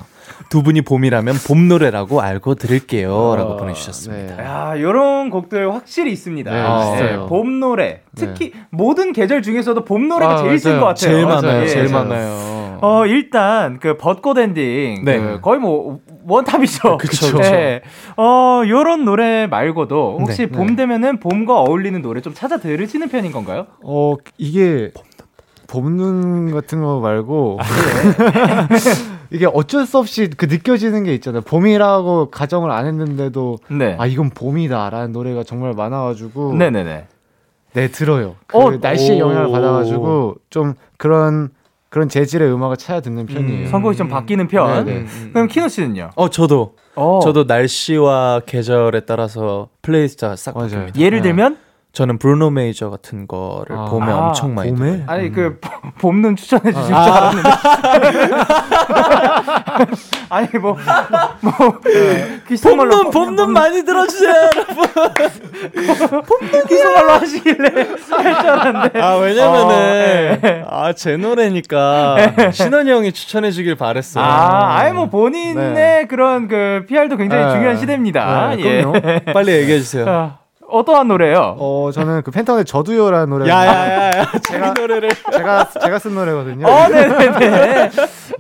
두 0.49 0.63
분이 0.63 0.83
봄이라면 0.83 1.35
봄 1.45 1.67
노래라고 1.67 2.21
알고 2.21 2.55
들을게요. 2.55 3.35
라고 3.35 3.57
보내주셨습니다. 3.57 4.37
네. 4.37 4.43
야, 4.43 4.73
요런 4.79 5.29
곡들 5.29 5.73
확실히 5.73 6.13
있습니다. 6.13 6.49
네, 6.51 6.59
있어요. 6.59 7.25
봄 7.27 7.59
노래. 7.59 8.03
특히 8.15 8.53
모든 8.69 9.11
계절 9.11 9.41
중에서도 9.41 9.83
봄 9.83 10.07
노래가 10.07 10.35
아, 10.35 10.43
제일 10.43 10.57
센. 10.57 10.79
것 10.79 10.85
같아요. 10.85 11.11
제일 11.11 11.25
많아요, 11.25 11.63
예. 11.63 11.67
제일 11.67 11.89
맞아요. 11.89 12.07
많아요. 12.07 12.79
어, 12.81 13.05
일단 13.07 13.79
그 13.79 13.97
벚꽃 13.97 14.37
엔딩 14.37 15.03
네. 15.03 15.19
그 15.19 15.41
거의 15.41 15.59
뭐 15.59 15.99
원탑이죠. 16.25 16.97
그쵸, 16.97 17.37
네. 17.39 17.81
어, 18.15 18.61
요런 18.65 19.03
노래 19.03 19.47
말고도 19.47 20.19
혹시 20.21 20.43
네. 20.43 20.47
봄 20.47 20.77
되면은 20.77 21.19
봄과 21.19 21.59
어울리는 21.59 22.01
노래 22.01 22.21
좀 22.21 22.33
찾아 22.33 22.57
들으시는 22.57 23.09
편인 23.09 23.33
건가요? 23.33 23.67
어 23.83 24.15
이게 24.37 24.91
봄눈 25.73 26.51
같은 26.51 26.81
거 26.83 26.99
말고 26.99 27.57
이게 29.31 29.47
어쩔 29.51 29.87
수 29.87 29.97
없이 29.97 30.29
그 30.37 30.45
느껴지는 30.45 31.03
게 31.03 31.15
있잖아요. 31.15 31.41
봄이라고 31.41 32.29
가정을 32.29 32.69
안 32.69 32.85
했는데도 32.85 33.57
네. 33.71 33.95
아 33.97 34.05
이건 34.05 34.29
봄이다라는 34.29 35.11
노래가 35.11 35.43
정말 35.43 35.73
많아가지고 35.73 36.53
네, 36.53 36.69
네, 36.69 36.83
네. 36.83 37.07
네 37.73 37.87
들어요. 37.87 38.35
그 38.45 38.57
어, 38.59 38.69
날씨의 38.69 39.19
오. 39.19 39.29
영향을 39.29 39.51
받아가지고 39.51 40.35
좀 40.51 40.75
그런 40.97 41.49
그런 41.89 42.07
재질의 42.07 42.53
음악을 42.53 42.77
찾아 42.77 42.99
듣는 42.99 43.25
편이에요. 43.25 43.65
음. 43.65 43.67
선곡이 43.67 43.97
좀 43.97 44.09
바뀌는 44.09 44.47
편. 44.49 44.85
네, 44.85 44.93
네. 44.93 45.05
그럼 45.31 45.47
키노 45.47 45.69
씨는요? 45.69 46.11
어, 46.15 46.29
저도. 46.29 46.75
어. 46.95 47.19
저도 47.23 47.45
날씨와 47.45 48.41
계절에 48.45 49.01
따라서 49.01 49.69
playlist가 49.81 50.35
싹 50.35 50.55
맞아요. 50.55 50.69
바뀝니다. 50.87 50.99
예를 50.99 51.19
네. 51.19 51.29
들면 51.29 51.57
저는 51.93 52.17
브루노 52.17 52.49
메이저 52.49 52.89
같은 52.89 53.27
거를 53.27 53.77
아. 53.77 53.85
봄에 53.85 54.11
아, 54.11 54.17
엄청 54.17 54.55
많이 54.55 54.71
봄에? 54.73 54.91
들어요. 54.93 55.03
아니 55.05 55.31
그 55.31 55.59
봄눈 55.99 56.35
추천해 56.35 56.71
주실 56.71 56.87
줄 56.87 56.95
알았는데 56.95 57.49
아니 60.29 60.47
뭐뭐 60.59 60.77
귓속말로 62.47 63.11
많이 63.47 63.85
들어주세요. 63.85 64.49
귓속말로 66.67 67.11
하시길래 67.11 67.87
할 68.09 68.41
줄 68.41 68.49
알았는데 68.49 68.99
아, 68.99 69.15
왜냐면은, 69.17 69.75
어, 69.75 70.39
예. 70.43 70.65
아, 70.67 70.93
제 70.93 71.15
노래니까, 71.15 72.17
신원이 72.53 72.89
형이 72.89 73.11
추천해 73.11 73.51
주길 73.51 73.75
바랬어요. 73.75 74.23
아, 74.23 74.77
아예 74.79 74.91
뭐 74.91 75.09
본인의 75.09 75.73
네. 75.73 76.07
그런 76.09 76.47
그 76.47 76.87
PR도 76.89 77.17
굉장히 77.17 77.45
네. 77.45 77.51
중요한 77.51 77.77
시대입니다. 77.77 78.55
네, 78.55 78.63
예. 78.63 78.81
그럼요. 78.81 78.99
빨리 79.31 79.51
얘기해 79.51 79.77
주세요. 79.77 80.39
자, 80.73 80.77
어떠한 80.77 81.07
노래요? 81.07 81.55
어 81.59 81.89
저는 81.93 82.23
그 82.23 82.31
펜타곤의 82.31 82.65
저도요라는 82.65 83.29
노래 83.29 83.47
야야야야, 83.49 84.11
자기 84.43 84.81
노래를. 84.81 85.09
제가 85.31 85.69
제가 85.69 85.99
쓴 85.99 86.15
노래거든요. 86.15 86.65
어, 86.67 86.87
네네네. 86.89 87.91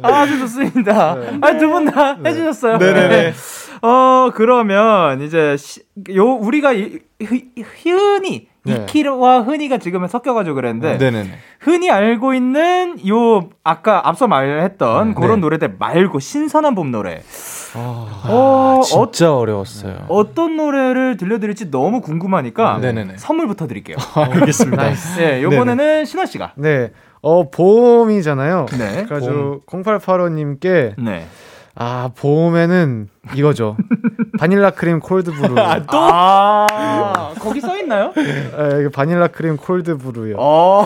아주 0.01 0.39
좋습니다. 0.39 1.15
아, 1.41 1.57
두 1.57 1.69
분 1.69 1.85
다 1.85 2.17
해주셨어요. 2.25 2.77
네네 2.79 3.07
네. 3.07 3.33
어, 3.81 4.31
그러면 4.33 5.21
이제 5.21 5.55
시, 5.57 5.81
요 6.15 6.25
우리가 6.33 6.73
이, 6.73 6.99
흔- 7.23 7.51
흔히 7.79 8.47
네. 8.65 8.85
이키와 8.89 9.41
흔히가 9.41 9.77
지금은 9.77 10.07
섞여가지고 10.07 10.55
그랬는데 10.55 10.97
네네네. 10.97 11.29
흔히 11.59 11.91
알고 11.91 12.33
있는 12.33 12.97
요 13.07 13.49
아까 13.63 14.07
앞서 14.07 14.27
말했던 14.27 15.09
네. 15.09 15.13
그런 15.15 15.35
네. 15.35 15.41
노래들 15.41 15.75
말고 15.77 16.19
신선한 16.19 16.73
봄 16.75 16.91
노래. 16.91 17.21
아, 17.75 18.21
어, 18.27 18.79
어, 18.79 18.81
진짜 18.83 19.35
어려웠어요. 19.35 20.05
어떤 20.07 20.55
노래를 20.55 21.17
들려드릴지 21.17 21.71
너무 21.71 22.01
궁금하니까 22.01 22.77
네네네. 22.79 23.15
선물부터 23.17 23.67
드릴게요. 23.67 23.97
알겠습니다. 24.15 24.91
예, 25.19 25.41
요번에는 25.43 26.05
신원 26.05 26.27
씨가. 26.27 26.53
네. 26.55 26.91
어 27.21 27.49
봄이잖아요. 27.49 28.67
네. 28.77 29.05
그래가지고 29.05 29.61
0885님께 29.65 30.93
네. 30.97 31.25
아 31.75 32.09
봄에는 32.15 33.09
이거죠. 33.33 33.77
바닐라 34.37 34.71
크림 34.71 34.99
콜드 34.99 35.31
브루. 35.31 35.55
또? 35.55 35.97
아, 35.97 37.31
거기 37.39 37.61
써 37.61 37.77
있나요? 37.77 38.11
아, 38.57 38.77
이게 38.79 38.89
바닐라 38.89 39.27
크림 39.27 39.55
cold 39.55 39.97
brew요. 39.97 40.35
어, 40.37 40.85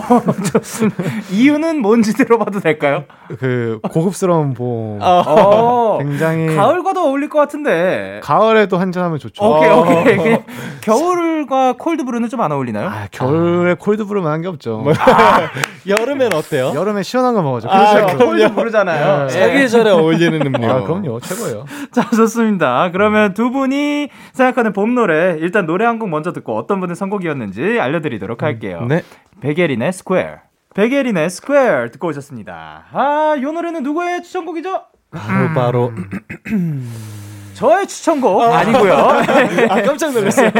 좋습니다. 0.52 1.02
이유는 1.32 1.80
뭔지 1.82 2.14
들어봐도 2.14 2.60
될까요? 2.60 3.04
그 3.40 3.80
고급스러운 3.90 4.54
봄. 4.54 4.98
어, 5.02 5.98
굉장히 6.00 6.54
가을과도 6.54 7.00
어울릴 7.08 7.28
것 7.28 7.38
같은데. 7.40 8.20
가을에도 8.22 8.78
한잔하면 8.78 9.18
좋죠. 9.18 9.44
오케이, 9.44 9.68
어. 9.70 9.80
오케이. 9.80 10.16
그냥 10.16 10.42
겨울과 10.80 11.74
cold 11.78 12.04
brew는 12.04 12.28
좀 12.28 12.38
안 12.38 12.52
어울리나요? 12.52 12.86
아, 12.88 13.08
겨울에 13.10 13.74
cold 13.74 14.04
brew만 14.04 14.30
한 14.32 14.42
게 14.42 14.46
없죠. 14.46 14.84
여름엔 15.88 16.32
어때요? 16.32 16.70
여름에 16.72 17.02
시원한 17.02 17.34
거 17.34 17.42
먹어죠. 17.42 17.68
아, 17.68 17.94
그렇죠. 17.94 18.16
그럼요. 18.16 18.24
cold 18.30 18.54
brew잖아요. 18.54 19.26
네. 19.26 19.28
사계절에 19.28 19.90
어울리는 19.90 20.46
음료. 20.46 20.70
아, 20.70 20.82
그럼요. 20.82 21.18
최고예요. 21.18 21.64
자, 21.90 22.08
좋습니다. 22.28 22.90
그러면 22.92 23.34
두 23.34 23.50
분이 23.50 24.08
생각하는 24.32 24.72
봄 24.72 24.94
노래, 24.94 25.36
일단 25.40 25.66
노래 25.66 25.84
한 25.84 25.98
곡 25.98 26.08
먼저 26.10 26.32
듣고 26.32 26.56
어떤 26.56 26.78
분의 26.80 26.94
선곡이었는지 26.94 27.80
알려드리도록 27.80 28.42
할게요. 28.44 28.86
네. 28.88 29.02
백예린의 29.40 29.92
Square. 29.92 30.36
백예린의 30.74 31.28
Square 31.30 31.88
듣고 31.90 32.08
오셨습니다. 32.08 32.84
아, 32.92 33.36
요 33.42 33.50
노래는 33.52 33.82
누구의 33.82 34.22
추천곡이죠? 34.22 34.82
바로 35.10 35.54
바로. 35.54 35.92
저의 37.54 37.88
추천곡 37.88 38.40
아니고요. 38.42 38.92
아 39.68 39.82
깜짝 39.82 40.12
놀랐어요. 40.12 40.52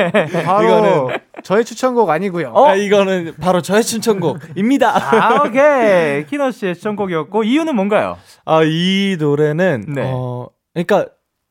바로 0.45 0.67
이거는- 0.69 1.21
저의 1.45 1.65
추천곡 1.65 2.11
아니고요. 2.11 2.49
어? 2.49 2.67
아, 2.71 2.75
이거는 2.75 3.35
바로 3.41 3.63
저의 3.63 3.85
추천곡입니다. 3.85 4.91
아, 5.15 5.45
오케이. 5.45 6.27
키너 6.27 6.51
씨의 6.51 6.75
추천곡이었고 6.75 7.45
이유는 7.45 7.77
뭔가요? 7.77 8.17
아, 8.45 8.63
이 8.65 9.17
노래는 9.21 9.85
네. 9.95 10.03
어 10.13 10.49
그러니까 10.75 11.07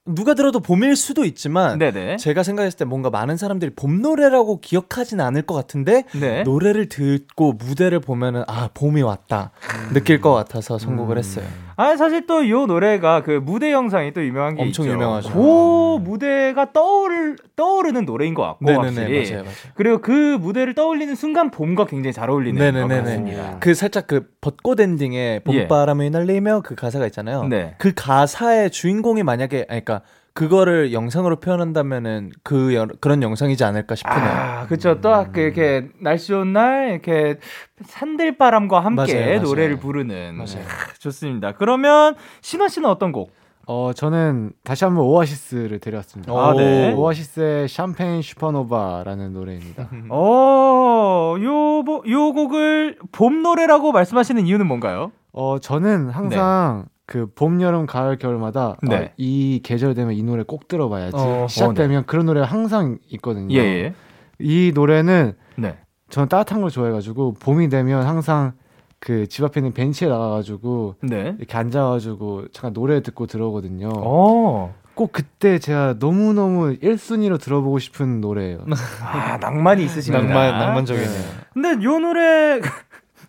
누가 0.08 0.34
들어도 0.34 0.60
봄일 0.60 0.96
수도 0.96 1.26
있지만 1.26 1.78
네네. 1.78 2.18
제가 2.18 2.44
생각했을 2.44 2.78
때 2.78 2.86
뭔가 2.86 3.10
많은 3.10 3.38
사람들이 3.38 3.72
봄 3.76 4.02
노래라고 4.02 4.60
기억하진 4.62 5.20
않을 5.22 5.44
것 5.44 5.54
같은데 5.54 6.04
네. 6.20 6.44
노래를 6.44 6.88
듣고 6.88 7.54
무대를 7.54 8.00
보면은 8.00 8.44
아 8.48 8.70
봄이 8.74 9.02
왔다 9.02 9.52
느낄 9.94 10.22
것 10.22 10.34
같아서 10.34 10.78
선곡을 10.78 11.18
했어요. 11.18 11.46
아 11.80 11.96
사실 11.96 12.26
또이 12.26 12.50
노래가 12.50 13.22
그 13.22 13.40
무대 13.44 13.72
영상이 13.72 14.12
또 14.12 14.24
유명한 14.26 14.56
게 14.56 14.64
엄청 14.64 14.86
있죠. 14.86 14.94
유명하죠. 14.96 15.32
그 15.32 16.00
무대가 16.04 16.74
떠오르 16.74 17.36
떠오르는 17.56 18.06
노래인 18.06 18.34
것 18.34 18.42
같고 18.42 18.66
네네네 18.66 18.86
확실히. 18.88 19.32
맞아요 19.32 19.44
맞아요. 19.44 19.56
그리고 19.76 20.02
그 20.02 20.12
무대를 20.12 20.74
떠올리는 20.74 21.14
순간 21.14 21.52
봄과 21.52 21.86
굉장히 21.86 22.14
잘 22.14 22.32
어울리는 22.32 22.58
것 22.58 22.66
네네네네. 22.66 23.02
같습니다. 23.02 23.58
그 23.60 23.76
살짝 23.76 24.08
그 24.08 24.28
벚꽃 24.42 24.80
엔딩에 24.80 25.42
봄바람이 25.46 26.10
날리며 26.10 26.62
그 26.66 26.74
가사가 26.74 27.06
있잖아요. 27.06 27.44
네. 27.48 27.76
그 27.78 27.94
가사의 27.96 28.72
주인공이 28.72 29.22
만약에 29.22 29.68
아니 29.70 29.86
그러니까 29.86 30.02
그거를 30.38 30.94
영상으로 30.94 31.38
표현한다면은 31.38 32.30
그 32.44 32.76
여- 32.76 32.88
그런 33.02 33.24
영상이지 33.24 33.64
않을까 33.64 33.96
싶으네요. 33.96 34.20
아, 34.30 34.68
그쵸. 34.68 35.02
또, 35.02 35.26
그 35.34 35.40
이렇게, 35.42 35.88
날씨 36.00 36.28
좋은 36.28 36.54
날, 36.54 36.90
이렇게, 36.92 37.40
산들바람과 37.84 38.80
함께 38.80 39.14
맞아요, 39.16 39.26
맞아요. 39.26 39.42
노래를 39.42 39.80
부르는. 39.80 40.36
맞아요. 40.36 40.60
아, 40.60 40.94
좋습니다. 41.00 41.54
그러면, 41.54 42.14
신원 42.42 42.70
씨는 42.70 42.88
어떤 42.88 43.12
곡? 43.12 43.32
어 43.70 43.92
저는 43.94 44.54
다시 44.64 44.86
한번 44.86 45.04
오아시스를 45.06 45.80
데려왔습니다. 45.80 46.32
아, 46.32 46.54
네. 46.56 46.94
오아시스의 46.94 47.68
샴페인 47.68 48.22
슈퍼노바라는 48.22 49.34
노래입니다. 49.34 49.90
어, 50.10 51.36
요, 51.42 51.82
뭐, 51.84 52.02
요 52.08 52.32
곡을 52.32 52.98
봄 53.12 53.42
노래라고 53.42 53.92
말씀하시는 53.92 54.46
이유는 54.46 54.68
뭔가요? 54.68 55.12
어 55.34 55.58
저는 55.60 56.10
항상 56.12 56.86
그 57.08 57.26
봄, 57.34 57.62
여름, 57.62 57.86
가을, 57.88 58.18
겨울마다 58.18 58.76
네. 58.84 58.96
어, 58.96 59.10
이 59.18 59.62
계절 59.64 59.94
되면 59.96 60.14
이 60.14 60.22
노래 60.24 60.44
꼭 60.44 60.68
들어봐야지 60.68 61.16
어, 61.18 61.48
시작되면 61.50 62.06
그런 62.06 62.26
노래가 62.26 62.46
항상 62.46 63.00
있거든요. 63.14 63.56
예, 63.56 63.60
예. 63.60 63.94
이 64.40 64.72
노래는 64.76 65.34
네. 65.56 65.78
저는 66.10 66.28
따뜻한 66.30 66.62
걸 66.62 66.70
좋아해가지고 66.70 67.36
봄이 67.40 67.70
되면 67.70 68.06
항상 68.06 68.52
그 69.00 69.26
집 69.28 69.44
앞에 69.46 69.60
있는 69.62 69.74
벤치에 69.74 70.10
나가가지고 70.10 70.96
네. 71.02 71.36
이렇게 71.38 71.58
앉아가지고 71.58 72.48
잠깐 72.52 72.74
노래 72.74 73.02
듣고 73.02 73.26
들어오거든요. 73.26 73.90
어. 73.96 74.74
꼭 74.96 75.12
그때 75.12 75.60
제가 75.60 76.00
너무 76.00 76.34
너무 76.34 76.76
1순위로 76.76 77.40
들어보고 77.40 77.78
싶은 77.78 78.20
노래예요. 78.20 78.66
아, 79.02 79.38
낭만이 79.38 79.84
있으십니다. 79.84 80.24
낭만 80.26 80.60
낭만적이네요. 80.60 81.22
근데 81.54 81.70
요 81.86 82.00
노래, 82.00 82.60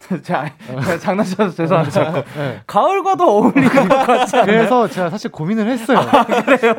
자, 0.22 0.50
제가 0.66 0.98
장난쳐서 0.98 1.54
죄송합니다. 1.54 2.04
자꾸. 2.04 2.22
네. 2.38 2.60
가을과도 2.66 3.24
어울리는 3.28 3.68
것 3.68 3.88
같지 4.06 4.36
않아요? 4.36 4.46
그래서 4.46 4.88
제가 4.88 5.10
사실 5.10 5.30
고민을 5.30 5.66
했어요. 5.70 6.00
그래요? 6.44 6.74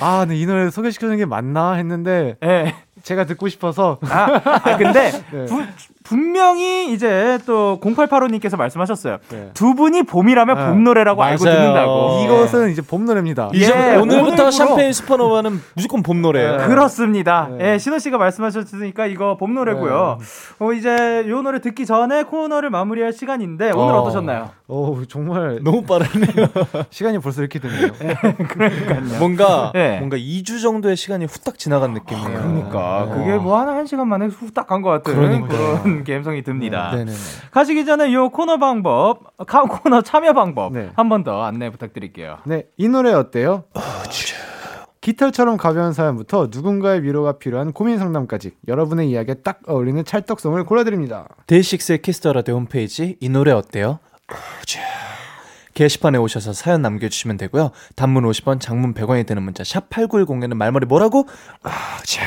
아, 0.00 0.20
근데 0.20 0.36
이 0.36 0.46
노래 0.46 0.70
소개시켜주는 0.70 1.16
게 1.16 1.24
맞나 1.24 1.72
했는데 1.72 2.36
예. 2.44 2.74
제가 3.08 3.24
듣고 3.24 3.48
싶어서 3.48 3.96
아, 4.02 4.40
아, 4.44 4.76
근데 4.76 5.10
네. 5.32 5.46
부- 5.46 5.64
분명히 6.04 6.92
이제 6.92 7.38
또 7.46 7.78
0885님께서 7.82 8.56
말씀하셨어요. 8.56 9.18
네. 9.30 9.50
두 9.54 9.74
분이 9.74 10.02
봄이라면 10.04 10.56
네. 10.56 10.66
봄 10.66 10.84
노래라고 10.84 11.22
알고 11.22 11.44
맞아요. 11.44 11.56
듣는다고. 11.58 12.20
이것은 12.24 12.70
이제 12.70 12.80
봄 12.82 13.04
노래입니다. 13.04 13.50
예, 13.54 13.58
이제 13.58 13.72
오늘부터 13.96 14.22
오늘부로. 14.44 14.50
샴페인 14.50 14.92
슈퍼노바는 14.94 15.60
무조건 15.74 16.02
봄 16.02 16.22
노래예요. 16.22 16.56
네. 16.58 16.66
그렇습니다. 16.66 17.48
네. 17.58 17.74
예, 17.74 17.78
신호 17.78 17.98
씨가 17.98 18.16
말씀하셨으니까 18.16 19.06
이거 19.06 19.36
봄 19.36 19.54
노래고요. 19.54 20.18
어, 20.60 20.72
이제 20.72 21.24
요 21.28 21.42
노래 21.42 21.60
듣기 21.60 21.84
전에 21.84 22.22
코너를 22.24 22.70
마무리할 22.70 23.12
시간인데 23.12 23.72
오늘 23.72 23.94
어. 23.94 24.00
어. 24.00 24.04
떠셨나요 24.04 24.50
오, 24.68 25.04
정말 25.06 25.60
너무 25.62 25.82
빠르네요. 25.82 26.48
시간이 26.90 27.18
벌써 27.20 27.40
이렇게 27.42 27.58
됐네요. 27.58 27.92
그러니까요. 28.48 29.18
뭔가 29.18 29.72
네. 29.74 29.98
뭔가 29.98 30.16
2주 30.16 30.60
정도의 30.62 30.96
시간이 30.96 31.24
후딱 31.26 31.58
지나간 31.58 31.92
느낌이에요. 31.94 32.28
그러니까 32.28 32.97
네. 33.06 33.14
그게 33.14 33.36
뭐 33.38 33.57
한 33.57 33.72
한 33.72 33.86
시간 33.86 34.08
만에 34.08 34.26
후딱 34.26 34.66
간 34.66 34.82
것 34.82 34.90
같은 34.90 35.14
그러니까요. 35.14 35.82
그런 35.82 36.04
감성이 36.04 36.42
듭니다. 36.42 36.90
네네네. 36.92 37.12
가시기 37.50 37.84
전에 37.84 38.12
요 38.12 38.28
코너 38.30 38.58
방법, 38.58 39.36
카- 39.46 39.62
코너 39.64 40.02
참여 40.02 40.32
방법 40.32 40.72
네. 40.72 40.90
한번 40.96 41.24
더 41.24 41.42
안내 41.42 41.70
부탁드릴게요. 41.70 42.38
네, 42.44 42.64
이 42.76 42.88
노래 42.88 43.12
어때요? 43.12 43.64
깃털처럼 45.00 45.56
가벼운 45.56 45.92
사연부터 45.92 46.48
누군가의 46.50 47.02
위로가 47.02 47.38
필요한 47.38 47.72
고민 47.72 47.98
상담까지 47.98 48.52
여러분의 48.66 49.08
이야기에 49.10 49.36
딱 49.44 49.60
어울리는 49.66 50.04
찰떡송을 50.04 50.64
골라드립니다. 50.64 51.26
데이식스의 51.46 52.02
키스 52.02 52.21
더 52.21 52.32
라디오 52.32 52.56
홈페이지 52.56 53.16
이 53.20 53.28
노래 53.28 53.52
어때요? 53.52 54.00
우주. 54.60 54.78
게시판에 55.74 56.18
오셔서 56.18 56.52
사연 56.52 56.82
남겨주시면 56.82 57.36
되고요. 57.36 57.70
단문 57.94 58.24
50원, 58.24 58.60
장문 58.60 58.92
100원이 58.94 59.24
드는 59.26 59.42
문자 59.44 59.62
샵 59.62 59.88
8910에는 59.88 60.54
말머리 60.54 60.86
뭐라고? 60.86 61.20
우주. 62.00 62.18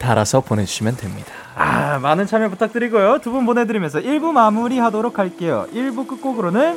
달아서 0.00 0.40
보내주시면 0.40 0.96
됩니다. 0.96 1.30
아, 1.54 1.98
많은 2.00 2.26
참여 2.26 2.48
부탁드리고요. 2.48 3.18
두 3.20 3.30
분 3.30 3.46
보내드리면서 3.46 4.00
1부 4.00 4.32
마무리 4.32 4.78
하도록 4.78 5.16
할게요. 5.18 5.66
1부 5.74 6.08
끝곡으로는 6.08 6.76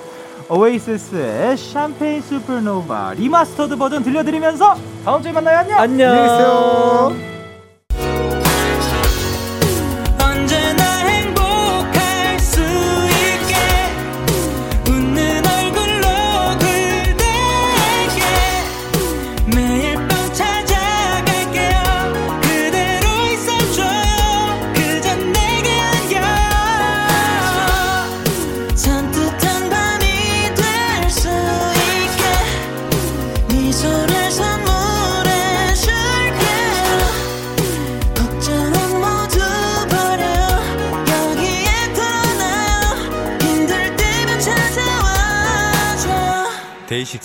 Oasis의 0.50 1.58
Champagne 1.58 2.22
Supernova 2.22 3.14
Remastered 3.16 3.78
버전 3.78 4.04
들려드리면서 4.04 4.76
다음 5.06 5.22
주에 5.24 5.32
만나요. 5.32 5.60
안녕. 5.60 5.80
안녕. 5.80 6.10
언제나 6.12 7.43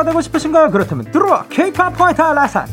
인싸가 0.00 0.04
되고 0.04 0.20
싶으신가요? 0.20 0.70
그렇다면 0.70 1.10
들어와 1.10 1.44
K-pop 1.48 1.94
포인트 1.94 2.20
레슨. 2.20 2.66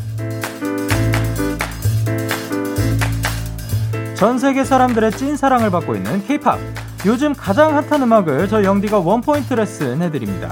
전 4.14 4.38
세계 4.38 4.64
사람들의 4.64 5.12
찐 5.12 5.36
사랑을 5.36 5.70
받고 5.70 5.94
있는 5.94 6.24
K-pop. 6.26 6.58
요즘 7.06 7.34
가장 7.34 7.76
핫한 7.76 8.02
음악을 8.02 8.48
저 8.48 8.64
영디가 8.64 8.98
one 8.98 9.20
point 9.20 9.54
레슨 9.54 10.02
해드립니다. 10.02 10.50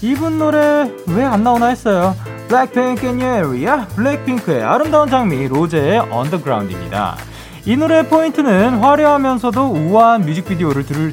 이분 0.00 0.38
노래 0.38 0.90
왜 1.08 1.24
안 1.24 1.44
나오나 1.44 1.66
했어요. 1.66 2.16
블랙핑크 2.48 3.06
in 3.06 3.20
your 3.20 3.54
area. 3.54 3.86
블랙핑크의 3.94 4.62
아름다운 4.62 5.08
장미 5.08 5.48
로제의 5.48 5.98
On 6.10 6.22
The 6.22 6.39
Ground입니다. 6.39 7.16
이 7.64 7.76
노래의 7.76 8.08
포인트는 8.08 8.78
화려하면서도 8.78 9.70
우아한 9.70 10.22
뮤직비디오를 10.22 10.84
들을 10.84 11.12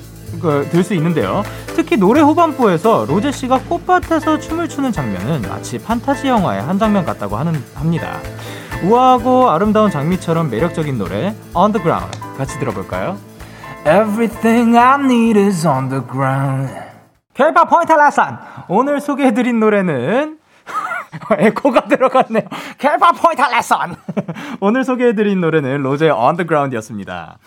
들 0.69 0.83
수 0.83 0.93
있는데요. 0.93 1.43
특히 1.75 1.97
노래 1.97 2.21
후반부에서 2.21 3.05
로제 3.07 3.31
씨가 3.31 3.59
꽃밭에서 3.69 4.39
춤을 4.39 4.69
추는 4.69 4.91
장면은 4.91 5.41
마치 5.43 5.77
판타지 5.77 6.27
영화의 6.27 6.61
한 6.61 6.77
장면 6.79 7.05
같다고 7.05 7.37
하는 7.37 7.53
합니다. 7.75 8.17
우아하고 8.83 9.49
아름다운 9.49 9.91
장미처럼 9.91 10.49
매력적인 10.49 10.97
노래 10.97 11.35
On 11.55 11.67
The 11.67 11.84
Ground 11.84 12.17
같이 12.37 12.57
들어볼까요? 12.59 13.17
Everything 13.85 14.77
I 14.77 14.95
need 14.99 15.39
is 15.39 15.65
on 15.67 15.89
the 15.89 16.01
ground. 16.05 16.73
K-pop 17.33 17.69
포인트 17.69 17.91
레슨 17.93 18.38
오늘 18.67 18.99
소개해드린 19.01 19.59
노래는 19.59 20.37
에코가 21.37 21.85
들어갔네요. 21.87 22.43
K-pop 22.77 23.19
포인트 23.21 23.41
레슨. 23.41 23.77
오늘 24.61 24.83
소개해드린 24.83 25.41
노래는 25.41 25.81
로제의 25.81 26.11
On 26.12 26.22
The 26.22 26.37
Ground였습니다. 26.37 27.38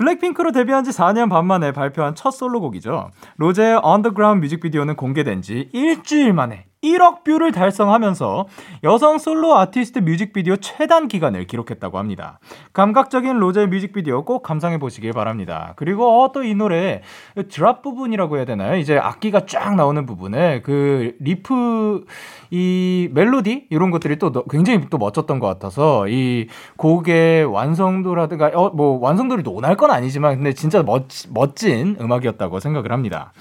블랙핑크로 0.00 0.52
데뷔한 0.52 0.82
지 0.82 0.90
4년 0.92 1.28
반 1.28 1.44
만에 1.44 1.72
발표한 1.72 2.14
첫 2.14 2.30
솔로곡이죠. 2.30 3.10
로제의 3.36 3.80
On 3.82 3.93
The 3.93 4.09
Ground 4.09 4.42
뮤직비디오는 4.42 4.96
공개된 4.96 5.42
지 5.42 5.68
일주일 5.74 6.32
만에 6.32 6.69
1억 6.82 7.24
view를 7.24 7.52
달성하면서 7.52 8.46
여성 8.84 9.18
솔로 9.18 9.54
아티스트 9.58 9.98
뮤직비디오 9.98 10.56
최단 10.56 11.08
기간을 11.08 11.46
기록했다고 11.46 11.98
합니다. 11.98 12.38
감각적인 12.72 13.36
로제의 13.38 13.68
뮤직비디오 13.68 14.24
꼭 14.24 14.42
감상해 14.42 14.78
보시길 14.78 15.12
바랍니다. 15.12 15.74
그리고 15.76 16.22
어, 16.24 16.32
또 16.32 16.40
이 16.40 16.54
노래 16.54 17.02
drop 17.50 17.82
부분이라고 17.82 18.38
해야 18.38 18.44
되나요? 18.46 18.76
이제 18.76 18.96
악기가 18.96 19.44
쫙 19.44 19.74
나오는 19.76 20.06
부분에 20.06 20.62
그 20.62 21.14
리프 21.20 22.06
이 22.50 23.10
멜로디 23.12 23.66
이런 23.68 23.90
것들이 23.90 24.18
또 24.18 24.32
너- 24.32 24.44
굉장히 24.44 24.80
또 24.88 24.96
멋졌던 24.96 25.38
것 25.38 25.46
같아서 25.48 26.08
이 26.08 26.48
곡의 26.78 27.44
완성도라든가 27.44 28.52
어, 28.54 28.70
뭐 28.70 28.98
완성도를 29.00 29.44
논할 29.44 29.76
건 29.76 29.90
아니지만 29.90 30.36
근데 30.36 30.54
진짜 30.54 30.82
멋, 30.82 31.04
멋진 31.28 31.96
음악이었다고 32.00 32.58
생각을 32.58 32.90
합니다. 32.90 33.32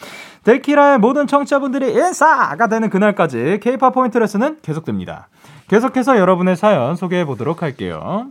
데키라의 0.43 0.99
모든 0.99 1.28
청취자분들이 1.28 1.91
인싸가 1.93 2.67
되는 2.67 2.89
그날까지 2.89 3.60
K-팝 3.62 3.91
포인트 3.91 4.17
레슨은 4.17 4.60
계속됩니다. 4.62 5.28
계속해서 5.67 6.17
여러분의 6.17 6.56
사연 6.56 6.95
소개해 6.95 7.25
보도록 7.25 7.62
할게요. 7.62 8.28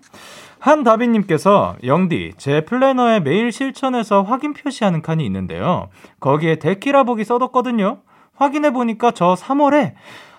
한다비님께서 0.58 1.76
영디 1.84 2.34
제 2.36 2.64
플래너에 2.64 3.20
매일 3.20 3.52
실천해서 3.52 4.22
확인 4.22 4.54
표시하는 4.54 5.02
칸이 5.02 5.24
있는데요. 5.26 5.88
거기에 6.20 6.56
데키라 6.56 7.04
복이 7.04 7.24
써뒀거든요. 7.24 7.98
확인해 8.34 8.72
보니까 8.72 9.12
저 9.12 9.34
3월에 9.34 9.94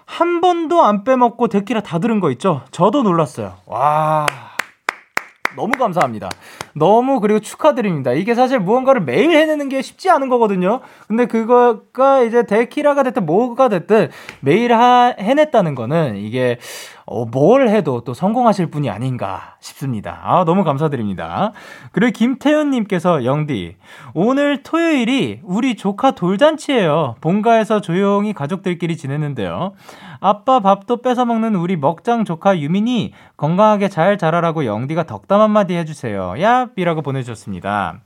한 0.06 0.42
번도 0.42 0.84
안 0.84 1.04
빼먹고 1.04 1.48
데키라 1.48 1.82
다 1.82 2.00
들은 2.00 2.20
거 2.20 2.32
있죠? 2.32 2.62
저도 2.72 3.04
놀랐어요. 3.04 3.56
와. 3.66 4.26
너무 5.56 5.78
감사합니다. 5.78 6.30
너무 6.74 7.20
그리고 7.20 7.40
축하드립니다. 7.40 8.12
이게 8.12 8.36
사실 8.36 8.60
무언가를 8.60 9.02
매일 9.02 9.32
해내는 9.32 9.70
게 9.70 9.82
쉽지 9.82 10.10
않은 10.10 10.30
거거든요. 10.30 10.82
근데 11.08 11.26
그거가 11.26 12.22
이제 12.22 12.46
데키라가 12.46 13.04
됐든 13.04 13.26
뭐가 13.26 13.70
됐든 13.70 14.10
매일 14.42 14.74
하, 14.74 15.14
해냈다는 15.20 15.76
거는 15.76 16.18
이게 16.18 16.58
어, 17.12 17.26
뭘 17.26 17.70
해도 17.70 18.02
또 18.02 18.14
성공하실 18.14 18.68
분이 18.68 18.88
아닌가 18.88 19.56
싶습니다. 19.60 20.22
아, 20.24 20.46
너무 20.46 20.64
감사드립니다. 20.64 21.54
그리고 21.92 22.12
김태현님께서 22.12 23.26
영디, 23.26 23.78
오늘 24.14 24.62
토요일이 24.62 25.40
우리 25.44 25.76
조카 25.76 26.12
돌잔치예요. 26.12 27.16
본가에서 27.20 27.82
조용히 27.82 28.34
가족들끼리 28.34 28.96
지내는데요. 28.96 29.74
아빠 30.20 30.60
밥도 30.60 30.98
뺏어 31.02 31.26
먹는 31.26 31.56
우리 31.56 31.78
먹장 31.78 32.26
조카 32.26 32.60
유민이 32.60 33.14
건강하게 33.38 33.90
잘 33.90 34.20
자라라고 34.20 34.66
영디가 34.66 35.04
덕담 35.04 35.42
한마디 35.42 35.74
해주세요. 35.74 36.36
얍이라고 36.68 37.04
보내주셨습니다. 37.04 38.00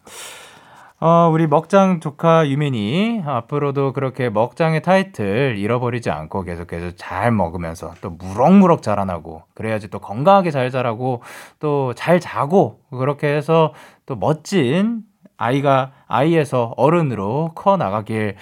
어, 0.99 1.29
우리 1.33 1.47
먹장 1.47 1.99
조카 1.99 2.47
유민이 2.47 3.23
앞으로도 3.25 3.91
그렇게 3.91 4.29
먹장의 4.29 4.83
타이틀 4.83 5.57
잃어버리지 5.57 6.09
않고 6.09 6.43
계속해서 6.43 6.91
잘 6.95 7.29
먹으면서 7.31 7.91
또 7.99 8.11
무럭무럭 8.11 8.81
자라나고 8.81 9.43
그래야지 9.53 9.89
또 9.89 9.99
건강하게 9.99 10.51
잘 10.51 10.71
자라고 10.71 11.21
또 11.59 11.91
잘 11.95 12.21
자고 12.21 12.79
그렇게 12.89 13.27
해서 13.27 13.73
또 14.05 14.15
멋진 14.15 15.01
아이가 15.35 15.91
아이에서 16.07 16.73
어른으로 16.77 17.51
커 17.53 17.75
나가길 17.75 18.35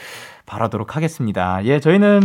바라도록 0.46 0.96
하겠습니다. 0.96 1.66
예, 1.66 1.80
저희는 1.80 2.22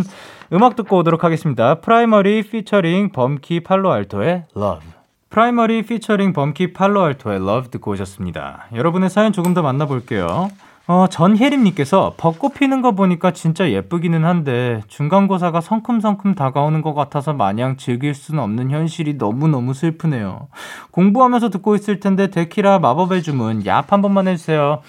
음악 0.53 0.77
듣고 0.77 0.99
오도록 0.99 1.25
하겠습니다. 1.25 1.77
프라이머리 1.77 2.43
피처링 2.43 3.13
범키 3.13 3.61
팔로알토의 3.61 4.45
Love. 4.55 4.96
프라이머리 5.31 5.83
피처링 5.83 6.33
범키 6.33 6.73
팔로알토의 6.73 7.37
Love 7.37 7.71
듣고 7.71 7.93
오셨습니다. 7.93 8.67
여러분의 8.75 9.11
사연 9.11 9.33
조금 9.33 9.55
더 9.55 9.63
만나볼게요. 9.63 10.49
어, 10.89 11.07
전혜림님께서 11.11 12.15
벚꽃 12.17 12.55
피는 12.55 12.81
거 12.81 12.93
보니까 12.93 13.33
진짜 13.33 13.69
예쁘기는 13.69 14.25
한데 14.25 14.83
중간고사가 14.87 15.61
성큼성큼 15.61 16.37
다가오는 16.37 16.81
것 16.81 16.95
같아서 16.95 17.33
마냥 17.33 17.77
즐길 17.77 18.15
수는 18.15 18.41
없는 18.41 18.71
현실이 18.71 19.15
너무너무 19.15 19.75
슬프네요. 19.75 20.47
공부하면서 20.93 21.51
듣고 21.51 21.75
있을 21.75 21.99
텐데 21.99 22.29
데키라 22.29 22.79
마법의 22.79 23.25
주문 23.25 23.65
얍 23.65 23.89
한 23.89 24.01
번만 24.01 24.29
해주세요. 24.29 24.81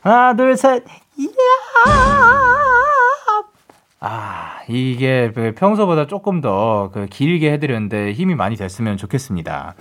하나 0.00 0.34
둘셋 0.34 0.84
야! 1.86 2.93
아, 4.06 4.58
이게 4.68 5.30
그 5.34 5.54
평소보다 5.56 6.06
조금 6.06 6.40
더 6.40 6.90
그 6.92 7.06
길게 7.06 7.50
해드렸는데 7.52 8.12
힘이 8.12 8.34
많이 8.34 8.56
됐으면 8.56 8.96
좋겠습니다. 8.98 9.74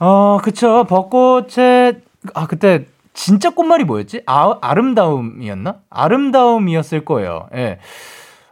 어, 0.00 0.38
그쵸. 0.42 0.84
벚꽃에, 0.84 1.94
아, 2.34 2.46
그때 2.46 2.86
진짜 3.14 3.50
꽃말이 3.50 3.84
뭐였지? 3.84 4.22
아, 4.26 4.58
아름다움이었나? 4.60 5.76
아름다움이었을 5.90 7.04
거예요. 7.04 7.48
예. 7.54 7.78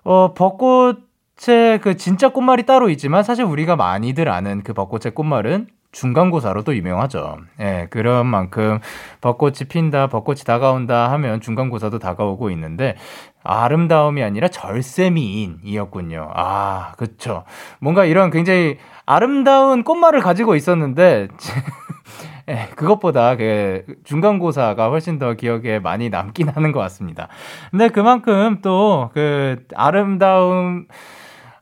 어, 0.05 0.33
벚꽃의 0.35 1.81
그 1.83 1.97
진짜 1.99 2.31
꽃말이 2.31 2.65
따로 2.65 2.89
있지만 2.91 3.23
사실 3.23 3.45
우리가 3.45 3.77
많이들 3.77 4.29
아는 4.29 4.63
그 4.63 4.73
벚꽃의 4.73 5.15
꽃말은 5.15 5.69
중간고사로도 5.97 6.77
유명하죠. 6.77 7.39
예, 7.59 7.87
그런 7.89 8.27
만큼 8.27 8.81
벚꽃이 9.23 9.61
핀다, 9.71 10.09
벚꽃이 10.09 10.41
다가온다 10.41 11.11
하면 11.13 11.41
중간고사도 11.41 11.99
다가오고 11.99 12.51
있는데 12.51 12.97
아름다움이 13.43 14.23
아니라 14.23 14.49
절세미인이었군요. 14.49 16.31
아, 16.35 16.93
그쵸. 16.99 17.45
뭔가 17.81 18.05
이런 18.05 18.31
굉장히 18.31 18.77
아름다운 19.07 19.85
꽃말을 19.85 20.21
가지고 20.21 20.55
있었는데 20.55 21.29
예, 22.49 22.69
그것보다 22.77 23.37
그 23.37 23.85
중간고사가 24.05 24.91
훨씬 24.91 25.19
더 25.19 25.33
기억에 25.33 25.79
많이 25.79 26.11
남긴 26.11 26.49
하는 26.49 26.73
것 26.73 26.79
같습니다. 26.81 27.29
근데 27.71 27.89
그만큼 27.89 28.61
또 28.63 29.11
그 29.15 29.65
아름다움 29.75 30.87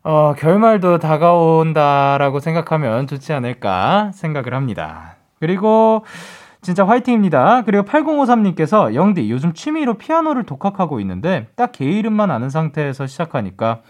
어, 0.05 0.35
결말도 0.37 0.99
다가온다라고 0.99 2.39
생각하면 2.39 3.07
좋지 3.07 3.33
않을까 3.33 4.11
생각을 4.13 4.53
합니다. 4.55 5.17
그리고 5.41 6.05
진짜 6.61 6.87
화이팅입니다. 6.87 7.63
그리고 7.67 7.85
8053님께서 7.85 8.95
영디 8.95 9.31
요즘 9.31 9.53
취미로 9.53 9.95
피아노를 9.95 10.45
독학하고 10.45 10.99
있는데 11.01 11.47
딱 11.57 11.73
개 11.73 11.85
이름만 11.85 12.31
아는 12.31 12.49
상태에서 12.49 13.07
시작하니까 13.07 13.81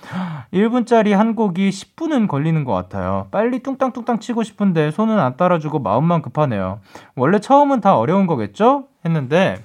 1분짜리 0.53 1.13
한 1.13 1.35
곡이 1.37 1.71
10분은 1.71 2.27
걸리는 2.27 2.65
것 2.65 2.73
같아요. 2.73 3.29
빨리 3.31 3.61
뚱땅뚱땅 3.63 4.19
치고 4.19 4.43
싶은데 4.43 4.91
손은 4.91 5.19
안 5.21 5.37
따라주고 5.37 5.81
마음만 5.81 6.23
급하네요. 6.23 6.81
원래 7.15 7.39
처음은 7.39 7.81
다 7.81 7.97
어려운 7.97 8.27
거겠죠? 8.27 8.87
했는데 9.05 9.63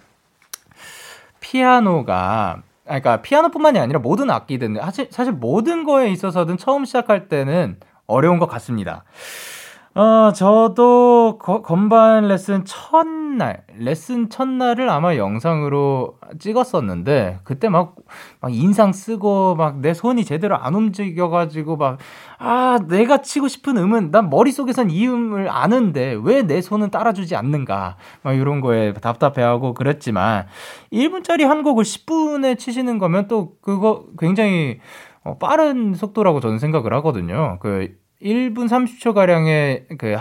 피아노가 1.39 2.61
그러니까 2.89 3.21
피아노뿐만이 3.21 3.77
아니라 3.79 3.99
모든 3.99 4.31
악기든 4.31 4.77
사실, 4.81 5.07
사실 5.11 5.31
모든 5.31 5.83
거에 5.83 6.09
있어서든 6.09 6.57
처음 6.57 6.85
시작할 6.85 7.27
때는 7.29 7.77
어려운 8.07 8.39
것 8.39 8.47
같습니다. 8.47 9.03
어, 9.95 10.31
저도 10.33 11.39
거- 11.41 11.61
건반 11.61 12.27
레슨 12.27 12.63
첫날, 12.63 13.63
레슨 13.75 14.29
첫날을 14.29 14.87
아마 14.89 15.15
영상으로 15.17 16.19
찍었었는데, 16.39 17.39
그때 17.43 17.69
막, 17.69 17.95
막 18.39 18.53
인상 18.53 18.93
쓰고, 18.93 19.55
막 19.55 19.77
내 19.81 19.93
손이 19.95 20.25
제대로 20.25 20.55
안 20.57 20.75
움직여가지고, 20.75 21.75
막, 21.77 21.97
아, 22.37 22.77
내가 22.87 23.21
치고 23.23 23.47
싶은 23.47 23.77
음은, 23.77 24.11
난 24.11 24.29
머릿속에선 24.29 24.89
이 24.91 25.07
음을 25.07 25.49
아는데, 25.49 26.15
왜 26.23 26.43
내 26.43 26.61
손은 26.61 26.91
따라주지 26.91 27.35
않는가. 27.35 27.97
막 28.21 28.33
이런 28.33 28.61
거에 28.61 28.93
답답해하고 28.93 29.73
그랬지만, 29.73 30.45
1분짜리 30.91 31.43
한 31.45 31.63
곡을 31.63 31.83
10분에 31.83 32.57
치시는 32.57 32.99
거면 32.99 33.27
또 33.27 33.57
그거 33.61 34.05
굉장히 34.19 34.79
어, 35.23 35.37
빠른 35.37 35.93
속도라고 35.95 36.39
저는 36.39 36.59
생각을 36.59 36.93
하거든요. 36.95 37.57
그 37.59 37.97
1분 38.21 38.67
30초 38.67 39.13
가량의 39.13 39.85
그 39.97 40.15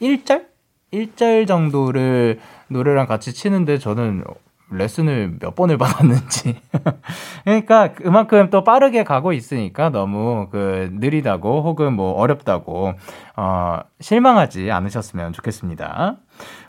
1절? 0.00 0.46
1절 0.92 1.46
정도를 1.46 2.40
노래랑 2.68 3.06
같이 3.06 3.32
치는데 3.32 3.78
저는 3.78 4.24
레슨을 4.70 5.36
몇 5.38 5.54
번을 5.54 5.76
받았는지. 5.78 6.58
그러니까 7.44 7.92
그만큼 7.92 8.48
또 8.50 8.64
빠르게 8.64 9.04
가고 9.04 9.32
있으니까 9.32 9.90
너무 9.90 10.48
그 10.50 10.90
느리다고 10.92 11.62
혹은 11.62 11.92
뭐 11.92 12.12
어렵다고 12.12 12.94
어 13.36 13.80
실망하지 14.00 14.70
않으셨으면 14.70 15.32
좋겠습니다. 15.34 16.16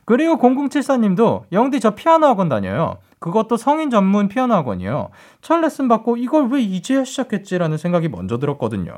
그리고 0.05 0.37
0074님도 0.37 1.43
영디 1.51 1.79
저 1.79 1.91
피아노 1.95 2.27
학원 2.27 2.49
다녀요. 2.49 2.97
그것도 3.23 3.55
성인 3.55 3.89
전문 3.89 4.27
피아노 4.27 4.53
학원이요. 4.53 5.07
첫 5.39 5.61
레슨 5.61 5.87
받고 5.87 6.17
이걸 6.17 6.49
왜 6.49 6.59
이제야 6.59 7.05
시작했지라는 7.05 7.77
생각이 7.77 8.09
먼저 8.09 8.37
들었거든요. 8.37 8.91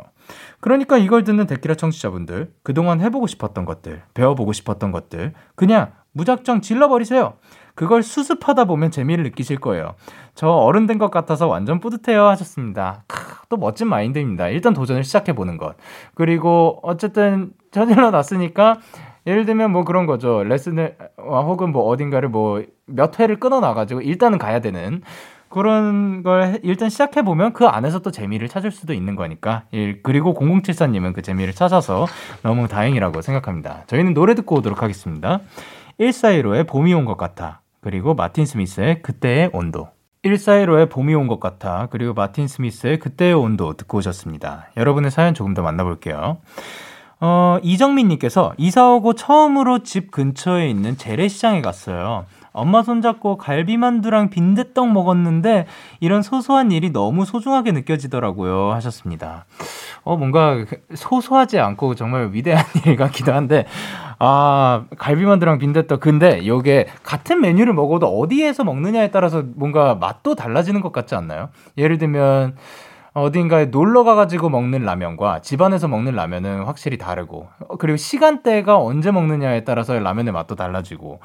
그러니까 0.62 0.98
이걸 0.98 1.24
듣는 1.24 1.46
데키라 1.46 1.76
청취자분들, 1.76 2.52
그동안 2.64 3.02
해보고 3.02 3.28
싶었던 3.28 3.66
것들, 3.66 4.02
배워보고 4.16 4.52
싶었던 4.52 4.92
것들, 4.92 5.34
그냥 5.54 5.92
무작정 6.14 6.62
질러버리세요. 6.62 7.34
그걸 7.76 8.02
수습하다 8.02 8.66
보면 8.66 8.90
재미를 8.90 9.26
느끼실 9.26 9.60
거예요. 9.60 9.94
저 10.34 10.48
어른 10.48 10.88
된 10.88 10.98
것 10.98 11.12
같아서 11.12 11.46
완전 11.46 11.80
뿌듯해요 11.80 12.26
하셨습니다. 12.30 13.04
크, 13.06 13.46
또 13.50 13.58
멋진 13.58 13.88
마인드입니다. 13.88 14.48
일단 14.48 14.74
도전을 14.74 15.04
시작해보는 15.04 15.58
것. 15.58 15.76
그리고 16.16 16.80
어쨌든 16.82 17.52
저질러 17.70 18.10
놨으니까 18.10 18.80
예를 19.28 19.46
들면 19.46 19.72
뭐 19.72 19.84
그런 19.84 20.06
거죠. 20.06 20.44
레슨을 20.44 20.96
어, 21.18 21.42
혹은 21.44 21.72
뭐 21.72 21.84
어딘가를 21.86 22.30
뭐 22.30 22.62
몇 22.88 23.20
회를 23.20 23.40
끊어 23.40 23.60
놔가지고 23.60 24.02
일단은 24.02 24.38
가야 24.38 24.60
되는 24.62 25.02
그런 25.50 26.22
걸 26.22 26.44
해- 26.44 26.60
일단 26.64 26.90
시작해 26.90 27.24
보면 27.24 27.54
그 27.54 27.66
안에서 27.66 28.00
또 28.00 28.12
재미를 28.12 28.48
찾을 28.48 28.72
수도 28.72 28.94
있는 28.94 29.16
거니까. 29.16 29.64
일- 29.72 30.02
그리고 30.04 30.34
0074님은 30.36 31.14
그 31.14 31.22
재미를 31.24 31.54
찾아서 31.54 32.06
너무 32.44 32.68
다행이라고 32.68 33.22
생각합니다. 33.22 33.84
저희는 33.88 34.14
노래 34.14 34.36
듣고 34.36 34.58
오도록 34.58 34.84
하겠습니다. 34.84 35.40
1415의 36.00 36.68
봄이 36.68 36.94
온 36.94 37.06
것 37.06 37.18
같아. 37.18 37.62
그리고 37.82 38.14
마틴 38.16 38.46
스미스의 38.46 39.02
그때의 39.02 39.50
온도. 39.54 39.90
1415의 40.24 40.90
봄이 40.90 41.14
온 41.16 41.28
것 41.28 41.40
같아. 41.40 41.88
그리고 41.90 42.14
마틴 42.14 42.48
스미스의 42.48 43.00
그때의 43.00 43.34
온도 43.34 43.74
듣고 43.74 44.00
오셨습니다. 44.00 44.68
여러분의 44.78 45.10
사연 45.12 45.34
조금 45.34 45.54
더 45.54 45.62
만나볼게요. 45.62 46.38
어, 47.28 47.58
이정민님께서 47.64 48.54
이사 48.58 48.88
오고 48.88 49.14
처음으로 49.14 49.80
집 49.80 50.12
근처에 50.12 50.70
있는 50.70 50.96
재래시장에 50.96 51.64
갔어요. 51.64 52.28
엄마 52.52 52.84
손잡고 52.84 53.38
갈비만두랑 53.38 54.30
빈대떡 54.30 54.92
먹었는데 54.92 55.66
이런 56.00 56.22
소소한 56.22 56.72
일이 56.72 56.94
너무 56.94 57.26
소중하게 57.26 57.72
느껴지더라고요. 57.72 58.72
하셨습니다. 58.74 59.46
어, 60.04 60.16
뭔가 60.18 60.66
소소하지 60.94 61.60
않고 61.60 61.96
정말 61.96 62.30
위대한 62.32 62.64
일 62.86 62.96
같기도 62.96 63.34
한데, 63.34 63.66
아, 64.20 64.86
갈비만두랑 65.00 65.58
빈대떡. 65.58 66.00
근데 66.00 66.46
요게 66.46 66.90
같은 67.02 67.42
메뉴를 67.42 67.74
먹어도 67.74 68.06
어디에서 68.06 68.64
먹느냐에 68.64 69.10
따라서 69.10 69.44
뭔가 69.56 69.96
맛도 69.96 70.36
달라지는 70.36 70.82
것 70.82 70.92
같지 70.92 71.16
않나요? 71.16 71.50
예를 71.76 71.98
들면, 71.98 72.56
어딘가에 73.16 73.68
놀러 73.68 74.04
가가지고 74.04 74.50
먹는 74.50 74.84
라면과 74.84 75.42
집안에서 75.42 75.88
먹는 75.88 76.16
라면은 76.16 76.64
확실히 76.66 76.98
다르고, 76.98 77.48
어, 77.70 77.78
그리고 77.78 77.96
시간대가 77.98 78.78
언제 78.78 79.10
먹느냐에 79.12 79.64
따라서 79.64 79.98
라면의 79.98 80.34
맛도 80.34 80.56
달라지고, 80.56 81.22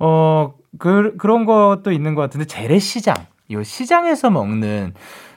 어, 0.00 0.54
그, 0.78 1.16
그런 1.18 1.44
것도 1.44 1.92
있는 1.92 2.14
것 2.16 2.22
같은데, 2.22 2.46
재래시장. 2.46 3.14
요 3.52 3.62
시장에서 3.62 4.30
먹는 4.30 4.94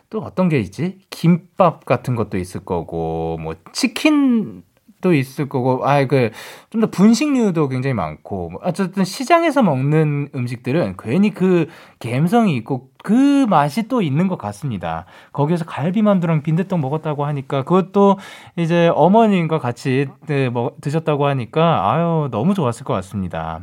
또 0.10 0.20
어떤 0.22 0.50
게 0.50 0.60
있지? 0.60 1.00
김밥 1.12 1.86
같은 1.86 2.16
것도 2.16 2.38
있을 2.39 2.66
거고, 2.66 3.38
뭐, 3.39 3.54
치킨 3.72 4.64
도 5.02 5.14
있을 5.14 5.50
거고, 5.50 5.86
아, 5.86 6.06
그, 6.06 6.32
좀 6.70 6.82
더 6.82 6.88
분식류도 6.89 7.68
굉장히 7.68 7.94
많고, 7.94 8.50
뭐 8.52 8.62
어쨌든 8.64 9.04
시장에서 9.04 9.62
먹는 9.62 10.30
음식들은 10.34 10.96
괜히 10.98 11.32
그 11.32 11.68
감성이 12.00 12.56
있고, 12.58 12.89
그 13.04 13.45
맛이 13.49 13.88
또 13.88 14.01
있는 14.01 14.28
것 14.28 14.38
같습니다. 14.39 15.06
거기에서 15.34 15.66
갈비만두랑 15.66 16.41
빈대떡 16.41 16.80
먹었다고 16.80 17.26
하니까, 17.26 17.64
그것도 17.64 18.18
이제 18.56 18.89
어머님과 18.95 19.60
같이 19.60 20.08
네, 20.26 20.49
먹- 20.49 20.80
드셨다고 20.82 21.28
하니까, 21.28 21.91
아유, 21.91 22.30
너무 22.32 22.54
좋았을 22.56 22.86
것 22.86 22.93
같습니다. 22.93 23.60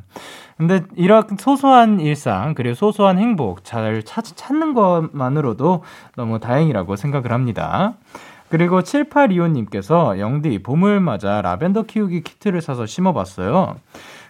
근데 0.59 0.83
이런 0.95 1.25
소소한 1.39 2.01
일상 2.01 2.53
그리고 2.55 2.75
소소한 2.75 3.19
행복 3.19 3.65
잘 3.65 4.03
찾, 4.05 4.23
찾는 4.27 4.75
것만으로도 4.75 5.83
너무 6.17 6.39
다행이라고 6.39 6.97
생각을 6.97 7.33
합니다. 7.33 7.95
그리고 8.51 8.83
7825님께서 8.83 10.19
영디 10.19 10.63
봄을 10.63 11.01
맞아 11.01 11.41
라벤더 11.41 11.85
키우기 11.85 12.23
키트를 12.23 12.61
사서 12.61 12.85
심어봤어요. 12.85 13.77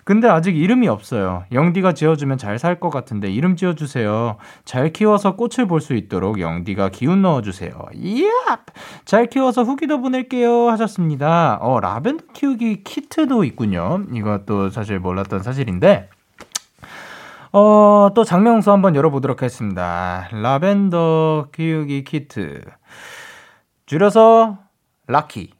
근데 0.04 0.28
아직 0.28 0.56
이름이 0.56 0.88
없어요. 0.88 1.44
영디가 1.52 1.92
지어주면 1.92 2.38
잘 2.38 2.58
살 2.58 2.80
것 2.80 2.90
같은데 2.90 3.30
이름 3.30 3.56
지어주세요. 3.56 4.36
잘 4.64 4.92
키워서 4.92 5.36
꽃을 5.36 5.66
볼 5.68 5.80
수 5.80 5.94
있도록 5.94 6.40
영디가 6.40 6.88
기운 6.90 7.22
넣어주세요. 7.22 7.72
이야! 7.94 8.30
잘 9.04 9.26
키워서 9.26 9.62
후기도 9.64 10.00
보낼게요. 10.00 10.68
하셨습니다. 10.70 11.58
어, 11.60 11.80
라벤더 11.80 12.24
키우기 12.32 12.84
키트도 12.84 13.44
있군요. 13.44 14.04
이것도 14.12 14.70
사실 14.70 14.98
몰랐던 14.98 15.42
사실인데. 15.42 16.08
어, 17.52 18.10
또 18.14 18.22
장명수 18.24 18.70
한번 18.70 18.94
열어보도록 18.94 19.42
하겠습니다. 19.42 20.28
라벤더 20.32 21.48
키우기 21.52 22.04
키트. 22.04 22.60
줄여서 23.86 24.58
라키. 25.08 25.50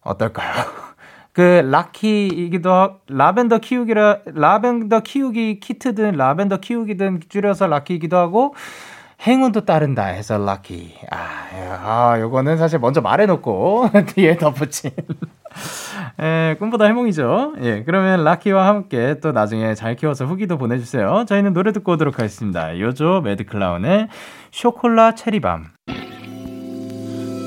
어떨까요? 0.00 0.75
그 1.36 1.42
라키이기도 1.42 2.72
하, 2.72 2.94
라벤더 3.08 3.58
키우기라 3.58 4.20
라벤더 4.24 5.00
키우기 5.00 5.60
키트든 5.60 6.12
라벤더 6.12 6.60
키우기든 6.60 7.20
줄여서 7.28 7.66
라키이기도 7.66 8.16
하고 8.16 8.54
행운도 9.26 9.66
따른다 9.66 10.06
해서 10.06 10.38
라키. 10.38 10.94
아, 11.10 11.18
아, 11.82 12.20
요거는 12.20 12.56
사실 12.56 12.78
먼저 12.78 13.02
말해놓고 13.02 13.90
뒤에 14.16 14.38
덧붙인. 14.38 14.92
예, 16.22 16.56
꿈보다 16.58 16.86
해몽이죠. 16.86 17.56
예, 17.60 17.82
그러면 17.84 18.24
라키와 18.24 18.66
함께 18.66 19.20
또 19.20 19.32
나중에 19.32 19.74
잘 19.74 19.94
키워서 19.94 20.24
후기도 20.24 20.56
보내주세요. 20.56 21.26
저희는 21.28 21.52
노래 21.52 21.72
듣고 21.72 21.92
오도록 21.92 22.18
하겠습니다. 22.18 22.80
요조 22.80 23.20
매드클라운의 23.20 24.08
쇼콜라 24.52 25.14
체리밤. 25.14 25.66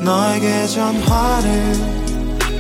너에게 0.06 0.66
전화를 0.68 2.09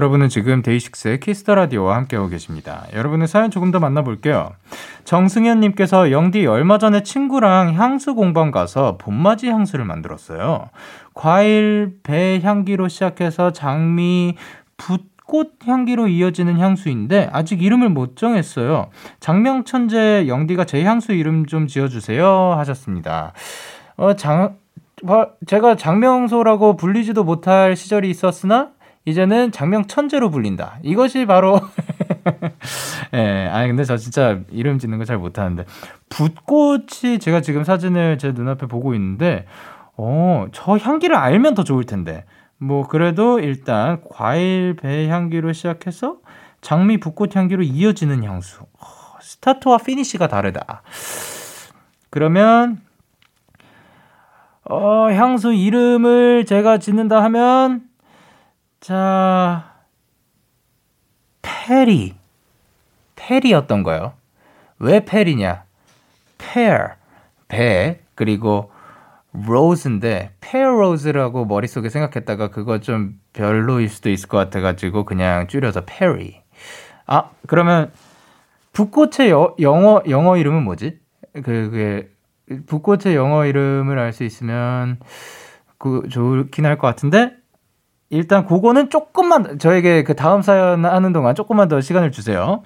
여러분은 0.00 0.30
지금 0.30 0.62
데이식스의 0.62 1.20
키스 1.20 1.41
더 1.41 1.54
라디오와 1.54 1.94
함께하고 1.94 2.30
계십니다. 2.30 2.86
여러분의 2.94 3.28
사연 3.28 3.50
조금 3.50 3.70
더 3.70 3.80
만나볼게요. 3.80 4.52
정승현님께서 5.04 6.10
영디 6.10 6.46
얼마 6.46 6.78
전에 6.78 7.02
친구랑 7.02 7.74
향수 7.74 8.14
공방 8.14 8.50
가서 8.50 8.96
봄맞이 8.96 9.50
향수를 9.50 9.84
만들었어요. 9.84 10.70
과일 11.12 11.98
배 12.02 12.40
향기로 12.42 12.88
시작해서 12.88 13.52
장미, 13.52 14.36
붓꽃 14.78 15.52
향기로 15.64 16.08
이어지는 16.08 16.58
향수인데 16.58 17.30
아직 17.32 17.62
이름을 17.62 17.88
못 17.88 18.16
정했어요. 18.16 18.88
작명천재 19.20 20.26
영디가 20.26 20.64
제 20.64 20.82
향수 20.82 21.12
이름 21.12 21.46
좀 21.46 21.68
지어주세요 21.68 22.54
하셨습니다. 22.56 23.32
어, 23.96 24.16
장, 24.16 24.56
어, 25.06 25.26
제가 25.46 25.76
장명소라고 25.76 26.74
불리지도 26.74 27.22
못할 27.22 27.76
시절이 27.76 28.10
있었으나 28.10 28.70
이제는 29.10 29.52
장명 29.52 29.86
천재로 29.86 30.30
불린다. 30.30 30.78
이것이 30.82 31.26
바로 31.26 31.60
예, 33.14 33.48
아니 33.52 33.68
근데 33.68 33.84
저 33.84 33.96
진짜 33.96 34.40
이름 34.50 34.78
짓는 34.78 34.98
거 34.98 35.04
잘 35.04 35.18
못하는데 35.18 35.64
붓꽃이 36.08 37.18
제가 37.20 37.40
지금 37.40 37.64
사진을 37.64 38.18
제 38.18 38.32
눈앞에 38.32 38.66
보고 38.66 38.94
있는데 38.94 39.46
어, 39.96 40.46
저 40.52 40.76
향기를 40.78 41.14
알면 41.16 41.54
더 41.54 41.64
좋을 41.64 41.84
텐데. 41.84 42.24
뭐 42.62 42.86
그래도 42.86 43.40
일단 43.40 44.02
과일 44.10 44.76
배 44.76 45.08
향기로 45.08 45.52
시작해서 45.52 46.16
장미 46.60 46.98
붓꽃 47.00 47.34
향기로 47.34 47.62
이어지는 47.62 48.22
향수. 48.22 48.60
어, 48.62 48.86
스타트와 49.20 49.78
피니시가 49.78 50.28
다르다. 50.28 50.82
그러면 52.10 52.80
어, 54.64 55.10
향수 55.10 55.52
이름을 55.52 56.44
제가 56.46 56.78
짓는다 56.78 57.22
하면 57.24 57.82
자, 58.80 59.74
페리. 61.42 62.14
페리였던 63.16 63.82
거요. 63.82 64.14
왜 64.78 65.04
페리냐? 65.04 65.64
pear, 66.38 66.94
배, 67.48 68.00
그리고 68.14 68.72
rose인데, 69.34 70.32
pear 70.40 70.74
rose라고 70.74 71.44
머릿속에 71.44 71.90
생각했다가 71.90 72.48
그거 72.48 72.80
좀 72.80 73.20
별로일 73.34 73.88
수도 73.90 74.10
있을 74.10 74.28
것 74.28 74.38
같아가지고 74.38 75.04
그냥 75.04 75.46
줄여서 75.46 75.82
페리. 75.86 76.40
아, 77.06 77.30
그러면 77.46 77.92
붓꽃의 78.72 79.30
여, 79.30 79.54
영어, 79.60 80.02
영어 80.08 80.36
이름은 80.38 80.62
뭐지? 80.64 80.98
그, 81.34 81.42
그, 82.48 82.64
붓꽃의 82.66 83.14
영어 83.14 83.44
이름을 83.46 83.98
알 83.98 84.12
수 84.12 84.24
있으면 84.24 84.98
그 85.78 86.08
좋긴 86.10 86.66
할 86.66 86.78
것 86.78 86.86
같은데 86.88 87.32
일단 88.10 88.44
그거는 88.44 88.90
조금만 88.90 89.60
저에게 89.60 90.02
그 90.02 90.16
다음 90.16 90.42
사연 90.42 90.84
하는 90.84 91.12
동안 91.12 91.36
조금만 91.36 91.68
더 91.68 91.80
시간을 91.80 92.10
주세요. 92.10 92.62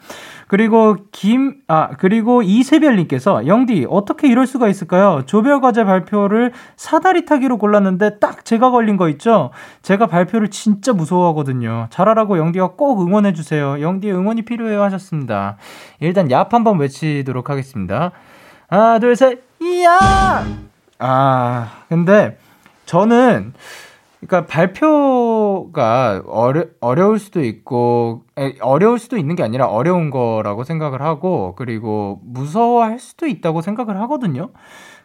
그리고 0.49 0.97
김, 1.13 1.57
아, 1.69 1.91
그리고 1.99 2.43
이세별님께서 2.43 3.47
영디, 3.47 3.87
어떻게 3.91 4.27
이럴 4.29 4.47
수가 4.47 4.69
있을까요? 4.69 5.23
조별 5.27 5.61
과제 5.61 5.85
발표를 5.85 6.53
사다리 6.77 7.27
타기로 7.27 7.59
골랐는데 7.59 8.19
딱 8.21 8.47
제가 8.47 8.71
걸린 8.71 8.97
거 8.97 9.11
있죠? 9.11 9.51
제가 9.83 10.07
발표를 10.07 10.49
진짜 10.49 10.95
무서워하거든요. 10.95 11.89
잘하라고 11.91 12.39
영디가 12.39 12.73
꼭 12.77 13.07
응원해 13.07 13.35
주세요. 13.35 13.83
영디 13.83 14.11
응원이 14.11 14.43
필요해요 14.43 14.83
하셨습니다. 14.83 15.59
일단 16.01 16.29
얍 16.29 16.51
한번 16.53 16.79
외치도록 16.79 17.51
하겠습니다. 17.51 18.13
하나, 18.69 18.99
둘, 18.99 19.15
셋, 19.15 19.43
이야! 19.61 19.99
아, 20.99 21.69
근데 21.91 22.39
저는 22.87 23.53
그러니까 24.27 24.47
발표가 24.47 26.23
어려, 26.27 26.67
어려울 26.81 27.19
수도 27.19 27.43
있고, 27.45 28.25
에, 28.39 28.55
어려울 28.61 28.99
수도 28.99 29.17
있는 29.19 29.37
게 29.37 29.43
아니라 29.43 29.67
어려운 29.67 30.11
거라고 30.11 30.65
생각을 30.65 31.03
하고, 31.03 31.55
그리고 31.57 32.21
무서워할 32.25 32.99
수도 32.99 33.27
있다고 33.27 33.61
생각을 33.61 34.01
하거든요. 34.03 34.51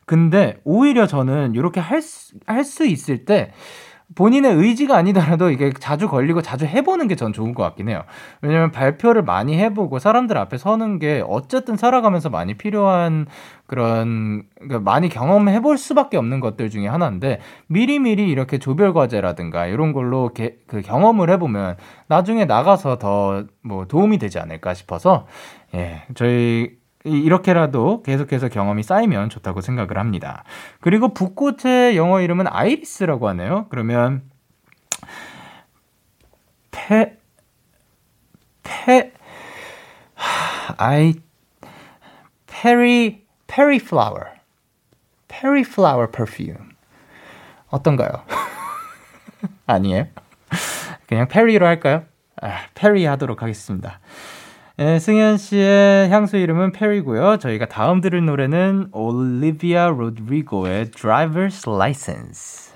근데 0.05 0.59
오히려 0.63 1.05
저는 1.07 1.53
이렇게 1.55 1.80
할 1.80 2.01
수, 2.01 2.36
할 2.47 2.63
수 2.63 2.86
있을 2.86 3.26
때, 3.26 3.51
본인의 4.16 4.53
의지가 4.55 4.97
아니더라도 4.97 5.51
이게 5.51 5.72
자주 5.80 6.07
걸리고 6.07 6.41
자주 6.41 6.66
해보는 6.66 7.07
게 7.07 7.16
전 7.16 7.34
좋은 7.34 7.53
것 7.53 7.64
같긴 7.64 7.89
해요. 7.89 8.03
왜냐면 8.41 8.72
발표를 8.72 9.24
많이 9.24 9.57
해보고 9.57 9.99
사람들 9.99 10.38
앞에 10.38 10.57
서는 10.57 10.99
게 10.99 11.24
어쨌든 11.28 11.76
살아가면서 11.78 12.30
많이 12.30 12.53
필요한 12.55 13.28
그런 13.68 14.43
그러니까 14.55 14.80
많이 14.80 15.10
경험해볼 15.10 15.78
수밖에 15.78 16.18
없는 16.18 16.39
것들 16.39 16.70
중에 16.70 16.88
하나인데 16.88 17.39
미리미리 17.68 18.30
이렇게 18.30 18.57
조별 18.57 18.93
과제라든가 18.93 19.68
이런 19.68 19.93
걸로 19.93 20.30
게, 20.34 20.57
그 20.68 20.82
경험을 20.82 21.30
해보면 21.30 21.78
나중에 22.07 22.45
나가서 22.45 22.97
더 22.97 23.43
뭐 23.62 23.86
도움이 23.86 24.18
되지 24.18 24.39
않을까 24.39 24.74
싶어서 24.74 25.28
예 25.76 26.03
저희 26.16 26.78
이- 27.05 27.11
이렇게라도 27.19 28.03
계속해서 28.03 28.49
경험이 28.49 28.83
쌓이면 28.83 29.29
좋다고 29.29 29.61
생각을 29.61 29.97
합니다. 29.97 30.43
그리고 30.81 31.13
붓꽃의 31.13 31.95
영어 31.97 32.19
이름은 32.21 32.47
아이리스라고 32.47 33.27
하네요. 33.29 33.67
그러면 33.69 34.23
페, 36.71 37.17
페, 38.63 39.13
하, 40.15 40.75
아이, 40.77 41.13
페리, 42.47 43.25
페리 43.47 43.79
flower. 43.80 44.19
페리 45.27 45.63
flower 45.63 46.07
perfume. 46.11 46.57
어떤가요? 47.69 48.09
아니에요? 49.67 50.07
그냥 51.07 51.27
페리로 51.27 51.65
할까요? 51.65 52.03
아, 52.41 52.61
페리 52.73 53.05
하도록 53.05 53.41
하겠습니다. 53.41 53.99
예, 54.82 54.97
승현 54.97 55.36
씨의 55.36 56.09
향수 56.09 56.38
이름은 56.38 56.71
페리고요. 56.71 57.36
저희가 57.39 57.65
다음 57.65 57.99
들을 57.99 58.23
노래는 58.25 58.88
올리비아 58.93 59.89
로드리고의 59.89 60.91
Driver's 60.91 61.69
License. 61.69 62.71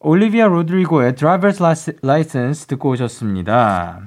올리비아 0.00 0.46
로드리고의 0.46 1.12
Driver's 1.12 1.98
License 2.02 2.66
듣고 2.66 2.92
오셨습니다. 2.92 4.00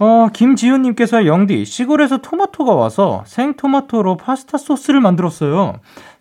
어, 0.00 0.28
김지훈님께서 0.32 1.26
영디, 1.26 1.64
시골에서 1.64 2.18
토마토가 2.18 2.74
와서 2.74 3.22
생토마토로 3.26 4.16
파스타 4.16 4.58
소스를 4.58 5.00
만들었어요. 5.00 5.74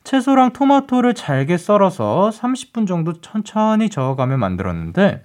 채소랑 0.03 0.53
토마토를 0.53 1.15
잘게 1.15 1.57
썰어서 1.57 2.29
30분 2.31 2.85
정도 2.85 3.13
천천히 3.21 3.89
저어가며 3.89 4.38
만들었는데, 4.38 5.23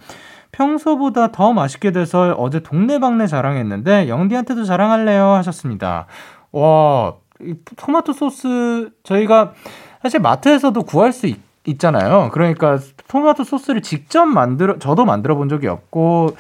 평소보다 0.53 1.32
더 1.32 1.53
맛있게 1.53 1.90
돼서 1.90 2.34
어제 2.38 2.61
동네방네 2.61 3.26
자랑했는데, 3.26 4.09
영디한테도 4.09 4.64
자랑할래요 4.64 5.24
하셨습니다. 5.32 6.07
와, 6.53 7.14
이 7.40 7.55
토마토 7.76 8.12
소스, 8.12 8.90
저희가 9.03 9.53
사실 10.03 10.20
마트에서도 10.20 10.80
구할 10.84 11.12
수 11.12 11.26
있, 11.26 11.38
있잖아요. 11.66 12.28
그러니까 12.32 12.78
토마토 13.09 13.44
소스를 13.44 13.82
직접 13.82 14.26
만들어, 14.26 14.78
저도 14.78 15.05
만들어 15.05 15.36
본 15.36 15.48
적이 15.48 15.68
없고, 15.68 16.36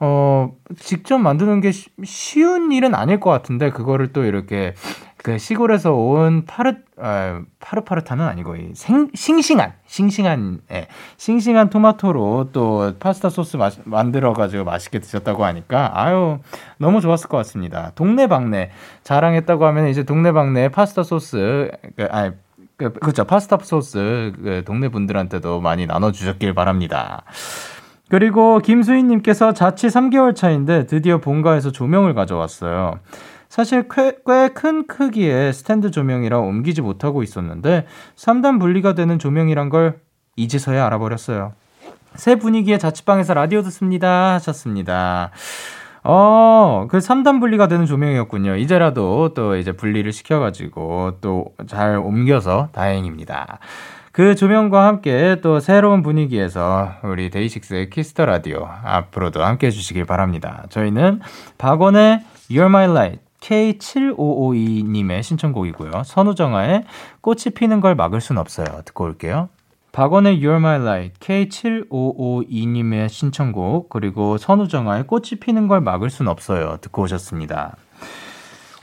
어, 0.00 0.50
직접 0.76 1.18
만드는 1.18 1.60
게 1.60 1.70
쉬- 1.70 1.90
쉬운 2.04 2.72
일은 2.72 2.94
아닐 2.94 3.20
것 3.20 3.30
같은데, 3.30 3.70
그거를 3.70 4.12
또 4.12 4.24
이렇게, 4.24 4.74
그 5.22 5.38
시골에서 5.38 5.92
온 5.94 6.44
파르, 6.46 6.74
아, 6.98 7.42
파르파르타는 7.60 8.24
아니고, 8.24 8.56
이 8.56 8.70
생, 8.74 9.08
싱싱한, 9.14 9.72
싱싱한, 9.86 10.62
예, 10.72 10.88
싱싱한 11.16 11.70
토마토로 11.70 12.50
또 12.52 12.92
파스타 12.98 13.30
소스 13.30 13.56
마, 13.56 13.70
만들어가지고 13.84 14.64
맛있게 14.64 14.98
드셨다고 14.98 15.44
하니까, 15.44 15.92
아유, 15.94 16.38
너무 16.78 17.00
좋았을 17.00 17.28
것 17.28 17.36
같습니다. 17.38 17.92
동네방네 17.94 18.72
자랑했다고 19.04 19.64
하면 19.66 19.88
이제 19.88 20.02
동네방네 20.02 20.70
파스타 20.70 21.04
소스, 21.04 21.70
그, 21.96 22.08
아니, 22.10 22.32
그, 22.76 22.92
그쵸, 22.92 23.24
파스타 23.24 23.58
소스, 23.62 24.32
그, 24.42 24.62
동네 24.66 24.88
분들한테도 24.88 25.60
많이 25.60 25.86
나눠주셨길 25.86 26.52
바랍니다. 26.52 27.22
그리고 28.08 28.58
김수희님께서 28.58 29.54
자취 29.54 29.86
3개월 29.86 30.34
차인데 30.34 30.86
드디어 30.86 31.18
본가에서 31.18 31.70
조명을 31.70 32.12
가져왔어요. 32.14 32.98
사실 33.52 33.86
꽤 33.86 34.48
큰 34.54 34.86
크기의 34.86 35.52
스탠드 35.52 35.90
조명이라 35.90 36.38
옮기지 36.38 36.80
못하고 36.80 37.22
있었는데 37.22 37.84
3단 38.16 38.58
분리가 38.58 38.94
되는 38.94 39.18
조명이란 39.18 39.68
걸 39.68 40.00
이제서야 40.36 40.86
알아버렸어요. 40.86 41.52
새 42.14 42.36
분위기의 42.36 42.78
자취방에서 42.78 43.34
라디오 43.34 43.60
듣습니다 43.60 44.32
하셨습니다. 44.36 45.32
어, 46.02 46.86
그 46.90 46.96
3단 46.96 47.40
분리가 47.40 47.68
되는 47.68 47.84
조명이었군요. 47.84 48.56
이제라도 48.56 49.34
또 49.34 49.56
이제 49.56 49.72
분리를 49.72 50.10
시켜가지고 50.10 51.18
또 51.20 51.52
잘 51.66 51.98
옮겨서 51.98 52.70
다행입니다. 52.72 53.58
그 54.12 54.34
조명과 54.34 54.86
함께 54.86 55.36
또 55.42 55.60
새로운 55.60 56.02
분위기에서 56.02 56.92
우리 57.02 57.28
데이식스의 57.28 57.90
키스 57.90 58.11
더 58.11 58.24
라디오 58.24 58.66
앞으로도 58.82 59.44
함께 59.44 59.66
해주시길 59.66 60.06
바랍니다. 60.06 60.64
저희는 60.70 61.20
박원의 61.58 62.20
You're 62.50 62.66
My 62.66 62.84
Light 62.90 63.21
K7552님의 63.42 65.22
신청곡이고요. 65.22 66.04
선우정아의 66.04 66.84
꽃이 67.20 67.54
피는 67.54 67.80
걸 67.80 67.94
막을 67.94 68.20
순 68.20 68.38
없어요. 68.38 68.66
듣고 68.84 69.04
올게요. 69.04 69.48
박원의 69.92 70.38
You're 70.40 70.56
My 70.56 70.80
Light 70.80 71.20
K7552님의 71.20 73.10
신청곡 73.10 73.90
그리고 73.90 74.38
선우정아의 74.38 75.06
꽃이 75.06 75.40
피는 75.40 75.68
걸 75.68 75.82
막을 75.82 76.08
순 76.08 76.28
없어요. 76.28 76.78
듣고 76.80 77.02
오셨습니다. 77.02 77.76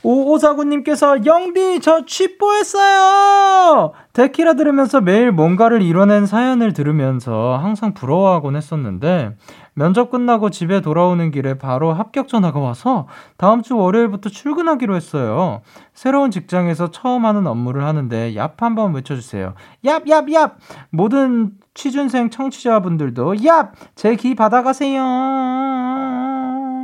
오오사구님께서 0.02 1.26
영디 1.26 1.80
저 1.80 2.04
취뽀했어요. 2.06 3.92
데키라 4.12 4.54
들으면서 4.54 5.00
매일 5.00 5.30
뭔가를 5.30 5.82
이뤄낸 5.82 6.26
사연을 6.26 6.72
들으면서 6.72 7.58
항상 7.62 7.92
부러워하곤 7.92 8.56
했었는데 8.56 9.36
면접 9.74 10.10
끝나고 10.10 10.50
집에 10.50 10.80
돌아오는 10.80 11.30
길에 11.30 11.56
바로 11.58 11.92
합격 11.92 12.28
전화가 12.28 12.58
와서 12.58 13.06
다음 13.36 13.62
주 13.62 13.76
월요일부터 13.76 14.30
출근하기로 14.30 14.96
했어요. 14.96 15.60
새로운 15.94 16.30
직장에서 16.30 16.90
처음 16.90 17.24
하는 17.24 17.46
업무를 17.46 17.84
하는데 17.84 18.32
얍 18.34 18.52
한번 18.58 18.94
외쳐주세요. 18.94 19.54
얍 19.84 20.06
얍 20.06 20.26
얍 20.28 20.52
모든 20.90 21.52
취준생 21.74 22.30
청취자분들도 22.30 23.34
얍 23.34 23.70
제 23.94 24.16
기 24.16 24.34
받아가세요. 24.34 25.02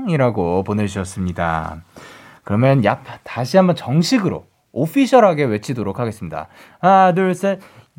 이라고 0.08 0.62
보내주셨습니다. 0.62 1.82
그러면 2.46 2.84
야 2.84 3.00
다시 3.24 3.56
한번 3.56 3.74
정식으로 3.74 4.46
오피셜하게 4.72 5.44
외치도록 5.44 5.98
하겠습니다. 5.98 6.46
하나 6.80 7.12
둘 7.12 7.34
셋. 7.34 7.58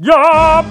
야! 0.10 0.64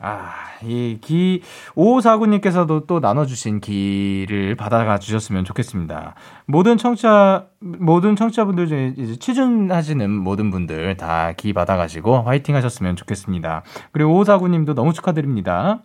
아, 0.00 0.30
이 0.62 0.98
기, 1.00 1.42
5549님께서도 1.74 2.86
또 2.86 3.00
나눠주신 3.00 3.60
기를 3.60 4.54
받아가 4.56 4.98
주셨으면 4.98 5.44
좋겠습니다. 5.44 6.14
모든 6.46 6.76
청취자, 6.76 7.46
모든 7.60 8.14
청취자분들 8.14 8.66
중에 8.68 8.94
이제 8.96 9.16
취준하시는 9.16 10.10
모든 10.10 10.50
분들 10.50 10.96
다 10.98 11.32
기 11.36 11.52
받아가시고 11.52 12.22
화이팅 12.22 12.54
하셨으면 12.54 12.94
좋겠습니다. 12.94 13.62
그리고 13.90 14.22
5549님도 14.22 14.74
너무 14.74 14.92
축하드립니다. 14.92 15.82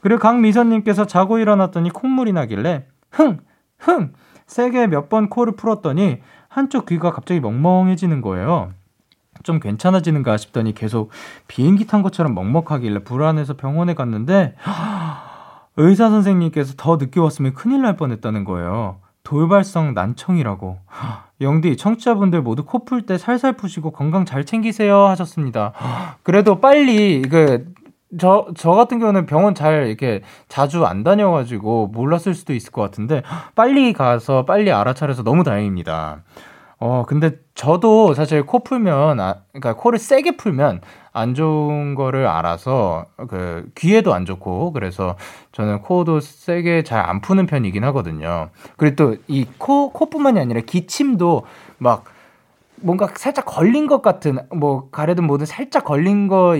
그리고 0.00 0.20
강미선님께서 0.20 1.06
자고 1.06 1.38
일어났더니 1.38 1.90
콧물이 1.90 2.32
나길래, 2.32 2.84
흥! 3.10 3.38
흥! 3.78 4.12
세게 4.46 4.86
몇 4.88 5.08
번 5.08 5.28
코를 5.28 5.56
풀었더니 5.56 6.18
한쪽 6.48 6.86
귀가 6.86 7.12
갑자기 7.12 7.40
멍멍해지는 7.40 8.20
거예요. 8.20 8.72
좀 9.44 9.60
괜찮아지는가 9.60 10.36
싶더니 10.36 10.74
계속 10.74 11.10
비행기 11.46 11.86
탄 11.86 12.02
것처럼 12.02 12.34
먹먹하길래 12.34 13.04
불안해서 13.04 13.54
병원에 13.56 13.94
갔는데 13.94 14.54
의사 15.76 16.10
선생님께서 16.10 16.74
더 16.76 16.96
늦게 16.96 17.20
왔으면 17.20 17.54
큰일 17.54 17.82
날 17.82 17.96
뻔했다는 17.96 18.44
거예요. 18.44 18.98
돌발성 19.22 19.94
난청이라고. 19.94 20.78
영디, 21.40 21.76
청취자분들 21.76 22.42
모두 22.42 22.64
코 22.64 22.84
풀 22.84 23.02
때 23.06 23.16
살살 23.16 23.52
푸시고 23.52 23.92
건강 23.92 24.24
잘 24.24 24.44
챙기세요 24.44 25.06
하셨습니다. 25.06 25.72
그래도 26.24 26.60
빨리 26.60 27.22
그 27.22 27.72
저, 28.18 28.46
저 28.56 28.70
같은 28.72 28.98
경우는 28.98 29.26
병원 29.26 29.54
잘 29.54 29.86
이렇게 29.86 30.22
자주 30.48 30.86
안 30.86 31.04
다녀가지고 31.04 31.88
몰랐을 31.88 32.34
수도 32.34 32.54
있을 32.54 32.72
것 32.72 32.80
같은데, 32.80 33.22
빨리 33.54 33.92
가서 33.92 34.44
빨리 34.46 34.72
알아차려서 34.72 35.22
너무 35.24 35.44
다행입니다. 35.44 36.22
어, 36.80 37.04
근데 37.06 37.32
저도 37.54 38.14
사실 38.14 38.46
코 38.46 38.60
풀면, 38.60 39.20
아, 39.20 39.42
그러니까 39.52 39.74
코를 39.74 39.98
세게 39.98 40.36
풀면 40.36 40.80
안 41.12 41.34
좋은 41.34 41.96
거를 41.96 42.26
알아서 42.28 43.06
그 43.28 43.68
귀에도 43.74 44.14
안 44.14 44.24
좋고, 44.24 44.72
그래서 44.72 45.16
저는 45.52 45.82
코도 45.82 46.20
세게 46.20 46.84
잘 46.84 47.04
안 47.04 47.20
푸는 47.20 47.46
편이긴 47.46 47.82
하거든요. 47.84 48.50
그리고 48.76 48.96
또 48.96 49.16
이 49.26 49.44
코, 49.58 49.90
코뿐만이 49.92 50.38
아니라 50.40 50.60
기침도 50.64 51.42
막 51.78 52.04
뭔가 52.76 53.08
살짝 53.16 53.44
걸린 53.44 53.86
것 53.88 54.00
같은, 54.02 54.38
뭐 54.54 54.88
가래든 54.90 55.24
뭐든 55.26 55.46
살짝 55.46 55.84
걸린 55.84 56.28
거 56.28 56.54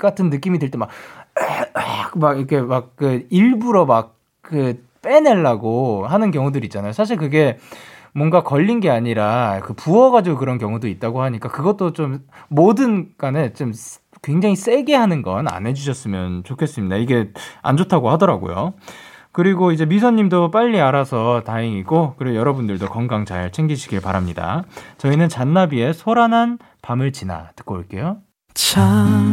같은 0.00 0.30
느낌이 0.30 0.58
들 0.58 0.70
때 0.70 0.78
막 0.78 0.88
막 2.16 2.38
이렇게 2.38 2.60
막 2.60 2.96
그 2.96 3.26
일부러 3.30 3.84
막 3.86 4.16
그 4.42 4.82
빼내려고 5.02 6.06
하는 6.06 6.30
경우들 6.32 6.64
있잖아요. 6.64 6.92
사실 6.92 7.16
그게 7.16 7.58
뭔가 8.12 8.42
걸린 8.42 8.80
게 8.80 8.90
아니라 8.90 9.60
그 9.62 9.74
부어가지고 9.74 10.36
그런 10.38 10.58
경우도 10.58 10.88
있다고 10.88 11.22
하니까 11.22 11.48
그것도 11.48 11.92
좀 11.92 12.20
뭐든 12.48 13.12
간에 13.16 13.52
좀 13.52 13.72
굉장히 14.22 14.56
세게 14.56 14.94
하는 14.96 15.22
건 15.22 15.46
안 15.48 15.66
해주셨으면 15.66 16.42
좋겠습니다. 16.44 16.96
이게 16.96 17.30
안 17.62 17.76
좋다고 17.76 18.10
하더라고요. 18.10 18.74
그리고 19.32 19.70
이제 19.70 19.86
미선님도 19.86 20.50
빨리 20.50 20.80
알아서 20.80 21.42
다행이고 21.46 22.14
그리고 22.18 22.36
여러분들도 22.36 22.88
건강 22.88 23.24
잘 23.24 23.52
챙기시길 23.52 24.00
바랍니다. 24.00 24.64
저희는 24.98 25.28
잔나비의 25.28 25.94
소란한 25.94 26.58
밤을 26.82 27.12
지나 27.12 27.50
듣고 27.54 27.74
올게요. 27.76 28.18
참 28.54 29.32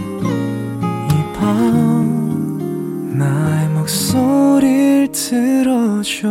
나의 3.17 3.69
목소리를 3.69 5.11
들어줘 5.11 6.27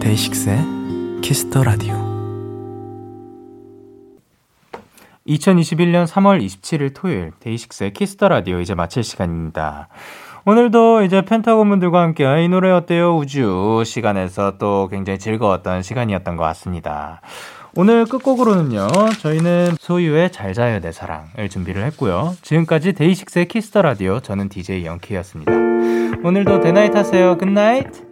데이식스의 0.00 0.58
Kiss 1.22 1.46
the 1.46 1.64
Radio 1.64 1.94
2021년 5.26 6.06
3월 6.06 6.44
27일 6.44 6.94
토요일 6.94 7.32
데이식스의 7.40 7.92
Kiss 7.92 8.13
the 8.13 8.28
Radio 8.28 8.60
이제 8.60 8.74
마칠 8.74 9.04
시간입니다. 9.04 9.88
오늘도 10.44 11.02
이제 11.02 11.22
펜타곤 11.22 11.68
분들과 11.68 12.02
함께 12.02 12.24
이 12.44 12.48
노래 12.48 12.70
어때요 12.72 13.16
우주 13.16 13.84
시간에서 13.86 14.58
또 14.58 14.88
굉장히 14.90 15.18
즐거웠던 15.20 15.82
시간이었던 15.82 16.36
것 16.36 16.42
같습니다. 16.42 17.20
오늘 17.74 18.04
끝곡으로는요, 18.04 18.88
저희는 19.20 19.76
소유의 19.80 20.30
잘 20.30 20.52
자요 20.52 20.80
내 20.80 20.92
사랑을 20.92 21.48
준비를 21.48 21.82
했고요. 21.86 22.36
지금까지 22.42 22.92
데이식스의 22.92 23.48
Kiss 23.48 23.66
the 23.66 23.80
Radio, 23.80 24.20
저는 24.20 24.50
DJ 24.50 24.84
영케이였습니다. 24.84 25.52
오늘도 26.22 26.60
Day 26.60 26.73
night 26.73 26.94
하세요. 26.94 27.38
Good 27.38 27.67
night! 27.67 28.11